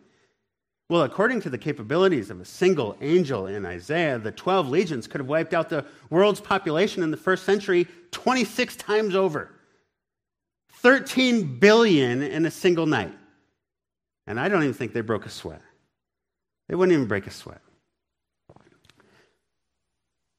Well, 0.89 1.04
according 1.04 1.42
to 1.42 1.52
the 1.52 1.58
capabilities 1.58 2.32
of 2.32 2.42
a 2.42 2.46
single 2.46 2.98
angel 3.02 3.46
in 3.46 3.65
Isaiah, 3.65 4.18
the 4.18 4.32
12 4.32 4.70
legions 4.70 5.06
could 5.06 5.22
have 5.22 5.28
wiped 5.30 5.54
out 5.54 5.70
the 5.70 5.86
world's 6.10 6.42
population 6.42 7.04
in 7.04 7.12
the 7.12 7.18
first 7.18 7.44
century 7.44 7.88
26 8.12 8.76
times 8.76 9.13
over. 9.13 9.52
13 10.82 11.60
billion 11.60 12.22
in 12.22 12.46
a 12.46 12.52
single 12.52 12.86
night. 12.86 13.13
And 14.28 14.39
I 14.39 14.48
don't 14.48 14.63
even 14.63 14.74
think 14.74 14.94
they 14.94 15.02
broke 15.02 15.26
a 15.26 15.30
sweat. 15.30 15.62
They 16.68 16.76
wouldn't 16.76 16.94
even 16.94 17.08
break 17.08 17.28
a 17.28 17.32
sweat. 17.32 17.62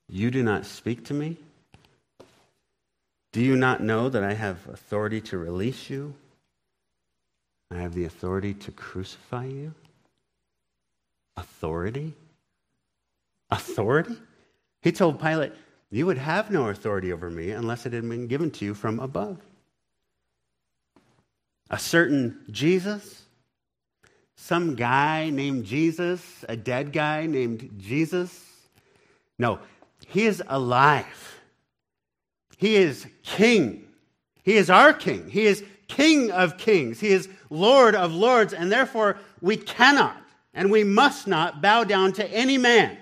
You 0.09 0.30
do 0.30 0.43
not 0.43 0.64
speak 0.64 1.05
to 1.07 1.14
me? 1.14 1.36
Do 3.32 3.43
you 3.43 3.55
not 3.55 3.82
know 3.82 4.09
that 4.09 4.24
I 4.24 4.32
have 4.32 4.66
authority 4.68 5.20
to 5.22 5.38
release 5.38 5.91
you? 5.91 6.14
I 7.70 7.76
have 7.76 7.95
the 7.95 8.05
authority 8.05 8.55
to 8.55 8.72
crucify 8.72 9.45
you? 9.45 9.74
Authority? 11.36 12.14
Authority? 13.51 14.16
He 14.82 14.91
told 14.91 15.20
Pilate, 15.20 15.53
You 15.91 16.07
would 16.07 16.18
have 16.18 16.51
no 16.51 16.68
authority 16.68 17.12
over 17.12 17.30
me 17.30 17.51
unless 17.51 17.86
it 17.86 17.93
had 17.93 18.09
been 18.09 18.26
given 18.26 18.51
to 18.53 18.64
you 18.64 18.74
from 18.74 18.99
above 18.99 19.38
a 21.71 21.79
certain 21.79 22.45
Jesus, 22.51 23.23
some 24.37 24.75
guy 24.75 25.31
named 25.31 25.64
Jesus, 25.64 26.45
a 26.49 26.57
dead 26.57 26.93
guy 26.93 27.27
named 27.27 27.71
Jesus. 27.79 28.45
No, 29.39 29.61
he 30.09 30.27
is 30.27 30.43
alive. 30.49 31.41
He 32.57 32.77
is 32.77 33.07
king. 33.23 33.87
He 34.43 34.57
is 34.57 34.68
our 34.68 34.93
king. 34.93 35.31
He 35.31 35.47
is 35.47 35.64
king 35.89 36.31
of 36.31 36.59
kings. 36.59 37.01
He 37.01 37.09
is 37.09 37.29
lord 37.49 37.95
of 37.95 38.12
lords, 38.12 38.53
and 38.53 38.71
therefore 38.71 39.18
we 39.41 39.57
cannot 39.57 40.16
and 40.53 40.71
we 40.71 40.85
must 40.85 41.27
not 41.27 41.62
bow 41.62 41.85
down 41.85 42.12
to 42.14 42.27
any 42.33 42.59
man. 42.59 42.99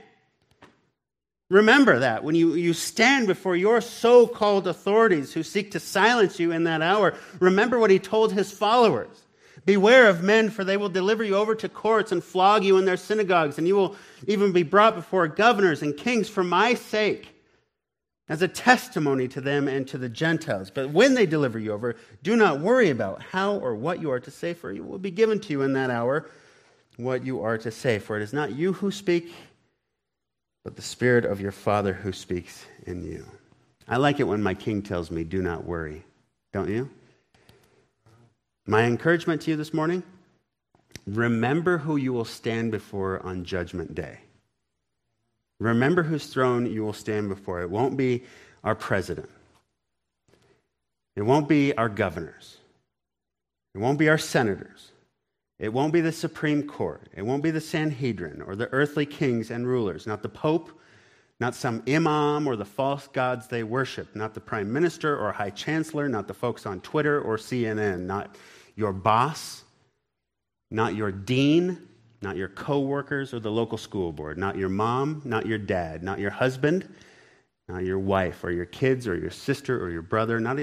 Remember 1.51 2.01
that 2.01 2.25
when 2.25 2.35
you, 2.35 2.55
you 2.55 2.75
stand 2.75 3.27
before 3.27 3.57
your 3.57 3.81
so 3.81 4.27
called 4.27 4.69
authorities 4.69 5.33
who 5.33 5.43
seek 5.43 5.71
to 5.71 5.81
silence 5.81 6.39
you 6.39 6.53
in 6.53 6.65
that 6.65 6.83
hour, 6.83 7.15
remember 7.41 7.79
what 7.79 7.91
he 7.91 7.99
told 7.99 8.33
his 8.33 8.53
followers. 8.53 9.25
Beware 9.65 10.09
of 10.09 10.23
men, 10.23 10.51
for 10.51 10.63
they 10.63 10.77
will 10.77 10.89
deliver 10.89 11.25
you 11.25 11.37
over 11.37 11.55
to 11.55 11.69
courts 11.69 12.13
and 12.13 12.23
flog 12.23 12.65
you 12.65 12.77
in 12.77 12.85
their 12.85 12.97
synagogues, 12.97 13.59
and 13.59 13.67
you 13.67 13.77
will 13.77 13.97
even 14.27 14.53
be 14.53 14.63
brought 14.63 14.95
before 14.95 15.27
governors 15.27 15.83
and 15.83 15.97
kings 15.97 16.29
for 16.29 16.45
my 16.45 16.75
sake, 16.75 17.35
as 18.29 18.43
a 18.43 18.49
testimony 18.49 19.27
to 19.29 19.41
them 19.41 19.69
and 19.69 19.89
to 19.89 19.97
the 19.97 20.09
Gentiles. 20.09 20.71
But 20.71 20.91
when 20.91 21.15
they 21.15 21.25
deliver 21.25 21.59
you 21.59 21.73
over, 21.73 21.97
do 22.23 22.37
not 22.37 22.61
worry 22.61 22.91
about 22.91 23.23
how 23.23 23.57
or 23.57 23.75
what 23.75 24.03
you 24.03 24.11
are 24.11 24.21
to 24.21 24.31
say, 24.31 24.53
for 24.53 24.71
it 24.71 24.85
will 24.85 24.99
be 24.99 25.11
given 25.11 25.41
to 25.41 25.51
you 25.51 25.63
in 25.63 25.73
that 25.73 25.91
hour 25.91 26.29
what 26.99 27.25
you 27.25 27.43
are 27.43 27.57
to 27.59 27.71
say. 27.71 27.99
For 27.99 28.17
it 28.17 28.23
is 28.23 28.33
not 28.33 28.53
you 28.53 28.75
who 28.75 28.91
speak, 28.91 29.33
but 30.69 30.77
the 30.77 30.83
Spirit 30.83 31.25
of 31.25 31.41
your 31.41 31.51
Father 31.51 31.95
who 31.95 32.13
speaks 32.13 32.67
in 32.85 33.03
you. 33.03 33.25
I 33.89 33.97
like 33.97 34.21
it 34.21 34.25
when 34.25 34.43
my 34.43 34.53
king 34.53 34.83
tells 34.83 35.11
me, 35.11 35.25
do 35.25 35.41
not 35.41 35.65
worry. 35.65 36.05
Don't 36.53 36.69
you? 36.69 36.91
My 38.67 38.83
encouragement 38.83 39.41
to 39.41 39.53
you 39.53 39.57
this 39.57 39.73
morning 39.73 40.03
remember 41.07 41.79
who 41.79 41.97
you 41.97 42.13
will 42.13 42.27
stand 42.27 42.71
before 42.71 43.25
on 43.25 43.47
Judgment 43.47 43.95
Day. 43.95 44.19
Remember 45.59 46.03
whose 46.03 46.27
throne 46.27 46.71
you 46.71 46.85
will 46.85 46.93
stand 46.93 47.31
before. 47.31 47.63
It 47.63 47.71
won't 47.71 47.97
be 47.97 48.25
our 48.63 48.75
president, 48.75 49.31
it 51.17 51.23
won't 51.23 51.49
be 51.49 51.75
our 51.79 51.89
governors, 51.89 52.59
it 53.75 53.79
won't 53.79 53.99
be 53.99 54.11
our 54.11 54.19
senators. 54.19 54.93
It 55.59 55.73
won't 55.73 55.93
be 55.93 56.01
the 56.01 56.13
Supreme 56.13 56.63
Court. 56.63 57.09
It 57.15 57.23
won't 57.23 57.43
be 57.43 57.51
the 57.51 57.61
Sanhedrin 57.61 58.43
or 58.43 58.55
the 58.55 58.69
earthly 58.73 59.07
kings 59.07 59.51
and 59.51 59.67
rulers, 59.67 60.07
not 60.07 60.23
the 60.23 60.29
Pope, 60.29 60.71
not 61.41 61.55
some 61.55 61.83
imam 61.89 62.47
or 62.47 62.57
the 62.57 62.65
false 62.65 63.09
gods 63.09 63.47
they 63.49 63.63
worship, 63.63 64.15
not 64.15 64.35
the 64.35 64.41
Prime 64.41 64.73
Minister 64.73 65.19
or 65.19 65.33
High 65.33 65.51
Chancellor, 65.51 66.09
not 66.09 66.29
the 66.29 66.35
folks 66.35 66.67
on 66.67 66.81
Twitter 66.81 67.21
or 67.21 67.37
CNN, 67.37 68.01
not 68.01 68.37
your 68.77 68.93
boss, 68.93 69.65
not 70.71 70.95
your 70.95 71.11
dean, 71.11 71.89
not 72.23 72.37
your 72.37 72.49
coworkers 72.49 73.33
or 73.33 73.41
the 73.41 73.51
local 73.51 73.79
school 73.79 74.13
board, 74.13 74.39
not 74.39 74.57
your 74.57 74.69
mom, 74.69 75.23
not 75.25 75.47
your 75.47 75.59
dad, 75.59 76.03
not 76.03 76.19
your 76.19 76.31
husband, 76.31 76.89
not 77.69 77.85
your 77.85 77.99
wife 77.99 78.43
or 78.43 78.51
your 78.51 78.65
kids 78.65 79.07
or 79.07 79.17
your 79.17 79.31
sister 79.31 79.83
or 79.83 79.91
your 79.91 80.03
brother, 80.03 80.41
not 80.41 80.59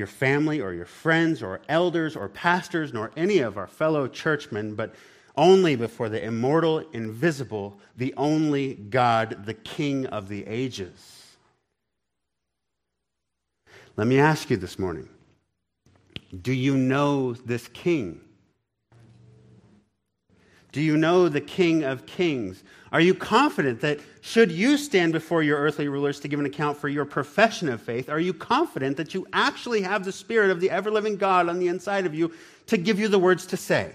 your 0.00 0.06
family 0.06 0.62
or 0.62 0.72
your 0.72 0.86
friends 0.86 1.42
or 1.42 1.60
elders 1.68 2.16
or 2.16 2.28
pastors, 2.28 2.92
nor 2.92 3.12
any 3.16 3.38
of 3.38 3.58
our 3.58 3.66
fellow 3.66 4.08
churchmen, 4.08 4.74
but 4.74 4.94
only 5.36 5.76
before 5.76 6.08
the 6.08 6.24
immortal, 6.24 6.78
invisible, 6.92 7.78
the 7.98 8.14
only 8.16 8.74
God, 8.74 9.44
the 9.44 9.54
King 9.54 10.06
of 10.06 10.28
the 10.28 10.46
ages. 10.46 11.36
Let 13.96 14.06
me 14.06 14.18
ask 14.18 14.48
you 14.48 14.56
this 14.56 14.78
morning 14.78 15.08
do 16.42 16.52
you 16.52 16.76
know 16.76 17.34
this 17.34 17.68
King? 17.68 18.22
Do 20.72 20.80
you 20.80 20.96
know 20.96 21.28
the 21.28 21.40
King 21.40 21.84
of 21.84 22.06
Kings? 22.06 22.64
Are 22.92 23.00
you 23.00 23.14
confident 23.14 23.80
that 23.82 24.00
should 24.20 24.50
you 24.50 24.76
stand 24.76 25.12
before 25.12 25.42
your 25.42 25.58
earthly 25.58 25.86
rulers 25.88 26.18
to 26.20 26.28
give 26.28 26.40
an 26.40 26.46
account 26.46 26.76
for 26.76 26.88
your 26.88 27.04
profession 27.04 27.68
of 27.68 27.80
faith, 27.80 28.08
are 28.08 28.18
you 28.18 28.34
confident 28.34 28.96
that 28.96 29.14
you 29.14 29.26
actually 29.32 29.82
have 29.82 30.04
the 30.04 30.12
Spirit 30.12 30.50
of 30.50 30.60
the 30.60 30.70
ever 30.70 30.90
living 30.90 31.16
God 31.16 31.48
on 31.48 31.60
the 31.60 31.68
inside 31.68 32.04
of 32.04 32.14
you 32.14 32.32
to 32.66 32.76
give 32.76 32.98
you 32.98 33.06
the 33.06 33.18
words 33.18 33.46
to 33.46 33.56
say? 33.56 33.92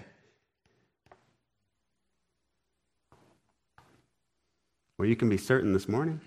Well, 4.98 5.08
you 5.08 5.16
can 5.16 5.28
be 5.28 5.36
certain 5.36 5.74
this 5.74 5.88
morning. 5.88 6.22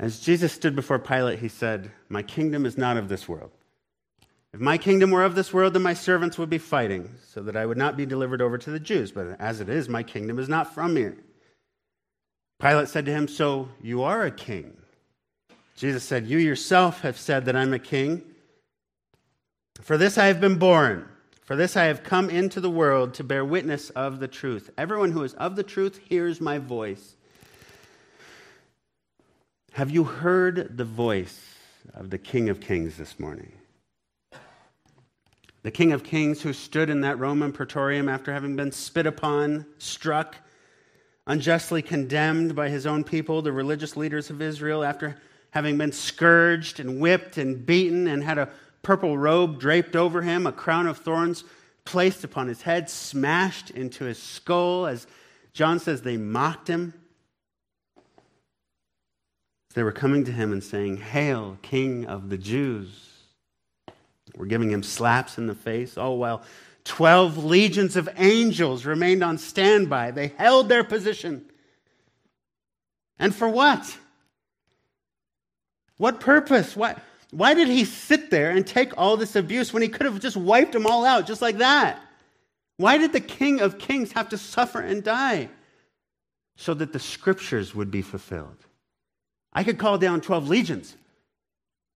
As 0.00 0.18
Jesus 0.18 0.52
stood 0.52 0.74
before 0.74 0.98
Pilate, 0.98 1.38
he 1.38 1.48
said, 1.48 1.92
My 2.08 2.22
kingdom 2.22 2.66
is 2.66 2.76
not 2.76 2.96
of 2.96 3.08
this 3.08 3.28
world. 3.28 3.50
If 4.52 4.60
my 4.60 4.78
kingdom 4.78 5.10
were 5.10 5.24
of 5.24 5.34
this 5.34 5.52
world, 5.52 5.74
then 5.74 5.82
my 5.82 5.94
servants 5.94 6.38
would 6.38 6.48
be 6.48 6.58
fighting, 6.58 7.14
so 7.26 7.42
that 7.42 7.56
I 7.56 7.66
would 7.66 7.76
not 7.76 7.96
be 7.96 8.06
delivered 8.06 8.40
over 8.40 8.56
to 8.56 8.70
the 8.70 8.80
Jews. 8.80 9.12
But 9.12 9.38
as 9.38 9.60
it 9.60 9.68
is, 9.68 9.88
my 9.88 10.02
kingdom 10.02 10.38
is 10.38 10.48
not 10.48 10.74
from 10.74 10.96
here. 10.96 11.16
Pilate 12.60 12.88
said 12.88 13.04
to 13.06 13.12
him, 13.12 13.28
So 13.28 13.68
you 13.82 14.02
are 14.02 14.24
a 14.24 14.30
king. 14.30 14.76
Jesus 15.76 16.02
said, 16.02 16.26
You 16.26 16.38
yourself 16.38 17.02
have 17.02 17.18
said 17.18 17.44
that 17.44 17.56
I'm 17.56 17.74
a 17.74 17.78
king. 17.78 18.22
For 19.82 19.96
this 19.96 20.18
I 20.18 20.26
have 20.26 20.40
been 20.40 20.58
born. 20.58 21.08
For 21.42 21.54
this 21.54 21.76
I 21.76 21.84
have 21.84 22.02
come 22.02 22.28
into 22.28 22.60
the 22.60 22.70
world 22.70 23.14
to 23.14 23.24
bear 23.24 23.44
witness 23.44 23.90
of 23.90 24.18
the 24.18 24.28
truth. 24.28 24.70
Everyone 24.76 25.12
who 25.12 25.22
is 25.22 25.34
of 25.34 25.56
the 25.56 25.62
truth 25.62 26.00
hears 26.08 26.40
my 26.40 26.58
voice. 26.58 27.14
Have 29.72 29.90
you 29.90 30.04
heard 30.04 30.76
the 30.76 30.84
voice 30.84 31.54
of 31.94 32.10
the 32.10 32.18
King 32.18 32.48
of 32.48 32.60
Kings 32.60 32.96
this 32.96 33.20
morning? 33.20 33.52
The 35.62 35.70
King 35.70 35.92
of 35.92 36.04
Kings 36.04 36.42
who 36.42 36.52
stood 36.52 36.88
in 36.90 37.00
that 37.00 37.18
Roman 37.18 37.52
praetorium 37.52 38.08
after 38.08 38.32
having 38.32 38.56
been 38.56 38.72
spit 38.72 39.06
upon, 39.06 39.66
struck, 39.78 40.36
unjustly 41.26 41.82
condemned 41.82 42.54
by 42.54 42.68
his 42.68 42.86
own 42.86 43.04
people, 43.04 43.42
the 43.42 43.52
religious 43.52 43.96
leaders 43.96 44.30
of 44.30 44.40
Israel, 44.40 44.84
after 44.84 45.16
having 45.50 45.76
been 45.76 45.92
scourged 45.92 46.80
and 46.80 47.00
whipped 47.00 47.38
and 47.38 47.64
beaten 47.66 48.06
and 48.06 48.22
had 48.22 48.38
a 48.38 48.48
purple 48.82 49.18
robe 49.18 49.58
draped 49.58 49.96
over 49.96 50.22
him, 50.22 50.46
a 50.46 50.52
crown 50.52 50.86
of 50.86 50.98
thorns 50.98 51.44
placed 51.84 52.22
upon 52.22 52.48
his 52.48 52.62
head, 52.62 52.88
smashed 52.88 53.70
into 53.70 54.04
his 54.04 54.18
skull, 54.18 54.86
as 54.86 55.06
John 55.52 55.80
says 55.80 56.02
they 56.02 56.16
mocked 56.16 56.68
him. 56.68 56.94
They 59.74 59.82
were 59.82 59.92
coming 59.92 60.24
to 60.24 60.32
him 60.32 60.52
and 60.52 60.62
saying, 60.62 60.98
Hail, 60.98 61.58
King 61.62 62.06
of 62.06 62.30
the 62.30 62.38
Jews. 62.38 63.07
We're 64.38 64.46
giving 64.46 64.70
him 64.70 64.84
slaps 64.84 65.36
in 65.36 65.48
the 65.48 65.54
face, 65.54 65.98
Oh, 65.98 66.14
well, 66.14 66.42
12 66.84 67.44
legions 67.44 67.96
of 67.96 68.08
angels 68.16 68.86
remained 68.86 69.22
on 69.22 69.36
standby. 69.36 70.12
They 70.12 70.28
held 70.28 70.68
their 70.68 70.84
position. 70.84 71.44
And 73.18 73.34
for 73.34 73.48
what? 73.48 73.98
What 75.96 76.20
purpose? 76.20 76.76
Why, 76.76 76.94
why 77.30 77.54
did 77.54 77.66
he 77.66 77.84
sit 77.84 78.30
there 78.30 78.50
and 78.50 78.64
take 78.64 78.96
all 78.96 79.16
this 79.16 79.34
abuse 79.34 79.72
when 79.72 79.82
he 79.82 79.88
could 79.88 80.06
have 80.06 80.20
just 80.20 80.36
wiped 80.36 80.72
them 80.72 80.86
all 80.86 81.04
out 81.04 81.26
just 81.26 81.42
like 81.42 81.58
that? 81.58 82.00
Why 82.76 82.96
did 82.96 83.12
the 83.12 83.20
King 83.20 83.60
of 83.60 83.78
Kings 83.78 84.12
have 84.12 84.28
to 84.28 84.38
suffer 84.38 84.80
and 84.80 85.02
die? 85.02 85.48
So 86.56 86.74
that 86.74 86.92
the 86.92 87.00
scriptures 87.00 87.74
would 87.74 87.90
be 87.90 88.02
fulfilled. 88.02 88.56
I 89.52 89.64
could 89.64 89.78
call 89.78 89.98
down 89.98 90.20
12 90.20 90.48
legions, 90.48 90.96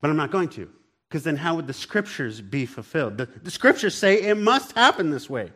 but 0.01 0.11
I'm 0.11 0.16
not 0.16 0.32
going 0.32 0.49
to 0.51 0.68
because 1.12 1.24
then 1.24 1.36
how 1.36 1.54
would 1.54 1.66
the 1.66 1.74
scriptures 1.74 2.40
be 2.40 2.64
fulfilled? 2.64 3.18
The, 3.18 3.26
the, 3.42 3.50
scriptures 3.50 3.94
say 3.94 4.22
it 4.22 4.38
must 4.38 4.72
happen 4.72 5.10
this 5.10 5.28
way. 5.28 5.50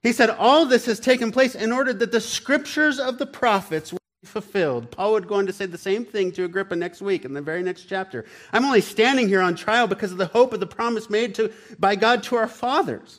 He 0.00 0.12
said, 0.12 0.30
All 0.30 0.64
this 0.64 0.86
has 0.86 1.00
taken 1.00 1.32
place 1.32 1.56
in 1.56 1.72
order 1.72 1.92
that 1.92 2.12
the 2.12 2.20
scriptures 2.20 3.00
of 3.00 3.18
the 3.18 3.26
prophets 3.26 3.92
will 3.92 3.98
be 4.22 4.28
fulfilled. 4.28 4.92
Paul 4.92 5.14
would 5.14 5.26
go 5.26 5.34
on 5.34 5.46
to 5.46 5.52
say 5.52 5.66
the 5.66 5.76
same 5.76 6.04
thing 6.04 6.30
to 6.32 6.44
Agrippa 6.44 6.76
next 6.76 7.02
week 7.02 7.24
in 7.24 7.32
the 7.32 7.42
very 7.42 7.64
next 7.64 7.86
chapter. 7.86 8.26
I'm 8.52 8.64
only 8.64 8.80
standing 8.80 9.26
here 9.26 9.40
on 9.40 9.56
trial 9.56 9.88
because 9.88 10.12
of 10.12 10.18
the 10.18 10.26
hope 10.26 10.52
of 10.52 10.60
the 10.60 10.68
promise 10.68 11.10
made 11.10 11.34
to, 11.34 11.52
by 11.80 11.96
God 11.96 12.22
to 12.24 12.36
our 12.36 12.46
fathers. 12.46 13.18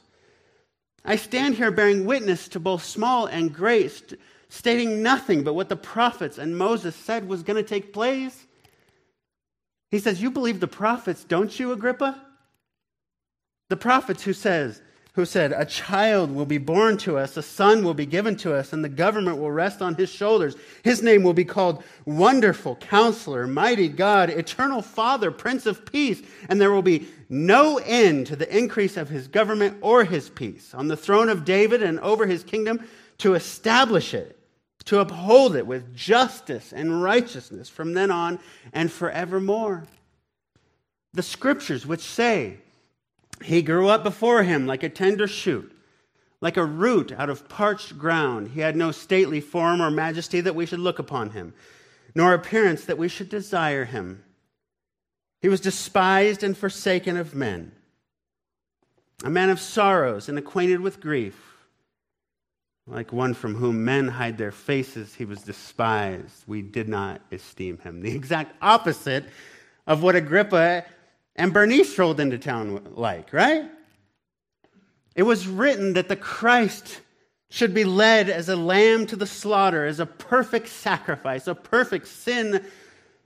I 1.04 1.18
stand 1.18 1.56
here 1.56 1.70
bearing 1.70 2.06
witness 2.06 2.48
to 2.48 2.62
both 2.62 2.86
small 2.86 3.26
and 3.26 3.54
great, 3.54 3.92
st- 3.92 4.22
stating 4.48 5.04
nothing 5.04 5.44
but 5.44 5.56
what 5.56 5.68
the 5.68 5.76
prophets 5.76 6.38
and 6.38 6.58
Moses 6.58 6.96
said 6.96 7.28
was 7.28 7.44
going 7.44 7.62
to 7.62 7.70
take 7.70 7.92
place. 7.92 8.48
He 9.92 10.00
says, 10.00 10.22
You 10.22 10.32
believe 10.32 10.60
the 10.60 10.68
prophets, 10.68 11.24
don't 11.24 11.60
you, 11.60 11.74
Agrippa? 11.74 12.20
The 13.70 13.78
prophets 13.78 14.24
who 14.24 14.34
says, 14.34 14.82
who 15.14 15.26
said, 15.26 15.52
A 15.52 15.66
child 15.66 16.32
will 16.32 16.46
be 16.46 16.58
born 16.58 16.98
to 17.00 17.18
us, 17.18 17.36
a 17.36 17.42
son 17.42 17.84
will 17.84 17.94
be 17.94 18.06
given 18.06 18.38
to 18.38 18.56
us, 18.56 18.72
and 18.72 18.84
the 18.84 18.90
government 18.90 19.38
will 19.38 19.52
rest 19.52 19.82
on 19.82 19.96
his 19.96 20.10
shoulders. 20.10 20.56
His 20.84 21.04
name 21.04 21.24
will 21.24 21.34
be 21.34 21.44
called 21.44 21.84
Wonderful 22.06 22.78
Counselor, 22.78 23.46
Mighty 23.46 23.90
God, 23.90 24.30
Eternal 24.30 24.82
Father, 24.82 25.30
Prince 25.30 25.66
of 25.66 25.86
Peace, 25.86 26.22
and 26.48 26.62
there 26.62 26.72
will 26.72 26.82
be 26.82 27.08
no 27.28 27.78
end 27.80 28.28
to 28.28 28.38
the 28.38 28.58
increase 28.58 28.96
of 28.96 29.10
his 29.10 29.28
government 29.28 29.78
or 29.82 30.06
his 30.06 30.30
peace 30.30 30.74
on 30.74 30.88
the 30.88 30.98
throne 30.98 31.28
of 31.28 31.44
David 31.44 31.84
and 31.84 32.00
over 32.00 32.26
his 32.26 32.44
kingdom 32.44 32.86
to 33.18 33.36
establish 33.36 34.14
it 34.14 34.41
to 34.86 35.00
uphold 35.00 35.56
it 35.56 35.68
with 35.68 35.96
justice 35.96 36.74
and 36.74 37.02
righteousness 37.02 37.70
from 37.70 37.94
then 37.94 38.12
on 38.12 38.40
and 38.74 38.92
forevermore. 38.92 39.84
The 41.14 41.24
scriptures, 41.24 41.86
which 41.86 42.02
say, 42.02 42.58
He 43.44 43.62
grew 43.62 43.88
up 43.90 44.04
before 44.04 44.44
him 44.44 44.66
like 44.66 44.84
a 44.84 44.90
tender 44.90 45.28
shoot, 45.28 45.72
like 46.40 46.58
a 46.58 46.66
root 46.66 47.12
out 47.12 47.30
of 47.30 47.50
parched 47.50 47.98
ground. 47.98 48.50
He 48.50 48.62
had 48.62 48.76
no 48.76 48.92
stately 48.92 49.42
form 49.42 49.82
or 49.82 49.92
majesty 49.92 50.42
that 50.42 50.56
we 50.56 50.66
should 50.66 50.80
look 50.80 51.00
upon 51.00 51.32
him, 51.32 51.54
nor 52.16 52.34
appearance 52.34 52.86
that 52.86 52.98
we 52.98 53.08
should 53.08 53.30
desire 53.30 53.86
him. 53.86 54.24
He 55.42 55.50
was 55.50 55.60
despised 55.60 56.44
and 56.44 56.58
forsaken 56.58 57.18
of 57.18 57.36
men, 57.36 57.72
a 59.24 59.30
man 59.30 59.50
of 59.50 59.60
sorrows 59.60 60.30
and 60.30 60.38
acquainted 60.38 60.82
with 60.82 61.02
grief. 61.02 61.51
Like 62.92 63.14
one 63.14 63.34
from 63.34 63.56
whom 63.56 63.86
men 63.86 64.10
hide 64.10 64.38
their 64.38 64.52
faces, 64.52 65.16
he 65.16 65.24
was 65.24 65.44
despised. 65.44 66.44
We 66.46 66.62
did 66.62 66.90
not 66.90 67.22
esteem 67.32 67.78
him. 67.78 68.02
The 68.02 68.14
exact 68.14 68.54
opposite 68.62 69.24
of 69.88 70.04
what 70.04 70.18
Agrippa 70.18 70.84
and 71.38 71.54
Bernice 71.54 71.98
rolled 71.98 72.20
into 72.20 72.38
town 72.38 72.82
like, 72.96 73.32
right? 73.32 73.64
It 75.16 75.24
was 75.24 75.48
written 75.48 75.94
that 75.94 76.10
the 76.10 76.18
Christ 76.18 77.00
should 77.50 77.74
be 77.74 77.86
led 77.86 78.30
as 78.30 78.50
a 78.50 78.58
lamb 78.58 79.06
to 79.08 79.16
the 79.16 79.26
slaughter, 79.26 79.86
as 79.86 80.02
a 80.02 80.06
perfect 80.06 80.68
sacrifice, 80.68 81.48
a 81.48 81.56
perfect 81.56 82.08
sin 82.08 82.66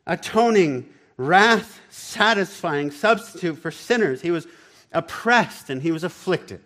atoning, 0.06 0.88
wrath 1.18 1.80
satisfying 1.90 2.92
substitute 2.92 3.58
for 3.58 3.72
sinners. 3.72 4.22
He 4.22 4.32
was 4.32 4.46
oppressed 4.92 5.72
and 5.72 5.82
he 5.82 5.92
was 5.92 6.04
afflicted. 6.04 6.62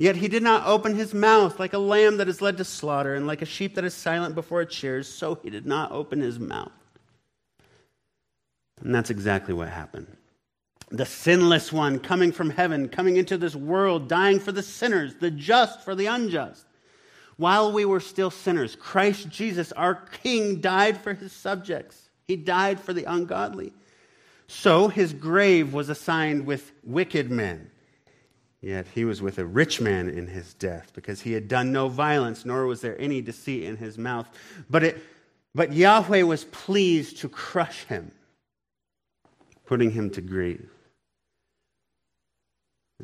Yet 0.00 0.16
he 0.16 0.28
did 0.28 0.42
not 0.42 0.66
open 0.66 0.94
his 0.94 1.12
mouth 1.12 1.60
like 1.60 1.74
a 1.74 1.78
lamb 1.78 2.16
that 2.16 2.28
is 2.28 2.40
led 2.40 2.56
to 2.56 2.64
slaughter, 2.64 3.14
and 3.14 3.26
like 3.26 3.42
a 3.42 3.44
sheep 3.44 3.74
that 3.74 3.84
is 3.84 3.92
silent 3.92 4.34
before 4.34 4.62
its 4.62 4.74
shears, 4.74 5.06
so 5.06 5.34
he 5.34 5.50
did 5.50 5.66
not 5.66 5.92
open 5.92 6.22
his 6.22 6.38
mouth. 6.38 6.72
And 8.80 8.94
that's 8.94 9.10
exactly 9.10 9.52
what 9.52 9.68
happened. 9.68 10.06
The 10.90 11.04
sinless 11.04 11.70
one 11.70 11.98
coming 11.98 12.32
from 12.32 12.48
heaven, 12.48 12.88
coming 12.88 13.18
into 13.18 13.36
this 13.36 13.54
world, 13.54 14.08
dying 14.08 14.40
for 14.40 14.52
the 14.52 14.62
sinners, 14.62 15.16
the 15.16 15.30
just 15.30 15.82
for 15.82 15.94
the 15.94 16.06
unjust. 16.06 16.64
While 17.36 17.70
we 17.70 17.84
were 17.84 18.00
still 18.00 18.30
sinners, 18.30 18.76
Christ 18.76 19.28
Jesus, 19.28 19.70
our 19.72 19.96
King, 20.22 20.62
died 20.62 20.96
for 20.96 21.12
his 21.12 21.30
subjects. 21.30 22.08
He 22.26 22.36
died 22.36 22.80
for 22.80 22.94
the 22.94 23.04
ungodly. 23.04 23.74
So 24.46 24.88
his 24.88 25.12
grave 25.12 25.74
was 25.74 25.90
assigned 25.90 26.46
with 26.46 26.72
wicked 26.84 27.30
men 27.30 27.70
Yet 28.62 28.86
he 28.94 29.04
was 29.06 29.22
with 29.22 29.38
a 29.38 29.44
rich 29.44 29.80
man 29.80 30.08
in 30.08 30.26
his 30.26 30.52
death, 30.54 30.92
because 30.94 31.22
he 31.22 31.32
had 31.32 31.48
done 31.48 31.72
no 31.72 31.88
violence, 31.88 32.44
nor 32.44 32.66
was 32.66 32.82
there 32.82 33.00
any 33.00 33.22
deceit 33.22 33.64
in 33.64 33.78
his 33.78 33.96
mouth. 33.96 34.28
But, 34.68 34.84
it, 34.84 35.02
but 35.54 35.72
Yahweh 35.72 36.22
was 36.22 36.44
pleased 36.44 37.18
to 37.18 37.28
crush 37.28 37.84
him, 37.84 38.12
putting 39.64 39.90
him 39.90 40.10
to 40.10 40.20
grief. 40.20 40.68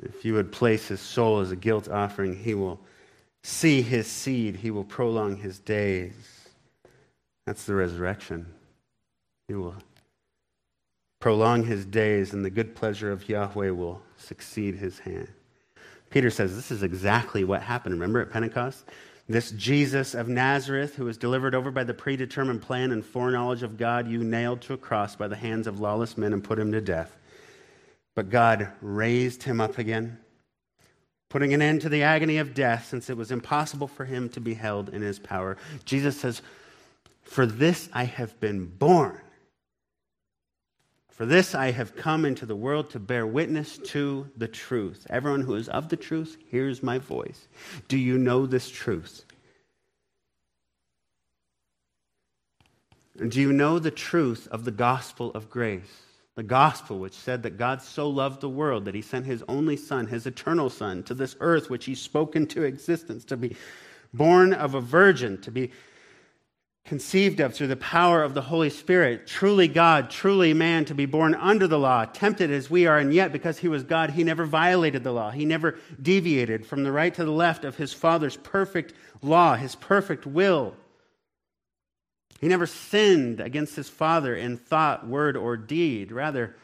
If 0.03 0.27
you 0.27 0.35
would 0.35 0.53
place 0.53 0.89
his 0.89 1.01
soul 1.01 1.41
as 1.41 1.51
a 1.51 1.57
guilt 1.57 1.89
offering, 1.89 2.37
he 2.37 2.53
will 2.53 2.79
see 3.43 3.81
his 3.81 4.07
seed, 4.07 4.57
he 4.57 4.71
will 4.71 4.85
prolong 4.85 5.37
his 5.37 5.59
days. 5.59 6.13
That's 7.47 7.65
the 7.65 7.75
resurrection. 7.75 8.47
He 9.49 9.55
will 9.55 9.77
prolong 11.19 11.65
his 11.65 11.87
days, 11.87 12.35
and 12.35 12.45
the 12.45 12.51
good 12.51 12.75
pleasure 12.75 13.11
of 13.11 13.27
Yahweh 13.27 13.71
will 13.71 14.03
succeed 14.19 14.75
his 14.75 14.99
hand. 14.99 15.29
Peter 16.17 16.31
says 16.31 16.57
this 16.57 16.71
is 16.71 16.83
exactly 16.83 17.45
what 17.45 17.61
happened. 17.61 17.93
Remember 17.93 18.23
at 18.23 18.31
Pentecost? 18.31 18.87
This 19.29 19.51
Jesus 19.51 20.15
of 20.15 20.29
Nazareth, 20.29 20.95
who 20.95 21.05
was 21.05 21.19
delivered 21.19 21.55
over 21.55 21.71
by 21.71 21.85
the 21.85 21.93
predetermined 21.93 22.63
plan 22.63 22.91
and 22.91 23.05
foreknowledge 23.05 23.63
of 23.63 23.77
God, 23.77 24.09
you 24.09 24.25
nailed 24.25 24.63
to 24.63 24.73
a 24.73 24.79
cross 24.79 25.15
by 25.15 25.29
the 25.29 25.37
hands 25.37 25.67
of 25.67 25.79
lawless 25.79 26.17
men 26.17 26.33
and 26.33 26.43
put 26.43 26.59
him 26.59 26.73
to 26.73 26.81
death. 26.81 27.19
But 28.15 28.31
God 28.31 28.73
raised 28.81 29.43
him 29.43 29.61
up 29.61 29.77
again, 29.77 30.17
putting 31.29 31.53
an 31.53 31.61
end 31.61 31.83
to 31.83 31.91
the 31.91 32.03
agony 32.03 32.39
of 32.39 32.55
death, 32.55 32.87
since 32.89 33.11
it 33.11 33.17
was 33.19 33.31
impossible 33.31 33.87
for 33.87 34.07
him 34.07 34.31
to 34.31 34.41
be 34.41 34.55
held 34.55 34.89
in 34.89 35.03
his 35.03 35.19
power. 35.19 35.59
Jesus 35.85 36.19
says, 36.19 36.41
For 37.25 37.45
this 37.45 37.91
I 37.93 38.05
have 38.05 38.41
been 38.41 38.65
born 38.65 39.21
for 41.17 41.25
this 41.25 41.55
I 41.55 41.71
have 41.71 41.97
come 41.97 42.27
into 42.27 42.45
the 42.45 42.55
world 42.55 42.91
to 42.91 42.99
bear 42.99 43.27
witness 43.27 43.79
to 43.79 44.29
the 44.37 44.47
truth. 44.47 45.07
Everyone 45.09 45.41
who 45.41 45.55
is 45.55 45.67
of 45.71 45.89
the 45.89 45.97
truth 45.97 46.37
hears 46.51 46.83
my 46.83 46.99
voice. 46.99 47.49
Do 47.89 47.97
you 47.97 48.19
know 48.19 48.45
this 48.45 48.69
truth? 48.69 49.25
And 53.19 53.33
do 53.33 53.41
you 53.41 53.51
know 53.51 53.79
the 53.79 53.91
truth 53.91 54.47
of 54.51 54.67
the 54.67 54.71
gospel 54.71 55.31
of 55.33 55.49
grace? 55.49 56.03
The 56.35 56.43
gospel 56.43 56.99
which 56.99 57.15
said 57.15 57.45
that 57.45 57.57
God 57.57 57.81
so 57.81 58.11
loved 58.11 58.43
the 58.43 58.51
world 58.51 58.85
that 58.85 58.95
he 58.95 59.01
sent 59.01 59.25
his 59.25 59.43
only 59.49 59.79
Son, 59.79 60.07
his 60.07 60.27
eternal 60.27 60.69
Son, 60.69 61.03
to 61.05 61.15
this 61.15 61.35
earth 61.41 61.71
which 61.71 61.87
he 61.87 61.95
spoke 61.95 62.37
into 62.37 62.63
existence, 62.63 63.25
to 63.25 63.39
be 63.39 63.57
born 64.13 64.53
of 64.53 64.75
a 64.75 64.83
virgin, 64.83 65.41
to 65.41 65.51
be 65.51 65.71
conceived 66.87 67.41
of 67.41 67.53
through 67.53 67.67
the 67.67 67.77
power 67.77 68.23
of 68.23 68.33
the 68.33 68.43
Holy 68.43 68.71
Spirit, 68.71 69.27
truly 69.27 69.67
God, 69.67 70.09
truly 70.09 70.55
man, 70.55 70.85
to 70.85 70.95
be 70.95 71.05
born 71.05 71.35
under 71.35 71.67
the 71.67 71.79
law, 71.79 72.05
tempted 72.05 72.51
as 72.51 72.71
we 72.71 72.87
are, 72.87 72.99
and 72.99 73.13
yet 73.13 73.33
because 73.33 73.59
he 73.59 73.69
was 73.69 73.83
God, 73.83 74.11
he 74.11 74.23
never 74.23 74.47
violated 74.47 75.03
the 75.03 75.13
law. 75.13 75.31
He 75.31 75.45
never 75.45 75.79
deviated 76.01 76.65
from 76.65 76.85
the 76.85 76.93
right 76.93 77.13
to 77.15 77.25
the 77.25 77.33
left 77.33 77.65
of 77.65 77.77
his 77.77 77.93
Father's 77.93 78.37
perfect 78.37 78.95
law, 79.21 79.57
his 79.57 79.75
perfect 79.75 80.27
will. 80.27 80.75
He 82.41 82.49
never 82.49 82.67
sinned 82.67 83.41
against 83.41 83.75
his 83.75 83.89
Father 83.89 84.37
in 84.37 84.57
thought, 84.57 85.07
word, 85.07 85.37
or 85.37 85.57
deed. 85.57 86.13
Rather, 86.13 86.55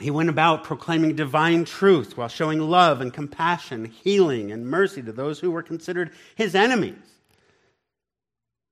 he 0.00 0.10
went 0.10 0.28
about 0.28 0.64
proclaiming 0.64 1.16
divine 1.16 1.64
truth 1.64 2.16
while 2.16 2.28
showing 2.28 2.58
love 2.60 3.00
and 3.00 3.14
compassion, 3.14 3.86
healing, 3.86 4.52
and 4.52 4.66
mercy 4.66 5.00
to 5.02 5.12
those 5.12 5.40
who 5.40 5.50
were 5.50 5.62
considered 5.62 6.10
his 6.34 6.54
enemies 6.54 7.14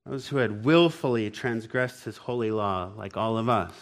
those 0.06 0.28
who 0.28 0.38
had 0.38 0.64
willfully 0.64 1.30
transgressed 1.30 2.04
his 2.04 2.16
holy 2.16 2.50
law, 2.50 2.92
like 2.96 3.16
all 3.16 3.38
of 3.38 3.48
us. 3.48 3.72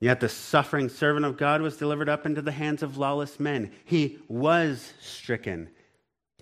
Yet 0.00 0.20
the 0.20 0.28
suffering 0.28 0.90
servant 0.90 1.24
of 1.24 1.38
God 1.38 1.62
was 1.62 1.78
delivered 1.78 2.10
up 2.10 2.26
into 2.26 2.42
the 2.42 2.52
hands 2.52 2.82
of 2.82 2.98
lawless 2.98 3.40
men. 3.40 3.72
He 3.84 4.18
was 4.28 4.92
stricken. 5.00 5.70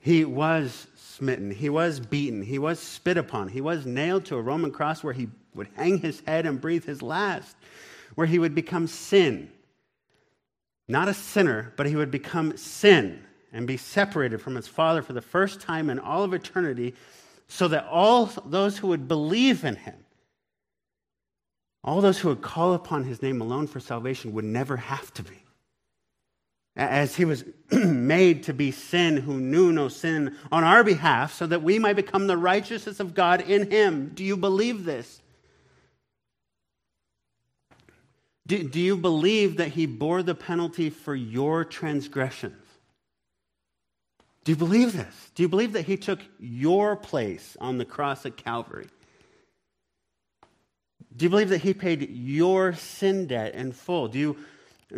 He 0.00 0.24
was 0.24 0.88
smitten. 0.96 1.52
He 1.52 1.68
was 1.68 2.00
beaten. 2.00 2.42
He 2.42 2.58
was 2.58 2.80
spit 2.80 3.16
upon. 3.16 3.48
He 3.48 3.60
was 3.60 3.86
nailed 3.86 4.24
to 4.26 4.36
a 4.36 4.42
Roman 4.42 4.72
cross 4.72 5.04
where 5.04 5.12
he 5.12 5.28
would 5.54 5.68
hang 5.76 5.98
his 5.98 6.20
head 6.26 6.44
and 6.44 6.60
breathe 6.60 6.84
his 6.84 7.02
last, 7.02 7.54
where 8.16 8.26
he 8.26 8.40
would 8.40 8.54
become 8.54 8.88
sin. 8.88 9.48
Not 10.88 11.06
a 11.06 11.14
sinner, 11.14 11.72
but 11.76 11.86
he 11.86 11.94
would 11.94 12.10
become 12.10 12.56
sin 12.56 13.22
and 13.52 13.66
be 13.66 13.76
separated 13.76 14.40
from 14.40 14.56
his 14.56 14.66
Father 14.66 15.02
for 15.02 15.12
the 15.12 15.20
first 15.20 15.60
time 15.60 15.88
in 15.88 16.00
all 16.00 16.24
of 16.24 16.34
eternity 16.34 16.94
so 17.52 17.68
that 17.68 17.86
all 17.90 18.32
those 18.46 18.78
who 18.78 18.86
would 18.86 19.06
believe 19.06 19.62
in 19.62 19.76
him, 19.76 20.06
all 21.84 22.00
those 22.00 22.18
who 22.18 22.28
would 22.28 22.40
call 22.40 22.72
upon 22.72 23.04
his 23.04 23.20
name 23.20 23.42
alone 23.42 23.66
for 23.66 23.78
salvation, 23.78 24.32
would 24.32 24.46
never 24.46 24.78
have 24.78 25.12
to 25.12 25.22
be. 25.22 25.36
As 26.76 27.14
he 27.14 27.26
was 27.26 27.44
made 27.70 28.44
to 28.44 28.54
be 28.54 28.70
sin 28.70 29.18
who 29.18 29.38
knew 29.38 29.70
no 29.70 29.88
sin 29.88 30.34
on 30.50 30.64
our 30.64 30.82
behalf, 30.82 31.34
so 31.34 31.46
that 31.46 31.62
we 31.62 31.78
might 31.78 31.94
become 31.96 32.26
the 32.26 32.38
righteousness 32.38 33.00
of 33.00 33.12
God 33.12 33.42
in 33.42 33.70
him. 33.70 34.12
Do 34.14 34.24
you 34.24 34.38
believe 34.38 34.86
this? 34.86 35.20
Do, 38.46 38.66
do 38.66 38.80
you 38.80 38.96
believe 38.96 39.58
that 39.58 39.68
he 39.68 39.84
bore 39.84 40.22
the 40.22 40.34
penalty 40.34 40.88
for 40.88 41.14
your 41.14 41.66
transgression? 41.66 42.56
Do 44.44 44.52
you 44.52 44.56
believe 44.56 44.92
this? 44.92 45.30
Do 45.34 45.42
you 45.42 45.48
believe 45.48 45.72
that 45.74 45.86
he 45.86 45.96
took 45.96 46.20
your 46.40 46.96
place 46.96 47.56
on 47.60 47.78
the 47.78 47.84
cross 47.84 48.26
at 48.26 48.36
Calvary? 48.36 48.88
Do 51.16 51.24
you 51.24 51.30
believe 51.30 51.50
that 51.50 51.58
he 51.60 51.74
paid 51.74 52.10
your 52.10 52.72
sin 52.72 53.26
debt 53.26 53.54
in 53.54 53.72
full? 53.72 54.08
Do 54.08 54.18
you, 54.18 54.36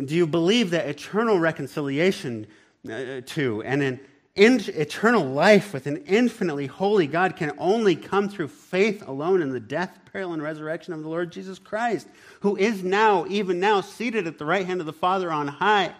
do 0.03 0.15
you 0.15 0.25
believe 0.25 0.71
that 0.71 0.87
eternal 0.87 1.37
reconciliation 1.37 2.47
uh, 2.89 3.21
to 3.25 3.61
and 3.63 3.83
an 3.83 3.99
in, 4.35 4.61
eternal 4.67 5.23
life 5.23 5.73
with 5.73 5.87
an 5.87 5.97
infinitely 6.05 6.67
holy 6.67 7.07
God 7.07 7.35
can 7.35 7.53
only 7.57 7.95
come 7.95 8.27
through 8.27 8.49
faith 8.49 9.07
alone 9.07 9.41
in 9.41 9.51
the 9.51 9.61
death, 9.61 9.97
burial, 10.11 10.33
and 10.33 10.41
resurrection 10.41 10.93
of 10.93 11.01
the 11.01 11.07
Lord 11.07 11.31
Jesus 11.31 11.57
Christ, 11.57 12.07
who 12.41 12.57
is 12.57 12.83
now, 12.83 13.25
even 13.29 13.59
now, 13.59 13.81
seated 13.81 14.27
at 14.27 14.37
the 14.37 14.45
right 14.45 14.65
hand 14.65 14.81
of 14.81 14.85
the 14.85 14.93
Father 14.93 15.31
on 15.31 15.47
high? 15.47 15.93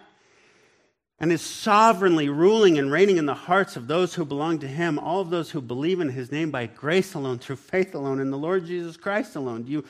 And 1.18 1.32
is 1.32 1.40
sovereignly 1.40 2.28
ruling 2.28 2.78
and 2.78 2.92
reigning 2.92 3.16
in 3.16 3.26
the 3.26 3.34
hearts 3.34 3.76
of 3.76 3.86
those 3.86 4.14
who 4.14 4.24
belong 4.24 4.58
to 4.58 4.68
him, 4.68 4.98
all 4.98 5.20
of 5.20 5.30
those 5.30 5.50
who 5.50 5.60
believe 5.60 6.00
in 6.00 6.10
his 6.10 6.30
name 6.30 6.50
by 6.50 6.66
grace 6.66 7.14
alone, 7.14 7.38
through 7.38 7.56
faith 7.56 7.94
alone, 7.94 8.20
in 8.20 8.30
the 8.30 8.38
Lord 8.38 8.66
Jesus 8.66 8.96
Christ 8.96 9.34
alone. 9.34 9.62
Do 9.62 9.72
you, 9.72 9.84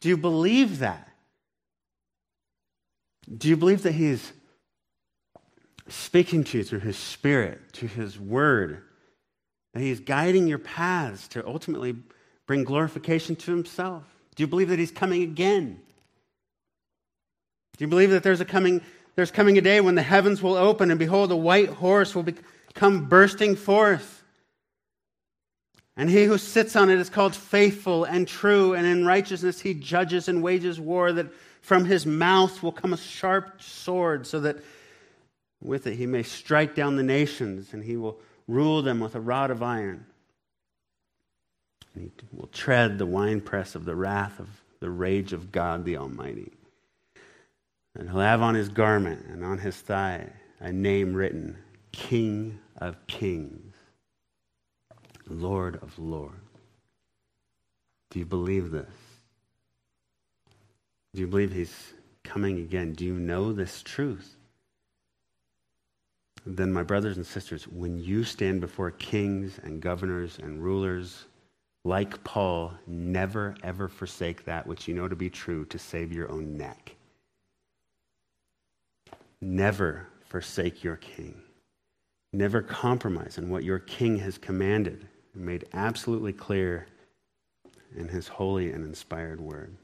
do 0.00 0.08
you 0.08 0.16
believe 0.16 0.80
that? 0.80 1.08
Do 3.36 3.48
you 3.48 3.56
believe 3.56 3.82
that 3.82 3.92
he's 3.92 4.32
speaking 5.88 6.42
to 6.44 6.58
you 6.58 6.64
through 6.64 6.80
his 6.80 6.96
spirit, 6.96 7.72
to 7.74 7.86
his 7.86 8.18
word, 8.18 8.82
that 9.72 9.80
he's 9.80 10.00
guiding 10.00 10.48
your 10.48 10.58
paths 10.58 11.28
to 11.28 11.46
ultimately 11.46 11.94
bring 12.46 12.64
glorification 12.64 13.36
to 13.36 13.52
himself? 13.52 14.02
Do 14.34 14.42
you 14.42 14.48
believe 14.48 14.68
that 14.70 14.80
he's 14.80 14.90
coming 14.90 15.22
again? 15.22 15.80
Do 17.76 17.84
you 17.84 17.88
believe 17.88 18.10
that 18.10 18.24
there's 18.24 18.40
a 18.40 18.44
coming 18.44 18.82
there's 19.20 19.30
coming 19.30 19.58
a 19.58 19.60
day 19.60 19.82
when 19.82 19.96
the 19.96 20.02
heavens 20.02 20.40
will 20.40 20.54
open, 20.54 20.90
and 20.90 20.98
behold, 20.98 21.30
a 21.30 21.36
white 21.36 21.68
horse 21.68 22.14
will 22.14 22.26
come 22.72 23.04
bursting 23.06 23.54
forth. 23.54 24.24
And 25.94 26.08
he 26.08 26.24
who 26.24 26.38
sits 26.38 26.74
on 26.74 26.88
it 26.88 26.98
is 26.98 27.10
called 27.10 27.36
faithful 27.36 28.04
and 28.04 28.26
true, 28.26 28.72
and 28.72 28.86
in 28.86 29.04
righteousness 29.04 29.60
he 29.60 29.74
judges 29.74 30.26
and 30.26 30.42
wages 30.42 30.80
war. 30.80 31.12
That 31.12 31.26
From 31.60 31.84
his 31.84 32.06
mouth 32.06 32.62
will 32.62 32.72
come 32.72 32.94
a 32.94 32.96
sharp 32.96 33.60
sword, 33.60 34.26
so 34.26 34.40
that 34.40 34.56
with 35.60 35.86
it 35.86 35.96
he 35.96 36.06
may 36.06 36.22
strike 36.22 36.74
down 36.74 36.96
the 36.96 37.02
nations, 37.02 37.74
and 37.74 37.84
he 37.84 37.98
will 37.98 38.18
rule 38.48 38.80
them 38.80 39.00
with 39.00 39.14
a 39.14 39.20
rod 39.20 39.50
of 39.50 39.62
iron. 39.62 40.06
And 41.94 42.04
he 42.04 42.10
will 42.32 42.48
tread 42.48 42.96
the 42.96 43.04
winepress 43.04 43.74
of 43.74 43.84
the 43.84 43.94
wrath 43.94 44.40
of 44.40 44.48
the 44.78 44.88
rage 44.88 45.34
of 45.34 45.52
God 45.52 45.84
the 45.84 45.98
Almighty. 45.98 46.52
And 47.96 48.08
he'll 48.08 48.20
have 48.20 48.42
on 48.42 48.54
his 48.54 48.68
garment 48.68 49.26
and 49.26 49.44
on 49.44 49.58
his 49.58 49.76
thigh 49.76 50.28
a 50.60 50.72
name 50.72 51.14
written 51.14 51.56
King 51.92 52.58
of 52.76 53.06
Kings, 53.06 53.74
Lord 55.26 55.76
of 55.82 55.98
Lords. 55.98 56.36
Do 58.10 58.18
you 58.18 58.26
believe 58.26 58.70
this? 58.70 58.90
Do 61.14 61.20
you 61.20 61.26
believe 61.26 61.52
he's 61.52 61.92
coming 62.22 62.58
again? 62.58 62.92
Do 62.92 63.04
you 63.04 63.14
know 63.14 63.52
this 63.52 63.82
truth? 63.82 64.36
Then, 66.46 66.72
my 66.72 66.82
brothers 66.82 67.16
and 67.16 67.26
sisters, 67.26 67.68
when 67.68 67.98
you 67.98 68.24
stand 68.24 68.60
before 68.60 68.90
kings 68.92 69.60
and 69.62 69.80
governors 69.80 70.38
and 70.38 70.62
rulers, 70.62 71.26
like 71.84 72.22
Paul, 72.24 72.72
never 72.86 73.54
ever 73.62 73.88
forsake 73.88 74.44
that 74.44 74.66
which 74.66 74.88
you 74.88 74.94
know 74.94 75.08
to 75.08 75.16
be 75.16 75.28
true 75.28 75.64
to 75.66 75.78
save 75.78 76.12
your 76.12 76.30
own 76.30 76.56
neck. 76.56 76.94
Never 79.40 80.06
forsake 80.26 80.84
your 80.84 80.96
king. 80.96 81.40
Never 82.32 82.62
compromise 82.62 83.38
on 83.38 83.48
what 83.48 83.64
your 83.64 83.78
king 83.78 84.18
has 84.18 84.38
commanded 84.38 85.06
and 85.34 85.44
made 85.44 85.66
absolutely 85.72 86.32
clear 86.32 86.86
in 87.96 88.08
his 88.08 88.28
holy 88.28 88.72
and 88.72 88.84
inspired 88.84 89.40
word. 89.40 89.74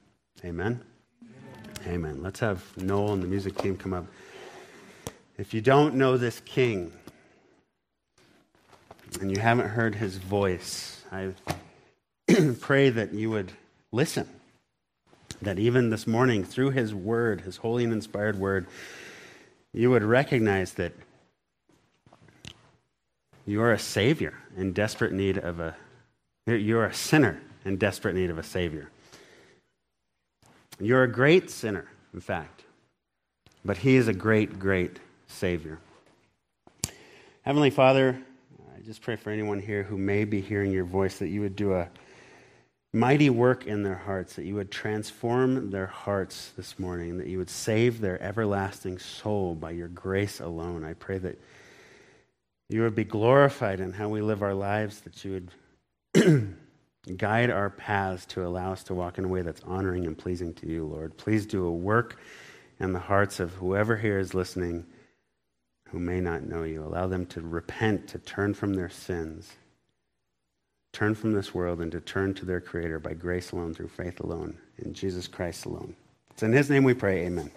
Amen? 0.44 0.80
Amen. 1.22 1.94
Amen. 1.94 2.22
Let's 2.22 2.40
have 2.40 2.62
Noel 2.76 3.14
and 3.14 3.22
the 3.22 3.26
music 3.26 3.56
team 3.58 3.76
come 3.76 3.92
up. 3.92 4.06
If 5.38 5.52
you 5.52 5.60
don't 5.60 5.96
know 5.96 6.16
this 6.16 6.40
king 6.40 6.92
and 9.20 9.30
you 9.30 9.40
haven't 9.40 9.68
heard 9.68 9.94
his 9.94 10.18
voice, 10.18 11.04
I 11.10 11.32
pray 12.60 12.90
that 12.90 13.12
you 13.12 13.30
would 13.30 13.52
listen. 13.92 14.28
That 15.42 15.58
even 15.58 15.90
this 15.90 16.06
morning, 16.06 16.44
through 16.44 16.70
his 16.70 16.94
word, 16.94 17.42
his 17.42 17.58
holy 17.58 17.84
and 17.84 17.92
inspired 17.92 18.38
word, 18.38 18.66
you 19.76 19.90
would 19.90 20.02
recognize 20.02 20.72
that 20.72 20.92
you 23.44 23.60
are 23.60 23.72
a 23.72 23.78
savior 23.78 24.32
in 24.56 24.72
desperate 24.72 25.12
need 25.12 25.36
of 25.36 25.60
a 25.60 25.76
you're 26.46 26.86
a 26.86 26.94
sinner 26.94 27.42
in 27.64 27.76
desperate 27.76 28.14
need 28.14 28.30
of 28.30 28.38
a 28.38 28.42
savior. 28.42 28.88
You're 30.80 31.02
a 31.02 31.10
great 31.10 31.50
sinner, 31.50 31.86
in 32.14 32.20
fact, 32.20 32.64
but 33.64 33.76
he 33.76 33.96
is 33.96 34.08
a 34.08 34.14
great, 34.14 34.58
great 34.58 34.98
savior. 35.26 35.78
Heavenly 37.42 37.70
Father, 37.70 38.18
I 38.74 38.80
just 38.80 39.02
pray 39.02 39.16
for 39.16 39.30
anyone 39.30 39.60
here 39.60 39.82
who 39.82 39.98
may 39.98 40.24
be 40.24 40.40
hearing 40.40 40.72
your 40.72 40.84
voice 40.84 41.18
that 41.18 41.28
you 41.28 41.42
would 41.42 41.56
do 41.56 41.74
a 41.74 41.88
mighty 42.92 43.30
work 43.30 43.66
in 43.66 43.82
their 43.82 43.96
hearts, 43.96 44.34
that 44.36 44.44
you 44.44 44.54
would 44.54 44.70
transform 44.70 45.70
their 45.70 45.86
hearts 45.86 46.52
this 46.56 46.78
morning, 46.78 47.18
that 47.18 47.26
you 47.26 47.38
would 47.38 47.50
save 47.50 48.00
their 48.00 48.20
everlasting 48.22 48.98
soul 48.98 49.54
by 49.54 49.70
your 49.70 49.88
grace 49.88 50.40
alone. 50.40 50.84
I 50.84 50.94
pray 50.94 51.18
that 51.18 51.38
you 52.68 52.82
would 52.82 52.94
be 52.94 53.04
glorified 53.04 53.80
in 53.80 53.92
how 53.92 54.08
we 54.08 54.22
live 54.22 54.42
our 54.42 54.54
lives, 54.54 55.00
that 55.00 55.24
you 55.24 55.48
would 56.14 56.56
guide 57.16 57.50
our 57.50 57.70
paths 57.70 58.26
to 58.26 58.46
allow 58.46 58.72
us 58.72 58.82
to 58.84 58.94
walk 58.94 59.18
in 59.18 59.24
a 59.24 59.28
way 59.28 59.42
that's 59.42 59.62
honoring 59.64 60.06
and 60.06 60.16
pleasing 60.16 60.54
to 60.54 60.66
you, 60.66 60.84
Lord. 60.84 61.16
Please 61.16 61.46
do 61.46 61.64
a 61.64 61.72
work 61.72 62.18
in 62.80 62.92
the 62.92 62.98
hearts 62.98 63.40
of 63.40 63.52
whoever 63.54 63.96
here 63.96 64.18
is 64.18 64.34
listening 64.34 64.86
who 65.90 65.98
may 65.98 66.20
not 66.20 66.42
know 66.42 66.64
you. 66.64 66.82
Allow 66.82 67.06
them 67.06 67.26
to 67.26 67.40
repent, 67.40 68.08
to 68.08 68.18
turn 68.18 68.54
from 68.54 68.74
their 68.74 68.88
sins 68.88 69.54
turn 70.96 71.14
from 71.14 71.34
this 71.34 71.52
world 71.52 71.82
and 71.82 71.92
to 71.92 72.00
turn 72.00 72.32
to 72.32 72.46
their 72.46 72.58
Creator 72.58 73.00
by 73.00 73.12
grace 73.12 73.52
alone, 73.52 73.74
through 73.74 73.88
faith 73.88 74.18
alone, 74.20 74.56
in 74.78 74.94
Jesus 74.94 75.28
Christ 75.28 75.66
alone. 75.66 75.94
It's 76.30 76.42
in 76.42 76.54
His 76.54 76.70
name 76.70 76.84
we 76.84 76.94
pray. 76.94 77.26
Amen. 77.26 77.50